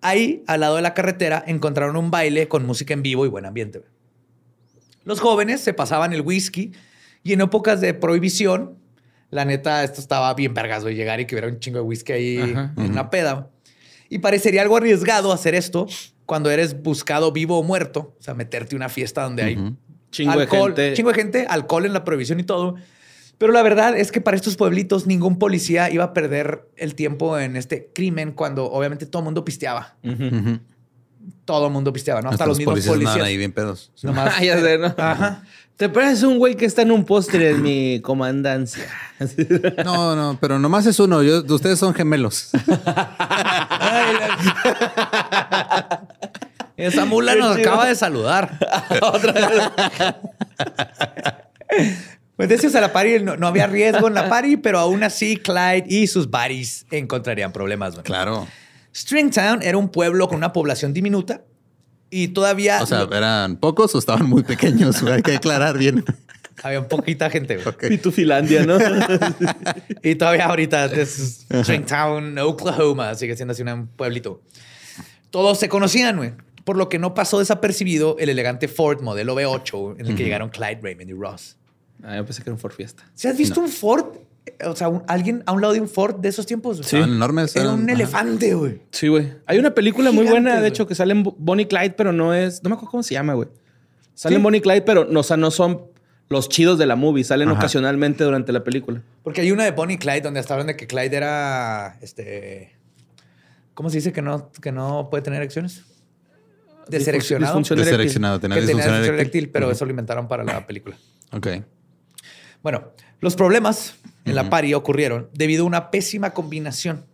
[0.00, 3.44] Ahí, al lado de la carretera, encontraron un baile con música en vivo y buen
[3.44, 3.82] ambiente.
[5.04, 6.72] Los jóvenes se pasaban el whisky
[7.22, 8.78] y en épocas de prohibición,
[9.30, 12.12] la neta, esto estaba bien vergas, güey, llegar y que hubiera un chingo de whisky
[12.12, 12.72] ahí Ajá.
[12.76, 13.50] en una peda.
[14.08, 15.86] Y parecería algo arriesgado hacer esto
[16.24, 19.74] cuando eres buscado vivo o muerto, o sea, meterte a una fiesta donde hay
[20.10, 20.96] Chingo alcohol, de gente.
[20.96, 22.76] chingo de gente, alcohol en la prohibición y todo.
[23.38, 27.38] Pero la verdad es que para estos pueblitos ningún policía iba a perder el tiempo
[27.38, 29.94] en este crimen cuando obviamente todo el mundo pisteaba.
[31.44, 32.28] Todo el mundo pisteaba, ¿no?
[32.30, 33.26] Hasta Hasta los mismos policías policías.
[33.26, 33.90] ahí bien pedos.
[34.02, 34.94] Nomás- Ah, ya sé, ¿no?
[34.96, 35.42] Ajá.
[35.76, 38.84] Te pareces un güey que está en un postre en mi comandancia.
[39.84, 41.22] No, no, pero nomás es uno.
[41.22, 42.50] Yo, ustedes son gemelos.
[43.68, 44.38] Ay, la-
[46.76, 48.58] Esa mula nos acaba de saludar.
[49.00, 49.62] Otra vez.
[52.36, 55.36] Pues decías a la party, no, no había riesgo en la party, pero aún así
[55.36, 57.94] Clyde y sus buddies encontrarían problemas.
[58.02, 58.48] Claro.
[58.94, 61.42] Stringtown era un pueblo con una población diminuta
[62.10, 65.02] y todavía O sea, ¿eran pocos o estaban muy pequeños?
[65.02, 66.04] Hay que aclarar bien.
[66.62, 67.56] había poquita gente.
[67.56, 67.68] güey.
[67.68, 67.88] Ok.
[67.88, 68.78] Pitufilandia, ¿no?
[70.02, 74.42] Y todavía ahorita es Stringtown, Oklahoma, sigue siendo así un pueblito.
[75.30, 76.32] Todos se conocían, güey.
[76.64, 80.48] Por lo que no pasó desapercibido el elegante Ford modelo V8 en el que llegaron
[80.48, 81.56] Clyde, Raymond y Ross.
[82.02, 83.02] Ah, yo pensé que era un Ford Fiesta.
[83.14, 84.06] ¿Se has visto un Ford?
[84.66, 86.76] O sea, un- alguien a un lado de un Ford de esos tiempos.
[86.78, 86.84] güey?
[86.86, 87.54] Estaban enormes.
[87.56, 87.92] Era eran- un ajá.
[87.92, 88.82] elefante, güey.
[88.90, 89.32] Sí, güey.
[89.46, 92.62] Hay una película muy buena, de hecho, que salen Bonnie y Clyde, pero no es.
[92.62, 93.48] No me acuerdo cómo se llama, güey.
[94.14, 94.42] Salen Sí.
[94.42, 95.82] Bonnie y Clyde, pero no, o sea, no son
[96.28, 97.24] los chidos de la movie.
[97.24, 97.58] Salen Ajá.
[97.58, 99.02] ocasionalmente durante la película.
[99.22, 101.98] Porque hay una de Bonnie y Clyde donde hasta hablan de que Clyde era.
[102.02, 102.76] Este.
[103.72, 105.82] ¿Cómo se dice que no, que no puede tener erecciones?
[106.88, 107.46] Desereccionado.
[107.54, 110.96] disfunción Que tener tenía disfunción eréctil, pero eso lo inventaron para la película.
[111.32, 111.48] Ok.
[112.64, 112.88] Bueno,
[113.20, 117.04] los problemas en la party ocurrieron debido a una pésima combinación.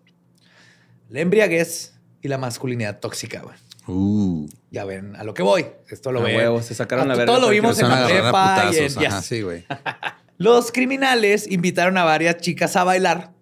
[1.11, 3.57] La embriaguez y la masculinidad tóxica, güey.
[3.89, 4.47] Uh.
[4.71, 5.67] Ya ven a lo que voy.
[5.89, 6.63] Esto lo A veo.
[6.63, 8.97] se sacaron la Ah, verga Todo lo vimos en la prepa y en- putazos.
[9.05, 9.27] Ajá, yes.
[9.27, 9.65] sí, güey.
[10.39, 13.33] Los criminales invitaron a varias chicas a bailar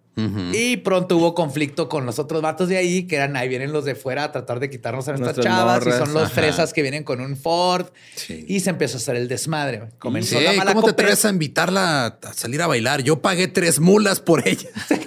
[0.52, 3.84] Y pronto hubo conflicto con los otros vatos de ahí, que eran ahí vienen los
[3.84, 6.34] de fuera a tratar de quitarnos a nuestras, Nuestras chavas y son los ajá.
[6.34, 7.86] fresas que vienen con un Ford.
[8.16, 8.44] Sí.
[8.48, 9.90] Y se empezó a hacer el desmadre.
[9.98, 13.02] Comenzó Sí, la mala ¿Cómo te atreves a invitarla a salir a bailar?
[13.02, 14.68] Yo pagué tres mulas por ella.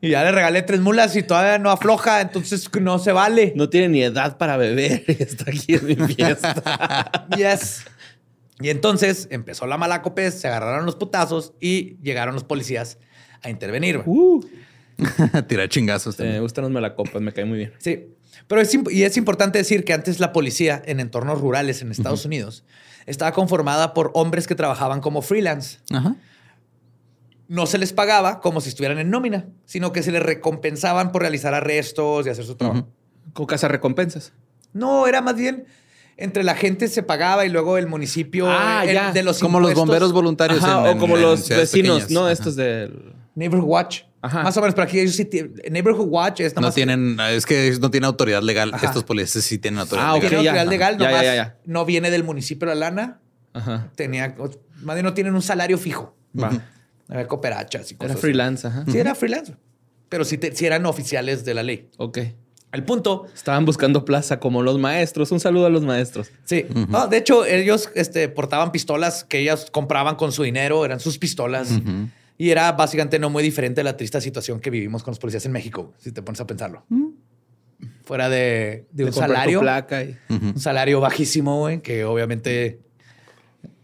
[0.00, 3.52] Y ya le regalé tres mulas y todavía no afloja, entonces no se vale.
[3.56, 5.04] No tiene ni edad para beber.
[5.08, 7.10] Está aquí en mi fiesta.
[7.36, 7.84] Yes.
[8.60, 12.98] Y entonces empezó la malacope, se agarraron los putazos y llegaron los policías
[13.42, 14.02] a intervenir.
[14.06, 14.40] uh,
[15.48, 16.42] Tirar chingazos me también.
[16.42, 17.72] gustan los malacopas, me cae muy bien.
[17.78, 18.06] Sí.
[18.46, 22.24] Pero es, y es importante decir que antes la policía en entornos rurales en Estados
[22.24, 22.64] Unidos
[23.06, 25.78] estaba conformada por hombres que trabajaban como freelance.
[25.90, 26.16] Ajá.
[27.48, 31.22] No se les pagaba como si estuvieran en nómina, sino que se les recompensaban por
[31.22, 32.86] realizar arrestos y hacer su trabajo.
[33.32, 34.32] Con casa recompensas.
[34.74, 35.64] No, era más bien
[36.18, 39.12] entre la gente se pagaba y luego el municipio Ah, el- ya.
[39.12, 40.62] de los Como los bomberos voluntarios.
[40.62, 41.70] Ajá, en- o como en los vecinos,
[42.02, 42.10] pequeñas.
[42.10, 42.24] ¿no?
[42.24, 42.32] Ajá.
[42.32, 43.12] Estos del.
[43.38, 44.02] Neighborhood Watch.
[44.20, 44.42] Ajá.
[44.42, 47.46] Más o menos, pero aquí ellos sí tienen- Neighborhood Watch es nada No tienen, es
[47.46, 48.72] que no tienen autoridad legal.
[48.74, 48.86] Ajá.
[48.86, 50.28] Estos policías sí tienen autoridad Ah, ok, legal.
[50.30, 50.50] tiene ya.
[50.50, 51.56] autoridad legal, Ya, ya, nomás ya, ya.
[51.64, 53.20] no viene del municipio la lana.
[53.54, 53.90] Ajá.
[53.94, 54.34] Tenía,
[54.82, 56.16] más bien no tienen un salario fijo.
[56.38, 56.50] Va.
[57.08, 58.10] Había cooperachas y cosas.
[58.10, 58.20] Era así.
[58.20, 58.84] freelance, ajá.
[58.90, 59.54] Sí, era freelance.
[60.08, 61.88] Pero sí, te- sí eran oficiales de la ley.
[61.96, 62.18] Ok.
[62.72, 65.32] El punto, Estaban buscando plaza como los maestros.
[65.32, 66.30] Un saludo a los maestros.
[66.44, 66.66] sí.
[66.88, 71.16] No, de hecho, ellos este, portaban pistolas que ellas compraban con su dinero, eran sus
[71.18, 71.70] pistolas.
[72.38, 75.44] Y era básicamente no muy diferente de la triste situación que vivimos con los policías
[75.44, 76.84] en México, si te pones a pensarlo.
[78.04, 79.60] Fuera de, de un salario.
[79.60, 82.80] placa y- Un salario bajísimo, güey, que obviamente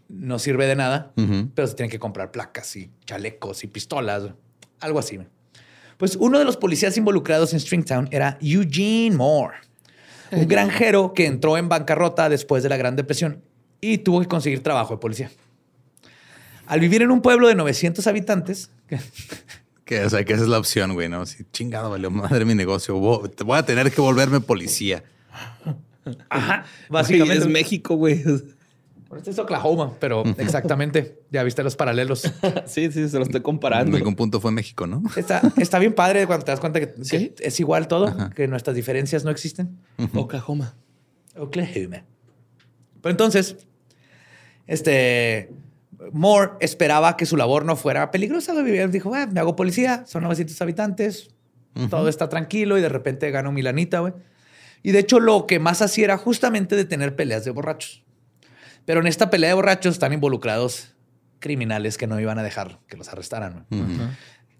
[0.09, 1.11] no sirve de nada,
[1.53, 4.33] pero se tienen que comprar placas y chalecos y pistolas, güey.
[4.79, 5.17] algo así.
[5.17, 5.27] güey.
[5.97, 9.55] Pues uno de los policías involucrados en Stringtown era Eugene Moore,
[10.31, 13.41] un granjero que entró en bancarrota después de la Gran Depresión
[13.81, 15.29] y tuvo que conseguir trabajo de policía.
[16.67, 18.71] Al vivir en un pueblo de 900 habitantes,
[19.85, 21.25] Que, o sea, que esa es la opción, güey, ¿no?
[21.27, 22.95] Si chingado, valió madre mi negocio.
[22.95, 25.03] Voy, te voy a tener que volverme policía.
[26.29, 28.23] ajá, Básicamente es México, güey.
[28.23, 32.21] Bueno, Este es Oklahoma, pero exactamente, ya viste los paralelos.
[32.65, 33.95] sí, sí, se lo estoy En comparando.
[33.95, 35.03] algún punto fue México, ¿no?
[35.15, 39.23] Está, está bien padre cuando te das cuenta que, es igual todo, que nuestras diferencias
[39.23, 39.77] no existen.
[40.15, 40.73] Oklahoma.
[41.37, 42.03] Oklahoma.
[43.01, 43.55] Pero entonces,
[44.65, 45.51] este
[46.11, 48.53] Moore esperaba que su labor no fuera peligrosa.
[48.63, 51.29] Dijo, "Ah, me hago policía, son 900 habitantes,
[51.89, 54.13] todo está tranquilo y de repente gano mi lanita, güey.
[54.83, 58.03] Y de hecho, lo que más hacía era justamente detener peleas de borrachos.
[58.85, 60.93] Pero en esta pelea de borrachos están involucrados
[61.39, 63.65] criminales que no iban a dejar que los arrestaran.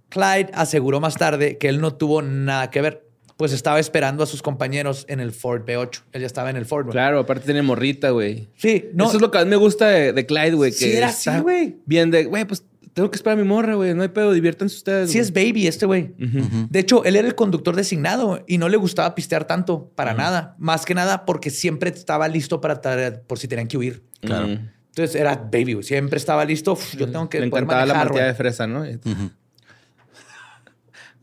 [0.09, 3.04] Clyde aseguró más tarde que él no tuvo nada que ver,
[3.37, 6.01] pues estaba esperando a sus compañeros en el Ford B8.
[6.13, 6.85] Él ya estaba en el Ford.
[6.85, 6.93] güey.
[6.93, 8.47] Claro, aparte tiene morrita, güey.
[8.55, 9.05] Sí, no.
[9.05, 10.71] Eso es lo que a mí me gusta de, de Clyde, güey.
[10.71, 11.77] Sí, que era así, güey.
[11.85, 12.63] Bien de, güey, pues
[12.93, 13.93] tengo que esperar a mi morra, güey.
[13.93, 15.11] No hay pedo, diviértanse ustedes.
[15.11, 16.13] Sí es baby este güey.
[16.17, 20.55] De hecho, él era el conductor designado y no le gustaba pistear tanto para nada.
[20.57, 24.05] Más que nada porque siempre estaba listo para traer, por si tenían que huir.
[24.21, 24.47] Claro.
[24.47, 25.83] Entonces era baby, güey.
[25.83, 26.71] Siempre estaba listo.
[26.71, 28.85] Uf, yo tengo que Le poder encantaba la partida de fresa, ¿no?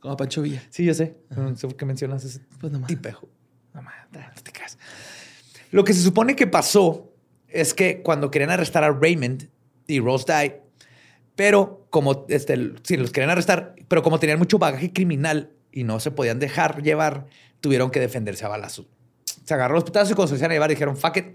[0.03, 0.61] Como a Pancho Villa.
[0.69, 1.17] Sí, yo sé.
[1.31, 2.89] No sé por qué mencionas ese Pues nomás.
[2.89, 3.29] tipejo.
[3.73, 4.77] No, ma, no te creas.
[5.71, 7.13] Lo que se supone que pasó
[7.49, 9.49] es que cuando querían arrestar a Raymond
[9.87, 10.61] y Rose Dye,
[11.37, 16.01] pero como este, sí, los querían arrestar, pero como tenían mucho bagaje criminal y no
[16.01, 17.27] se podían dejar llevar,
[17.61, 18.87] tuvieron que defenderse a balazos.
[19.45, 21.27] Se agarró los putazos y cuando se iban a llevar dijeron fuck it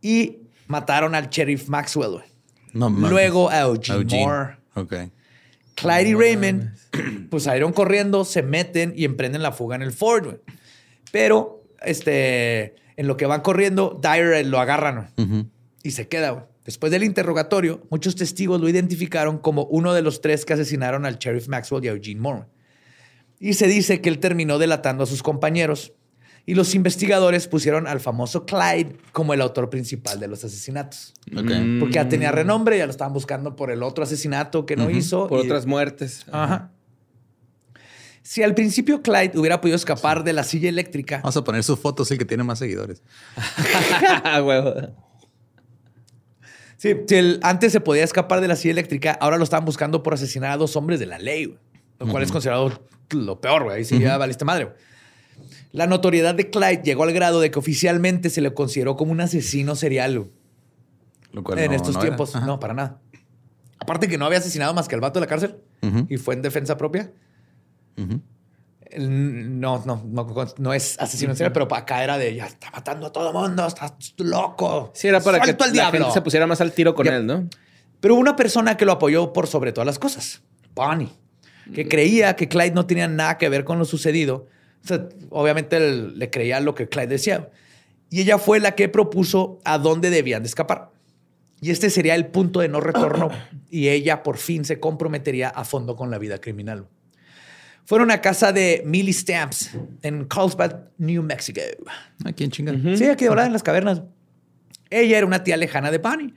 [0.00, 2.12] y mataron al sheriff Maxwell.
[2.12, 2.24] güey.
[2.72, 2.88] No.
[2.90, 4.24] Luego a Eugene, Eugene.
[4.24, 4.56] Moore.
[4.74, 4.94] Ok.
[5.80, 6.70] Clyde y Raymond,
[7.30, 10.24] pues salieron corriendo, se meten y emprenden la fuga en el Ford.
[10.24, 10.36] güey.
[11.12, 15.46] Pero, este, en lo que van corriendo, Dyer lo agarran güey,
[15.82, 16.30] y se queda.
[16.30, 16.44] güey.
[16.64, 21.16] Después del interrogatorio, muchos testigos lo identificaron como uno de los tres que asesinaron al
[21.16, 22.44] sheriff Maxwell y a Eugene Moore.
[23.40, 25.94] Y se dice que él terminó delatando a sus compañeros.
[26.48, 31.12] Y los investigadores pusieron al famoso Clyde como el autor principal de los asesinatos.
[31.30, 35.26] Porque ya tenía renombre, ya lo estaban buscando por el otro asesinato que no hizo.
[35.28, 36.24] Por y- otras muertes.
[36.32, 36.70] Ajá.
[38.22, 41.76] Si al principio Clyde hubiera podido escapar de la silla eléctrica, Vamos a poner su
[41.76, 43.02] foto, es el que tiene más seguidores.
[44.42, 44.74] Huevo.
[46.78, 50.02] sí, si él antes se podía escapar de la silla eléctrica, ahora lo estaban buscando
[50.02, 51.58] por asesinar a dos hombres de la ley, güey.
[51.98, 52.72] lo cual es considerado
[53.10, 53.76] lo peor, güey.
[53.76, 54.64] Ahí sí ya valiste madre.
[54.64, 54.76] güey.
[55.72, 59.20] La notoriedad de Clyde llegó al grado de que oficialmente se le consideró como un
[59.20, 60.30] asesino serial güey,
[61.32, 62.34] Lo cual en no- estos no tiempos.
[62.36, 63.00] No, para nada.
[63.78, 65.56] Aparte que no había asesinado más que al vato de la cárcel
[66.08, 67.12] y fue en defensa propia.
[68.96, 73.06] No, no, no, no es asesino en serie, pero acá era de ya está matando
[73.08, 74.90] a todo mundo, estás loco.
[74.94, 75.98] Sí, era para que al la diablo.
[75.98, 77.46] gente se pusiera más al tiro con él, ¿no?
[78.00, 80.42] Pero hubo una persona que lo apoyó por sobre todas las cosas,
[80.74, 81.10] Bonnie,
[81.74, 84.46] que creía que Clyde no tenía nada que ver con lo sucedido.
[84.84, 87.50] O sea, obviamente él le creía lo que Clyde decía.
[88.10, 90.90] Y ella fue la que propuso a dónde debían de escapar.
[91.60, 93.30] Y este sería el punto de no retorno.
[93.70, 96.86] y ella por fin se comprometería a fondo con la vida criminal.
[97.84, 99.70] Fueron a casa de Millie Stamps
[100.02, 101.62] en Carlsbad, New Mexico.
[102.24, 102.74] ¿A quién chinga?
[102.96, 104.02] Sí, aquí ahora en las cavernas.
[104.90, 106.34] Ella era una tía lejana de Bonnie.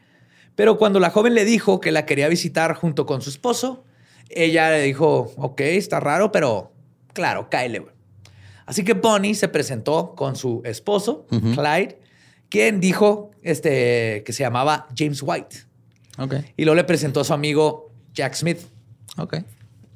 [0.55, 3.84] Pero cuando la joven le dijo que la quería visitar junto con su esposo,
[4.30, 6.72] ella le dijo, ok, está raro, pero
[7.13, 7.85] claro, cáele.
[8.61, 8.65] Güey".
[8.65, 11.99] Así que Bonnie se presentó con su esposo, Clyde,
[12.49, 15.57] quien dijo este, que se llamaba James White.
[16.17, 16.35] Ok.
[16.57, 18.59] Y luego le presentó a su amigo Jack Smith.
[19.17, 19.38] Ok.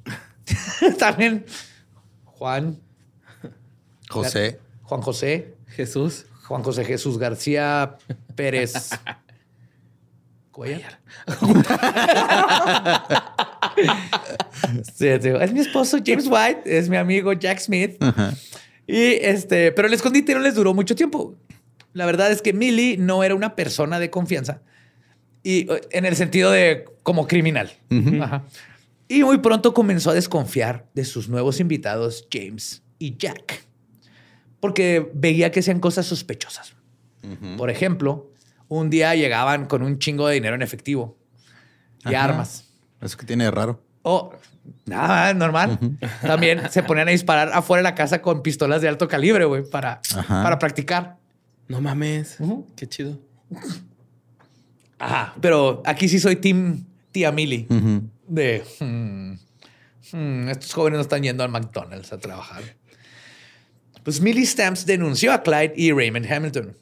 [1.00, 1.46] También
[2.26, 2.80] Juan,
[4.10, 4.60] José.
[4.84, 6.26] Juan José, Jesús.
[6.48, 7.98] Juan José Jesús García
[8.36, 8.92] Pérez
[10.56, 11.02] Cuellar.
[14.96, 18.02] Sí, sí, es mi esposo James White, es mi amigo Jack Smith.
[18.88, 21.36] Y este, pero el escondite no les duró mucho tiempo.
[21.92, 24.62] La verdad es que Millie no era una persona de confianza
[25.44, 27.74] y eh, en el sentido de como criminal.
[28.22, 28.46] Ajá.
[29.10, 33.66] Y muy pronto comenzó a desconfiar de sus nuevos invitados James y Jack
[34.62, 36.76] porque veía que hacían cosas sospechosas.
[37.58, 38.32] Por ejemplo,
[38.68, 41.18] un día llegaban con un chingo de dinero en efectivo
[42.06, 42.26] y Ajá.
[42.26, 42.66] armas.
[43.02, 43.82] Eso que tiene de raro.
[44.02, 44.34] O
[44.86, 45.80] nada, normal.
[46.22, 49.64] También se ponían a disparar afuera de la casa con pistolas de alto calibre, güey,
[49.70, 50.44] para, Ajá.
[50.44, 51.18] para practicar.
[51.68, 52.38] No mames.
[52.76, 53.20] Qué chido.
[55.00, 55.34] Ajá.
[55.42, 57.68] Pero aquí sí soy team tía Millie.
[57.70, 58.10] Ujú.
[58.28, 59.34] De hmm,
[60.14, 62.64] hmm, estos jóvenes no están yendo al McDonald's a trabajar.
[64.04, 66.78] Pues Millie Stamps denunció a Clyde y Raymond Hamilton.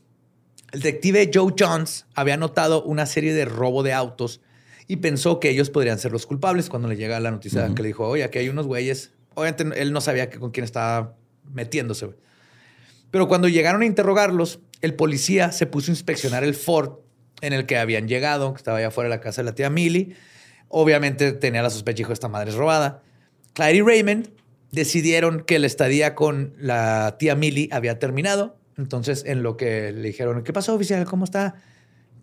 [0.74, 4.42] El detective Joe Jones había notado una serie de robo de autos
[4.88, 7.90] y pensó que ellos podrían ser los culpables cuando le llega la noticia que le
[7.90, 9.12] dijo, oye, aquí hay unos güeyes.
[9.36, 11.16] Obviamente él no sabía que- con quién estaba
[11.54, 12.10] metiéndose.
[13.12, 16.94] Pero cuando llegaron a interrogarlos, el policía se puso a inspeccionar el Ford
[17.42, 19.70] en el que habían llegado, que estaba allá afuera de la casa de la tía
[19.70, 20.16] Millie.
[20.70, 23.04] Obviamente tenía la sospecha, dijo, esta madre es robada.
[23.54, 24.30] Clyde y Raymond
[24.72, 28.58] decidieron que la estadía con la tía Millie había terminado.
[28.78, 31.06] Entonces, en lo que le dijeron, ¿qué pasó, oficial?
[31.06, 31.56] ¿Cómo está?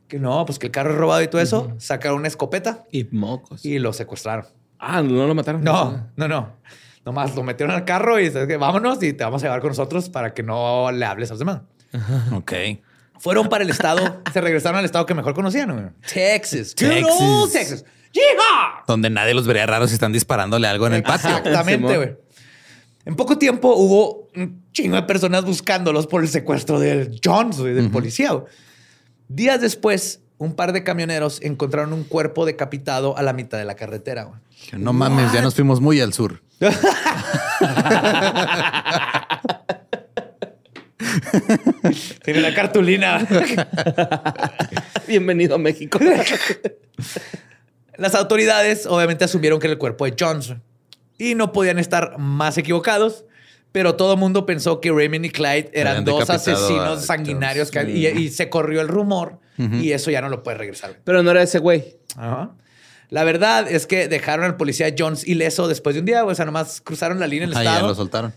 [0.09, 1.73] Que no, pues que el carro es robado y todo eso.
[1.79, 3.65] Sacaron una escopeta Y mocos.
[3.65, 4.47] y lo secuestraron.
[4.79, 5.63] Ah, no lo mataron.
[5.63, 6.57] No, no, no.
[7.05, 10.09] Nomás lo metieron al carro y dice, vámonos y te vamos a llevar con nosotros
[10.11, 11.63] para que no le hables a los demás.
[12.33, 12.53] Ok.
[13.19, 15.87] Fueron para el estado, se regresaron al estado que mejor conocían, güey.
[16.13, 16.75] Texas.
[16.75, 17.53] Texas.
[17.53, 17.85] Texas.
[18.87, 21.31] Donde nadie los vería raros si están disparándole algo en el patio.
[21.37, 22.17] Exactamente, güey.
[23.11, 27.75] En poco tiempo hubo un chingo de personas buscándolos por el secuestro del Jones, güey,
[27.75, 28.31] del policía.
[29.27, 33.75] Días después, un par de camioneros encontraron un cuerpo decapitado a la mitad de la
[33.75, 34.23] carretera.
[34.23, 34.39] güey.
[34.81, 36.41] No mames, ya nos fuimos muy al sur.
[42.23, 43.27] Tiene la cartulina.
[45.09, 45.99] Bienvenido a México.
[47.97, 50.61] Las autoridades obviamente asumieron que era el cuerpo de Jones güey.
[51.21, 53.25] Y no podían estar más equivocados
[53.73, 57.89] Pero todo el mundo pensó que Raymond y Clyde eran dos asesinos a sanguinarios que-
[57.89, 60.99] y, y se corrió el rumor y eso ya no lo puede regresar.
[61.05, 61.97] Pero no era ese güey.
[62.17, 62.51] Ajá.
[63.11, 66.33] La verdad es que dejaron al policía Jones ileso después de un día, güey.
[66.33, 67.89] o sea, nomás cruzaron la línea en el Ah, ya estado.
[67.89, 68.33] lo soltaron.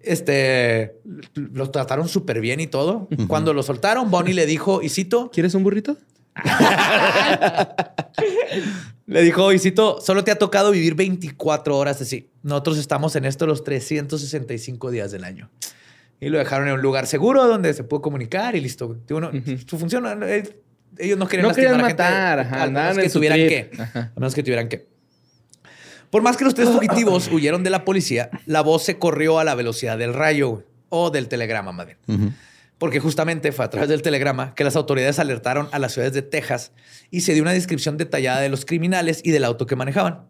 [0.00, 0.94] Este,
[1.34, 3.08] los trataron súper bien y todo.
[3.28, 5.96] Cuando lo soltaron, Bonnie le dijo, y cito, ¿Quieres un burrito?
[9.06, 12.30] le dijo, y cito, solo te ha tocado vivir 24 horas así.
[12.42, 15.50] Nosotros estamos en esto los 365 días del año.
[16.20, 18.86] Y lo dejaron en un lugar seguro donde se pudo comunicar y listo.
[18.88, 19.00] güey.
[19.06, 19.30] Digo, no,
[19.66, 20.56] Su función, eh,
[20.98, 23.70] ellos no querían No querían a gente, matar, ajá, al menos que tuvieran trip.
[23.70, 23.82] que.
[23.82, 24.12] Ajá.
[24.14, 24.86] A menos que tuvieran que.
[26.10, 29.44] Por más que los tres fugitivos huyeron de la policía, la voz se corrió a
[29.44, 31.98] la velocidad del rayo o del telegrama, más bien.
[32.06, 32.32] Ujú.
[32.82, 36.22] Porque justamente fue a través del telegrama que las autoridades alertaron a las ciudades de
[36.22, 36.72] Texas
[37.12, 40.28] y se dio una descripción detallada de los criminales y del auto que manejaban.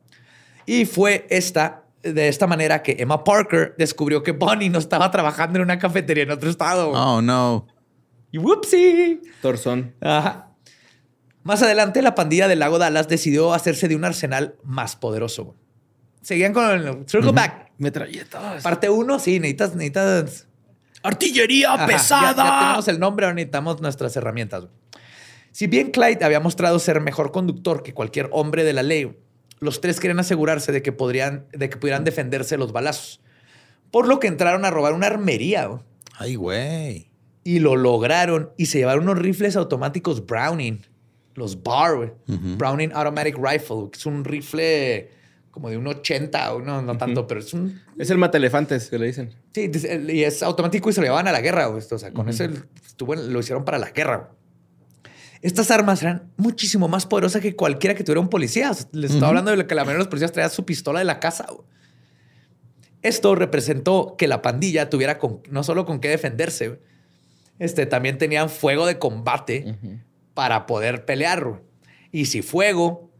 [0.66, 5.60] Y fue esta, de esta manera que Emma Parker descubrió que Bonnie no estaba trabajando
[5.60, 6.90] en una cafetería en otro estado.
[6.90, 7.68] Oh, no.
[8.32, 9.22] Y whoopsie.
[9.40, 9.94] Torzón.
[10.02, 10.50] Ajá.
[11.44, 15.56] Más adelante, la pandilla del lago Dallas decidió hacerse de un arsenal más poderoso.
[16.20, 17.72] Seguían con el Circle Back.
[17.78, 18.62] Metralletas.
[18.62, 20.48] Parte uno, sí, necesitas, necesitas
[21.02, 24.64] Artillería Ajá, Ya, ya tenemos el nombre, ahora necesitamos nuestras herramientas.
[25.50, 29.16] Si bien Clyde había mostrado ser mejor conductor que cualquier hombre de la ley,
[29.60, 33.20] los tres querían asegurarse de que, podrían, de que pudieran defenderse de los balazos.
[33.90, 35.82] Por lo que entraron a robar una armería güey,
[36.18, 37.10] Ay, güey.
[37.44, 40.80] y lo lograron y se llevaron unos rifles automáticos Browning,
[41.34, 42.12] los BAR, güey.
[42.26, 45.10] Browning Automatic Rifle, que es un rifle
[45.52, 48.98] como de un 80, o no, no tanto, pero es un Es el matelefantes que
[48.98, 49.34] le dicen.
[49.54, 49.70] Sí,
[50.08, 51.66] y es automático y se lo llevaban a la guerra.
[51.66, 51.82] güey.
[51.88, 52.44] O sea, con eso
[52.84, 54.30] estuvo en- lo hicieron para la guerra.
[55.42, 58.70] Estas armas eran muchísimo más poderosas que cualquiera que tuviera un policía.
[58.70, 60.98] O sea, les estaba hablando de que la mayoría de los policías traían su pistola
[61.00, 61.46] de la casa.
[61.50, 61.66] güey.
[63.02, 66.80] Esto representó que la pandilla tuviera con- no solo con qué defenderse, güey,
[67.58, 69.76] este, también tenían fuego de combate
[70.34, 71.60] para poder pelear.
[72.12, 73.10] Y si fuego,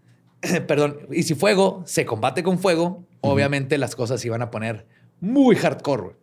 [0.67, 4.87] perdón, y si fuego se combate con fuego, obviamente las cosas se iban a poner
[5.21, 6.17] muy hardcore, güey.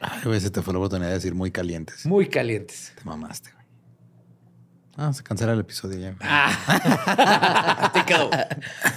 [0.00, 2.06] Ay, güey, se te fue la oportunidad de decir muy calientes.
[2.06, 2.92] muy calientes.
[2.96, 3.56] Te mamaste, güey.
[4.98, 6.16] Ah, se cancela el episodio ya.
[6.18, 7.90] güey.
[7.92, 8.30] Te quedó.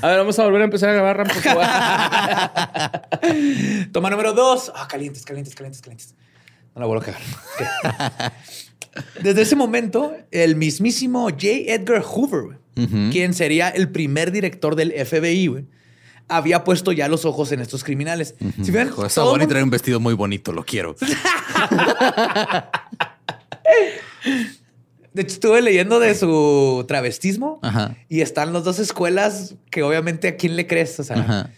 [0.01, 1.65] A ver, vamos a volver a empezar a grabar, Ram, por favor.
[3.91, 4.71] Toma número dos.
[4.75, 6.15] Ah, calientes, calientes, calientes, calientes.
[6.75, 7.21] No la vuelvo a cagar.
[9.21, 11.47] Desde ese momento, el mismísimo J.
[11.67, 12.57] Edgar Hoover, güey,
[13.11, 15.65] quien sería el primer director del FBI, güey,
[16.27, 18.35] había puesto ya los ojos en estos criminales.
[18.61, 20.95] Si ven, Joder, esa todo mundo- trae un vestido muy bonito, lo quiero.
[25.13, 27.95] De hecho, estuve leyendo de su travestismo Ajá.
[28.09, 30.99] y están las dos escuelas que obviamente a quién le crees.
[30.99, 31.49] O sea, Ajá.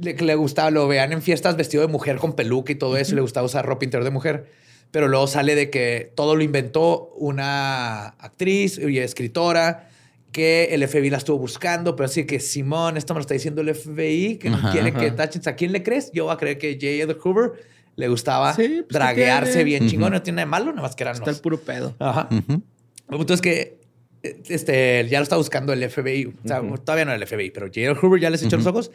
[0.00, 3.14] le, gustaba, lo vean en fiestas vestido de mujer con peluca y todo eso, y
[3.16, 4.50] le gustaba usar ropa interior de mujer.
[4.92, 9.89] Pero luego sale de que todo lo inventó una actriz y escritora
[10.32, 13.60] que el FBI la estuvo buscando, pero así que Simón, esto me lo está diciendo
[13.62, 15.00] el FBI, que Ajá, quiere ajá.
[15.00, 15.42] que tachen.
[15.46, 16.12] ¿A quién le crees?
[16.12, 16.86] Yo voy a creer que J.
[16.86, 17.52] Edgar Hoover
[17.96, 20.12] le gustaba Sí, pues, ¿qué draguearse bien chingón.
[20.12, 21.94] No tiene nada de malo, nada más que eran Está el puro pedo.
[21.98, 22.28] Ajá.
[22.30, 22.62] Ujú.
[23.10, 23.80] El punto es que
[24.22, 26.26] este, ya lo está buscando el FBI.
[26.26, 27.80] O sea, todavía no el FBI, pero J.
[27.80, 28.90] Edgar Hoover ya les echó los ojos.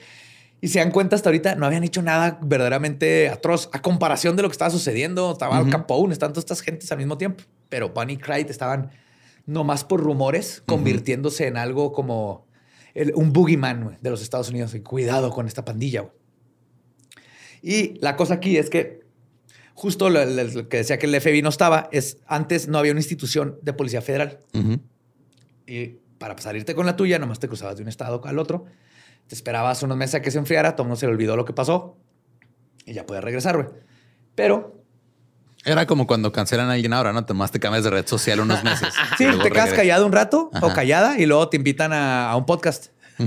[0.62, 4.42] Y se dan cuenta hasta ahorita, no habían hecho nada verdaderamente atroz a comparación de
[4.44, 5.34] lo que estaba sucediendo.
[5.34, 7.44] Estaba Al Capone, están todas estas gentes al mismo tiempo.
[7.70, 8.90] Pero Bunny y Clyde estaban
[9.46, 12.48] nomás por rumores, convirtiéndose en algo como
[12.94, 14.74] el- un boogeyman de los Estados Unidos.
[14.74, 16.02] Y cuidado con esta pandilla.
[16.02, 16.14] güey.
[17.62, 19.02] Y la cosa aquí es que
[19.74, 22.92] justo lo, lo- lo que decía que el FBI no estaba, es antes no había
[22.92, 24.40] una institución de policía federal.
[25.68, 28.66] Y para salirte con la tuya, nomás te cruzabas de un estado al otro.
[29.28, 31.46] Te esperabas unos meses a que se enfriara, todo el mundo se le olvidó lo
[31.46, 31.98] que pasó
[32.86, 33.68] y ya puedes regresar, güey.
[34.36, 34.85] Pero
[35.66, 37.26] Era como cuando cancelan a alguien ahora, ¿no?
[37.26, 38.94] Tomás te cambias de red social unos meses.
[39.18, 42.46] sí, te quedas callado un rato o callada y luego te invitan a, a un
[42.46, 42.88] podcast.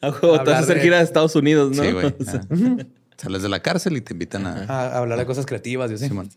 [0.00, 1.82] A huevo, te vas a hacer de- gira a Estados Unidos, ¿no?
[1.82, 2.06] Sí, güey.
[2.06, 2.76] O sea, Ajá.
[3.16, 4.64] Sales de la cárcel y te invitan a...
[4.68, 6.06] A, a hablar de cosas creativas y así.
[6.06, 6.30] Simón.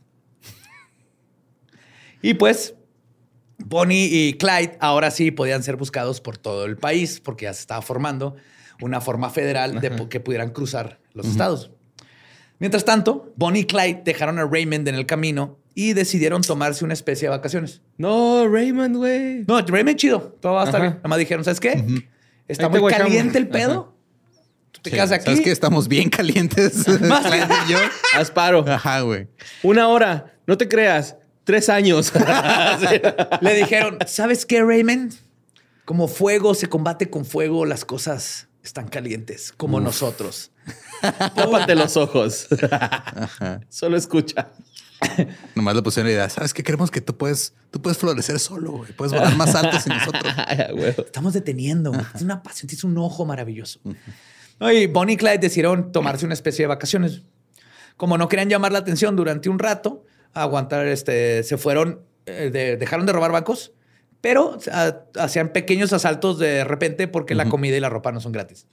[2.23, 2.73] Y pues,
[3.59, 7.61] Bonnie y Clyde ahora sí podían ser buscados por todo el país porque ya se
[7.61, 8.35] estaba formando
[8.81, 11.69] una forma federal de que pudieran cruzar los estados.
[12.61, 16.93] Mientras tanto, Bonnie y Clyde dejaron a Raymond en el camino y decidieron tomarse una
[16.93, 17.81] especie de vacaciones.
[17.97, 19.43] No, Raymond, güey.
[19.47, 20.89] No, Raymond chido, todo va a estar Ajá.
[20.89, 20.97] bien.
[20.97, 21.83] Nada más dijeron, ¿sabes qué?
[22.47, 23.95] Está Ahí muy caliente el pedo.
[24.71, 24.95] Tú te Sí.
[24.95, 25.25] quedas aquí.
[25.25, 26.87] ¿Sabes que Estamos bien calientes.
[27.01, 27.77] Más Clyde y yo.
[28.15, 28.63] Asparo.
[28.67, 29.27] Ajá, güey.
[29.63, 30.33] Una hora.
[30.47, 31.17] No te creas.
[31.43, 32.13] Tres años.
[33.41, 35.13] Le dijeron, ¿sabes qué, Raymond?
[35.85, 40.50] Como fuego se combate con fuego, las cosas están calientes, como nosotros.
[41.01, 42.47] Tápate los ojos.
[43.69, 44.49] Solo escucha.
[45.55, 46.29] Nomás le pusieron la idea.
[46.29, 46.63] ¿Sabes qué?
[46.63, 48.91] Queremos que tú puedes, tú puedes florecer solo, güey.
[48.93, 50.23] Puedes volar más alto sin nosotros.
[51.05, 51.91] Estamos deteniendo.
[52.13, 53.79] Es una pasión, tienes un ojo maravilloso.
[54.59, 57.21] Y Bonnie y Clyde decidieron tomarse una especie de vacaciones.
[57.97, 62.77] Como no querían llamar la atención durante un rato, aguantar, este, se fueron, eh, de-
[62.77, 63.71] dejaron de robar bancos,
[64.21, 64.57] pero
[65.19, 68.67] hacían pequeños asaltos de repente porque la comida y la ropa no son gratis.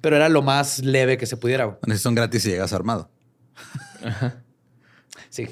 [0.00, 1.64] Pero era lo más leve que se pudiera.
[1.64, 1.78] güey.
[1.82, 3.08] Bueno, si son gratis si llegas armado.
[5.28, 5.48] Sí.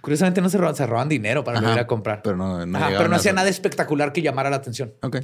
[0.00, 2.22] Curiosamente no se roban, se roban dinero para volver a comprar.
[2.22, 4.94] pero no- no Ajá, pero no hacía nada espectacular que llamara la atención.
[5.02, 5.18] Ok.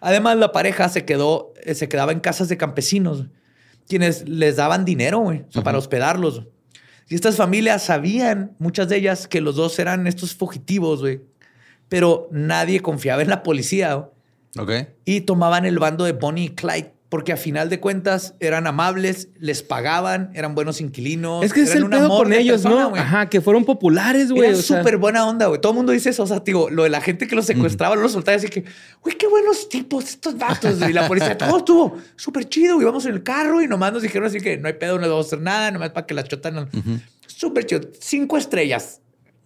[0.00, 3.26] Además, la pareja se quedó, eh, se quedaba en casas de campesinos,
[3.88, 6.46] quienes les daban dinero, güey, o sea, para hospedarlos.
[7.08, 11.20] Y estas familias sabían, muchas de ellas, que los dos eran estos fugitivos, güey.
[11.88, 14.08] Pero nadie confiaba en la policía güey,
[14.58, 14.88] Ok.
[15.04, 19.28] y tomaban el bando de Bonnie y Clyde, porque a final de cuentas eran amables,
[19.38, 21.44] les pagaban, eran buenos inquilinos.
[21.44, 22.96] Es que es eran el un pedo amor con ellos, persona, ¿no?
[22.96, 24.48] Ajá, que fueron populares, güey.
[24.48, 24.78] Era o sea.
[24.78, 25.60] súper buena onda, güey.
[25.60, 26.24] Todo el mundo dice eso.
[26.24, 28.64] O sea, digo, lo de la gente que los secuestraba, los soltaba, así que,
[29.00, 30.80] güey, qué buenos tipos estos vatos.
[30.88, 32.80] Y la policía, todo estuvo súper chido.
[32.80, 35.10] Íbamos en el carro y nomás nos dijeron así que no hay pedo, no les
[35.10, 36.54] vamos a hacer nada, nomás para que la chotan.
[36.54, 36.68] no.
[37.28, 37.82] Súper chido.
[38.00, 39.00] Cinco estrellas.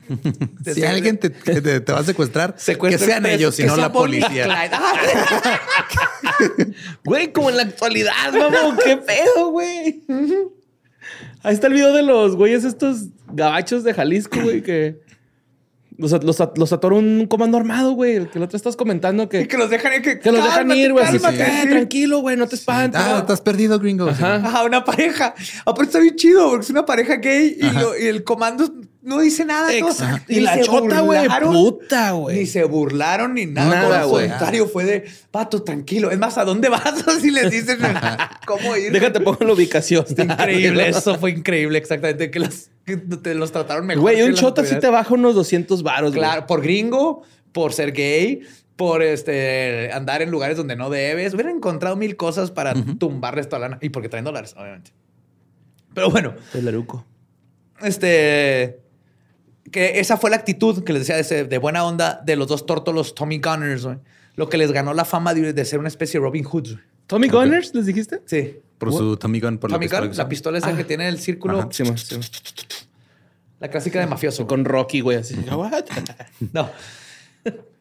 [0.74, 2.54] Si alguien te, te- te- te va a secuestrar,
[2.90, 4.46] que sean ellos y no la policía.
[7.04, 10.02] Güey, como en la actualidad, vamos, qué pedo, güey.
[11.42, 15.00] Ahí está el video de los güeyes estos gabachos de Jalisco, güey, que
[15.98, 18.14] los, los, los atoró un comando armado, güey.
[18.16, 20.02] El que el otro estás comentando que, Y que los dejan ir.
[20.02, 21.04] Que, que los dejan ir, güey.
[21.04, 21.68] "Eh, sí.
[21.68, 23.00] Tranquilo, güey, no te espantes.
[23.04, 24.08] Ah, te has perdido, gringo.
[24.08, 24.36] Ajá.
[24.36, 25.34] Ajá, una pareja.
[25.66, 28.72] Aparte está bien chido porque es una pareja gay y, lo- y el comando
[29.02, 29.68] no dice nada.
[29.80, 29.88] ¿no?
[29.88, 30.24] Exacto.
[30.28, 32.38] Ni Y la se chota, güey, burlaron, puta, güey.
[32.40, 34.02] Ni se burlaron ni nada.
[34.02, 36.10] Al contrario, fue de, pato, tranquilo.
[36.10, 36.84] Es más, ¿a dónde vas?
[37.08, 37.78] Así les dicen
[38.46, 38.92] cómo ir.
[38.92, 40.04] Déjate pongo la ubicación.
[40.08, 40.88] Está increíble.
[40.88, 42.30] Eso fue increíble, exactamente.
[42.30, 44.02] Que los, que te los trataron mejor.
[44.02, 46.20] Güey, un chota sí te baja unos 200 varos, güey.
[46.20, 48.40] Claro, por gringo, por ser gay,
[48.76, 51.34] por este andar en lugares donde no debes.
[51.34, 53.78] Hubieran encontrado mil cosas para tumbarles toda la lana.
[53.82, 54.92] Y porque traen dólares, obviamente.
[55.94, 57.04] Pero bueno, El laruco.
[57.82, 58.80] este.
[59.70, 62.48] Que esa fue la actitud que les decía de, ese- de buena onda de los
[62.48, 63.98] dos tórtolos Tommy Gunners, güey.
[64.34, 66.68] Lo que les ganó la fama de, de ser una especie de Robin Hood.
[66.72, 66.78] güey.
[67.08, 68.22] ¿Tommy Gunners les dijiste?
[68.26, 68.60] Sí.
[68.78, 70.10] Por su Tommy Gun, por Tommy la pistola.
[70.10, 71.58] Que la pistola esa que tiene el círculo.
[71.58, 72.24] Ajá, sí, man, sí, man.
[73.58, 74.46] La clásica de mafioso.
[74.46, 75.34] Con Rocky, güey, así.
[75.50, 75.84] What?
[76.52, 76.70] No.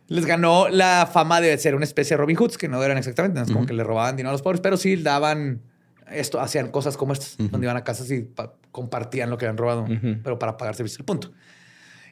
[0.07, 3.39] Les ganó la fama de ser una especie de Robin Hoods, que no eran exactamente,
[3.39, 5.61] no es como que le robaban dinero a los pobres, pero sí daban
[6.09, 9.57] esto, hacían cosas como estas, donde iban a casas y pa- compartían lo que habían
[9.57, 9.85] robado,
[10.23, 10.99] pero para pagar servicios.
[10.99, 11.31] El punto.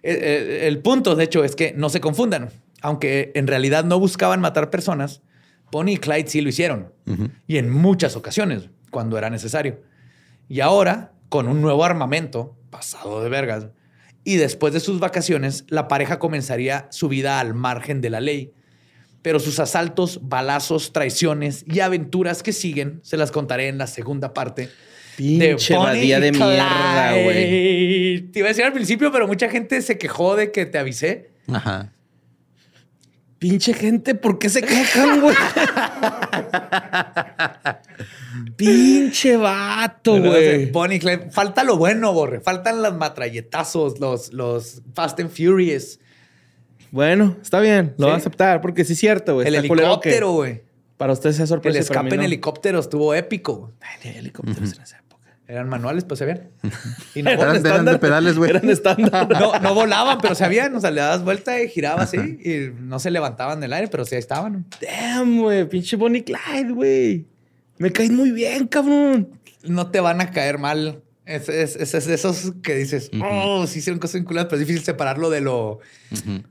[0.03, 2.49] Eh, eh, el punto, de hecho, es que no se confundan.
[2.81, 5.21] Aunque en realidad no buscaban matar personas,
[5.71, 6.93] Bonnie y Clyde sí lo hicieron.
[7.47, 9.81] Y en muchas ocasiones, cuando era necesario.
[10.47, 13.67] Y ahora, con un nuevo armamento, pasado de vergas,
[14.23, 18.53] y después de sus vacaciones, la pareja comenzaría su vida al margen de la ley.
[19.21, 24.33] Pero sus asaltos, balazos, traiciones y aventuras que siguen, se las contaré en la segunda
[24.33, 24.69] parte.
[25.15, 28.21] Pinche badía y de mierda, güey.
[28.31, 31.31] Te iba a decir al principio, pero mucha gente se quejó de que te avisé.
[31.47, 31.91] Ajá.
[33.47, 35.35] Pinche gente, ¿por qué se quejan, güey?
[38.55, 40.71] Pinche vato, güey.
[40.71, 41.29] Bonnie Clyde.
[41.29, 42.39] Falta lo bueno, Borre.
[42.41, 45.99] Faltan los matralletazos, los, los Fast and Furious.
[46.89, 48.09] Bueno, está bien, lo Sí.
[48.09, 49.47] voy a aceptar porque sí es cierto, güey.
[49.47, 50.63] el Está helicóptero, güey.
[50.97, 51.77] Para usted sea El sorpresa.
[51.79, 52.23] escape para mí en no.
[52.25, 53.73] helicóptero estuvo épico.
[54.01, 55.04] Helicópteros en esa época.
[55.47, 56.49] Eran manuales, pues se.
[57.13, 58.49] Y no, Eran, eran de pedales, güey.
[58.49, 59.29] Eran estándar.
[59.39, 60.75] no, no volaban, pero se habían.
[60.75, 62.17] O sea, le dabas vuelta y giraba así.
[62.17, 64.65] Y no se levantaban del aire, pero sí ahí estaban.
[64.81, 65.69] Damn, güey.
[65.69, 67.25] Pinche Bonnie Clyde, güey.
[67.77, 69.29] Me caen muy bien, cabrón.
[69.63, 71.01] No te van a caer mal.
[71.25, 74.67] Es, es, es- es de esos que dices, oh, sí hicieron cosas vinculadas, pero es
[74.67, 75.79] difícil separarlo de lo,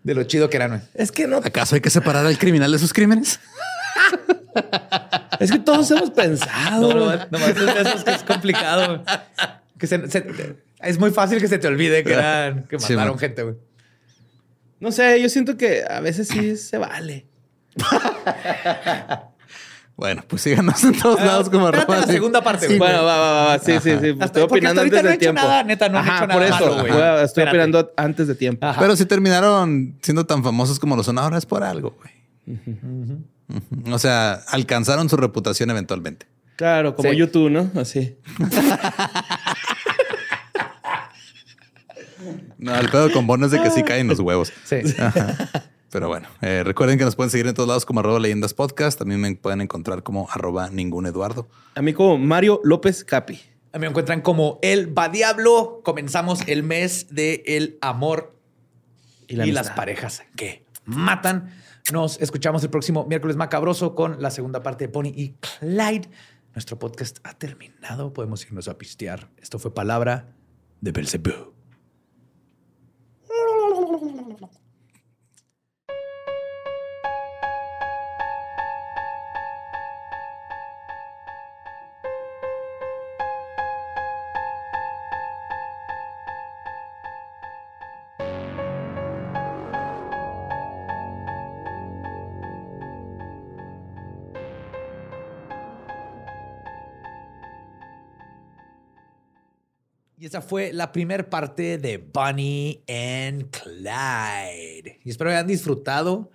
[0.03, 0.71] de lo chido que eran.
[0.71, 0.83] güey.
[0.95, 1.37] Es que no.
[1.39, 3.41] ¿Acaso hay que separar al criminal de sus crímenes?
[5.41, 6.81] Es que todos hemos pensado.
[6.93, 7.19] No, no, güey.
[7.31, 8.87] nomás es de esos que es complicado.
[9.05, 9.19] güey.
[9.79, 13.15] Que se- se- es muy fácil que se te olvide que eran, que Sí, mataron
[13.15, 13.19] man.
[13.19, 13.55] gente, güey.
[14.81, 17.27] No sé, yo siento que a veces sí se vale.
[19.97, 22.79] Bueno, pues síganos en todos lados como arroba la segunda parte, güey.
[22.79, 23.59] bueno, va, va, va.
[23.61, 24.17] Sí, sí, sí.
[24.21, 25.41] Estoy opinando antes no he de hecho tiempo.
[25.41, 26.65] nada, neta, no han Ajá, hecho por nada eso.
[26.67, 26.91] malo, güey.
[26.93, 27.51] Estoy Espérate.
[27.51, 28.67] opinando antes de tiempo.
[28.67, 28.81] Ajá.
[28.81, 33.25] Pero si terminaron siendo tan famosos como lo son ahora es por algo, güey.
[33.91, 36.27] O sea, alcanzaron su reputación eventualmente.
[36.57, 37.17] Claro, como Sí.
[37.17, 37.71] YouTube, ¿no?
[37.81, 38.17] Así.
[42.59, 44.53] No, el pedo con Bono es de que sí caen los huevos.
[44.65, 44.77] Sí.
[45.91, 48.99] Pero bueno, eh, recuerden que nos pueden seguir en todos lados como arroba leyendas podcast.
[48.99, 51.49] También me pueden encontrar como arroba ningún Eduardo.
[51.75, 53.41] A mí como Mario López Capi.
[53.73, 55.83] A mí me encuentran como el va diablo.
[55.85, 58.35] Comenzamos el mes de el amor
[59.29, 61.53] Y y, la las parejas que matan.
[61.93, 66.09] Nos escuchamos el próximo miércoles macabroso con la segunda parte de Pony y Clyde.
[66.55, 68.15] Nuestro podcast ha terminado.
[68.15, 69.29] Podemos irnos a pistear.
[69.37, 70.35] Esto fue palabra
[70.81, 71.54] de Belzebú.
[100.35, 104.99] Y esa fue la primera parte de Bonnie and Clyde.
[105.05, 106.29] Y espero que hayan disfrutado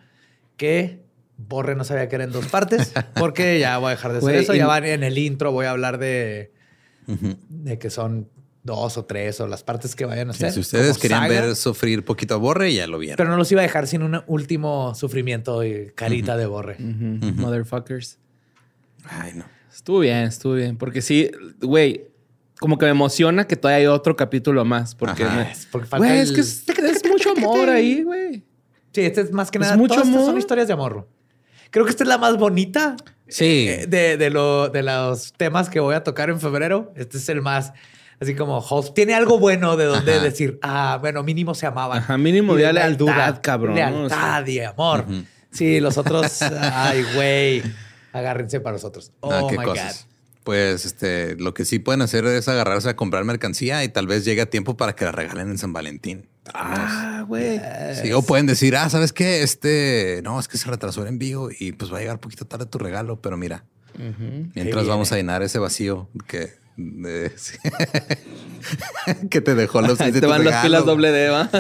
[0.56, 1.02] que
[1.36, 4.54] Borre no sabía que eran dos partes, porque ya voy a dejar de hacer eso.
[4.56, 6.54] Ya van en el intro, voy a hablar de,
[7.50, 8.30] de que son
[8.64, 10.54] dos o tres o las partes que vayan a Sí, hacer.
[10.54, 11.42] si ustedes querían saga.
[11.42, 13.18] ver sufrir poquito a Borre, ya lo vieron.
[13.18, 16.78] Pero no los iba a dejar sin un último sufrimiento y carita de Borre.
[16.80, 18.18] Motherfuckers.
[19.10, 19.44] Ay, no.
[19.74, 20.78] Estuvo bien, estuvo bien.
[20.78, 22.06] Porque sí, güey,
[22.60, 24.96] como que me emociona que todavía hay otro capítulo más.
[24.96, 28.44] Porque, me- Es porque falta güey, el- es que es, es mucho amor ahí, güey.
[28.94, 29.78] Sí, este es más que Es nada.
[29.78, 30.40] mucho todas estas son amor.
[30.40, 31.08] historias de amor.
[31.72, 32.96] Creo que esta es la más bonita
[33.28, 33.68] Sí.
[33.70, 36.92] eh, de, de, lo, de los temas que voy a tocar en febrero.
[36.96, 37.72] Este es el más,
[38.20, 38.96] así como, host.
[38.96, 40.24] tiene algo bueno de donde Ajá.
[40.24, 42.00] decir, ah, bueno, mínimo se amaban.
[42.00, 43.76] Ajá, mínimo de de lealtad, cabrón, ¿no?
[43.76, 45.06] Lealtad y amor.
[45.52, 47.62] Sí, los otros, ay, güey,
[48.12, 49.12] agárrense para nosotros.
[49.20, 50.08] Oh, Ah, qué my cosas.
[50.50, 54.26] Pues este, lo que sí pueden hacer es agarrarse a comprar mercancía y tal vez
[54.26, 56.28] llegue a tiempo para que la regalen en San Valentín.
[56.56, 57.62] Ah, güey.
[58.02, 59.44] Sí, o pueden decir, ah, ¿sabes qué?
[59.44, 62.46] Este, no, es que se retrasó el envío y pues va a llegar un poquito
[62.48, 63.64] tarde tu regalo, pero mira,
[64.56, 67.32] mientras vamos a llenar ese vacío que, de-
[69.30, 71.48] que te dejó los te van las pilas doble D, va.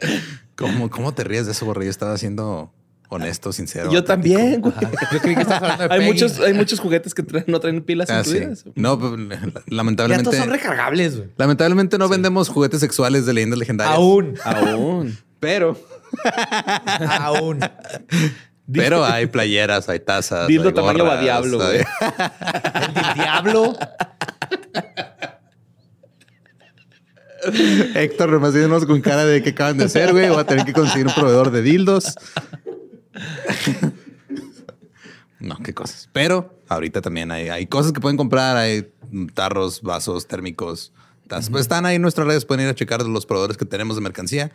[0.00, 0.10] Yes.
[0.54, 1.86] ¿Cómo, ¿Cómo te ríes de eso, Borre?
[1.86, 2.74] Yo estaba siendo
[3.10, 3.90] honesto, sincero.
[3.92, 4.34] Yo auténtico.
[4.38, 4.74] también, güey.
[5.12, 6.12] Yo creí que estabas hablando de Hay Peggy.
[6.12, 8.30] muchos, hay muchos juguetes que traen- no traen pilas Ah, sí.
[8.36, 8.64] incluidas.
[8.74, 10.24] No, pues, Ya lamentablemente.
[10.30, 11.28] todos son recargables, güey.
[11.36, 13.96] Lamentablemente no vendemos juguetes sexuales de leyendas legendarias.
[13.96, 15.18] Aún, Aún.
[15.38, 15.76] Pero.
[17.20, 17.60] aún.
[18.72, 20.46] Pero hay playeras, hay tazas.
[20.46, 21.78] Dildo hay tamaño gorras, va diablo, güey.
[21.78, 23.76] El diablo.
[27.94, 30.28] Héctor, nomás con cara de que acaban de hacer, güey.
[30.28, 32.14] Voy a tener que conseguir un proveedor de dildos.
[35.38, 36.08] No, qué cosas.
[36.12, 38.58] Pero ahorita también hay, hay cosas que pueden comprar.
[38.58, 38.92] Hay
[39.32, 40.92] tarros, vasos térmicos.
[41.28, 41.48] tazas.
[41.48, 42.44] Pues están ahí en nuestras redes.
[42.44, 44.50] Pueden ir a checar los proveedores que tenemos de mercancía.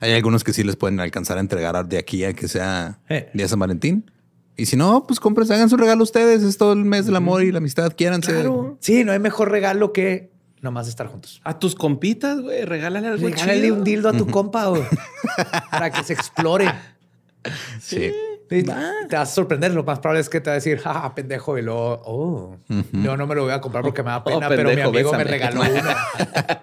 [0.00, 3.28] Hay algunos que sí les pueden alcanzar a entregar de aquí a que sea Eh.
[3.34, 4.10] día de San Valentín.
[4.56, 6.42] Y si no, pues compren, hagan su regalo ustedes.
[6.42, 7.92] Es todo el mes del amor y la amistad.
[7.94, 8.32] Quiéranse.
[8.32, 8.78] Claro.
[8.80, 10.30] Sí, no hay mejor regalo que
[10.62, 11.42] nomás estar juntos.
[11.44, 12.64] A tus compitas, güey.
[12.64, 13.74] Regálale algo Regálale chido.
[13.76, 14.84] un dildo a tu compa, güey,
[15.70, 16.64] para que se explore.
[17.80, 18.12] Sí.
[18.50, 19.72] Sí, Te vas a sorprender.
[19.72, 21.56] Lo más probable es que te va a decir, ah, pendejo.
[21.56, 22.56] Y luego, oh,
[22.92, 24.88] yo no me lo voy a comprar porque me da pena, Oh, pero mi pendejo,
[24.88, 25.30] amigo me bésame.
[25.30, 25.90] regaló uno.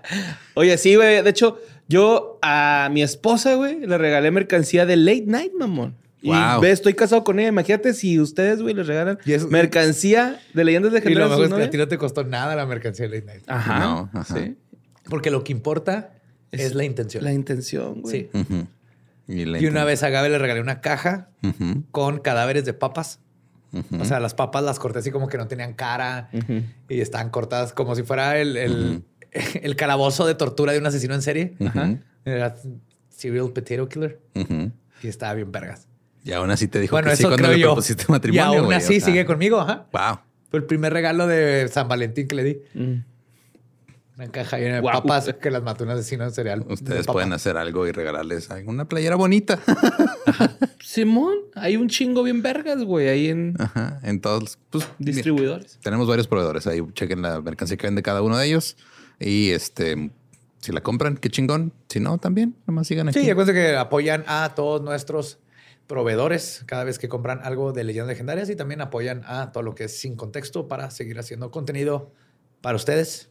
[0.55, 1.21] Oye, sí, güey.
[1.23, 5.95] De hecho, yo a mi esposa, güey, le regalé mercancía de late night, mamón.
[6.21, 6.59] Y Wow.
[6.61, 7.49] ve, estoy casado con ella.
[7.49, 11.27] Imagínate si ustedes, güey, les regalan Y eso- mercancía de leyendas Y lo legendarias.
[11.27, 13.25] a mejor sus es que a ti no te costó nada la mercancía de Late
[13.27, 13.43] Night.
[13.47, 13.79] Ajá.
[13.79, 14.35] No, ajá.
[14.35, 14.57] Sí.
[15.09, 16.11] Porque lo que importa
[16.51, 17.23] es, Es la intención.
[17.23, 18.29] La intención, güey.
[18.33, 18.37] sí.
[18.37, 18.67] Ujú.
[19.27, 21.29] Y, una vez a Gabe le regalé una caja
[21.91, 23.19] con cadáveres de papas.
[23.99, 26.29] O sea, las papas las corté así como que no tenían cara
[26.89, 29.03] y estaban cortadas como si fuera el, el,
[29.61, 31.55] el calabozo de tortura de un asesino en serie.
[32.25, 32.55] Era
[33.09, 34.19] serial potato killer
[35.03, 35.87] y estaba bien vergas.
[36.23, 37.67] Y aún así te dijo Bueno, que sí eso cuando creo le yo.
[37.69, 38.59] propusiste Y matrimonio.
[38.61, 39.05] aún así o sea.
[39.05, 39.59] sigue conmigo.
[39.61, 39.87] Ajá.
[39.93, 40.19] Wow.
[40.49, 42.57] Fue el primer regalo de San Valentín que le di.
[42.73, 42.93] Mm.
[44.17, 45.03] Una caja llena de Guau.
[45.03, 46.65] papas que las mató un asesino en serial.
[46.65, 49.59] de Ustedes pueden hacer algo y regalarles alguna playera bonita.
[50.83, 53.99] Simón, hay un chingo bien vergas, güey, ahí en Ajá.
[54.03, 55.79] En todos, pues, mira, distribuidores.
[55.83, 56.81] tenemos varios proveedores ahí.
[56.93, 58.75] Chequen la mercancía que vende cada uno de ellos.
[59.19, 60.09] Y este,
[60.61, 61.73] si la compran, qué chingón.
[61.87, 63.19] Si no, también, nomás sigan aquí.
[63.19, 65.37] Sí, acuérdense que apoyan a todos nuestros
[65.85, 69.75] proveedores cada vez que compran algo de leyendas legendarias y también apoyan a todo lo
[69.75, 72.11] que es sin contexto para seguir haciendo contenido
[72.61, 73.29] para ustedes.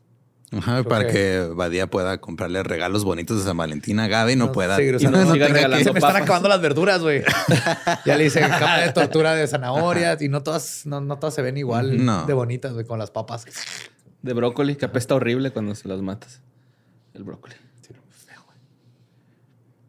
[0.52, 4.36] Ajá, para que- que Badía pueda comprarle regalos bonitos de San Valentín a Gaby y
[4.36, 4.76] no, No, pueda.
[4.76, 7.22] usando- no regalando Se me están acabando las verduras, güey.
[8.06, 11.42] ya le hice cama de tortura de zanahorias y no todas, no, no todas se
[11.42, 12.26] ven igual No.
[12.26, 13.44] de bonitas, güey, con las papas.
[14.22, 16.40] De brócoli, que apesta horrible cuando se las matas.
[17.14, 17.54] El brócoli.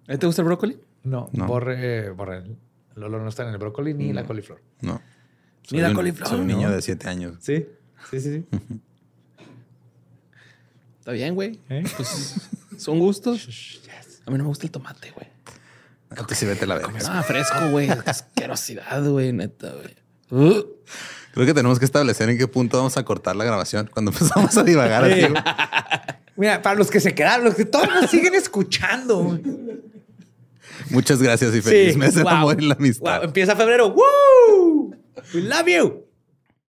[0.07, 0.79] ¿A ti te gusta el brócoli?
[1.03, 1.47] No, No.
[1.47, 2.43] borre, borre.
[2.95, 4.61] El olor no está en el brócoli ni la coliflor.
[4.81, 5.01] No.
[5.71, 6.55] Ni la un- coliflor, Soy un ¿no?
[6.55, 7.35] niño de siete años.
[7.41, 7.67] Sí,
[8.09, 8.45] sí, sí.
[8.51, 8.81] sí.
[11.07, 11.57] Está bien, güey.
[11.69, 11.85] ¿Eh?
[11.95, 12.35] Pues
[12.77, 13.79] son gustos.
[14.25, 15.25] A mí no me gusta el tomate, güey.
[16.09, 16.99] Antes sí vete la verga.
[17.07, 17.89] Ah, fresco, güey.
[18.05, 19.95] Asquerosidad, güey, neta, güey.
[20.31, 20.65] Uh.
[21.31, 24.57] Creo que tenemos que establecer en qué punto vamos a cortar la grabación cuando empezamos
[24.57, 25.21] a divagar así.
[25.21, 25.43] güey.
[26.35, 29.39] Mira, para los que se quedaron, los que todavía nos siguen escuchando.
[30.89, 32.33] Muchas gracias y feliz mes del wow.
[32.33, 33.19] amor y la amistad.
[33.19, 33.95] Wow, Empieza febrero.
[33.95, 34.93] ¡Woo!
[35.33, 36.06] We love you.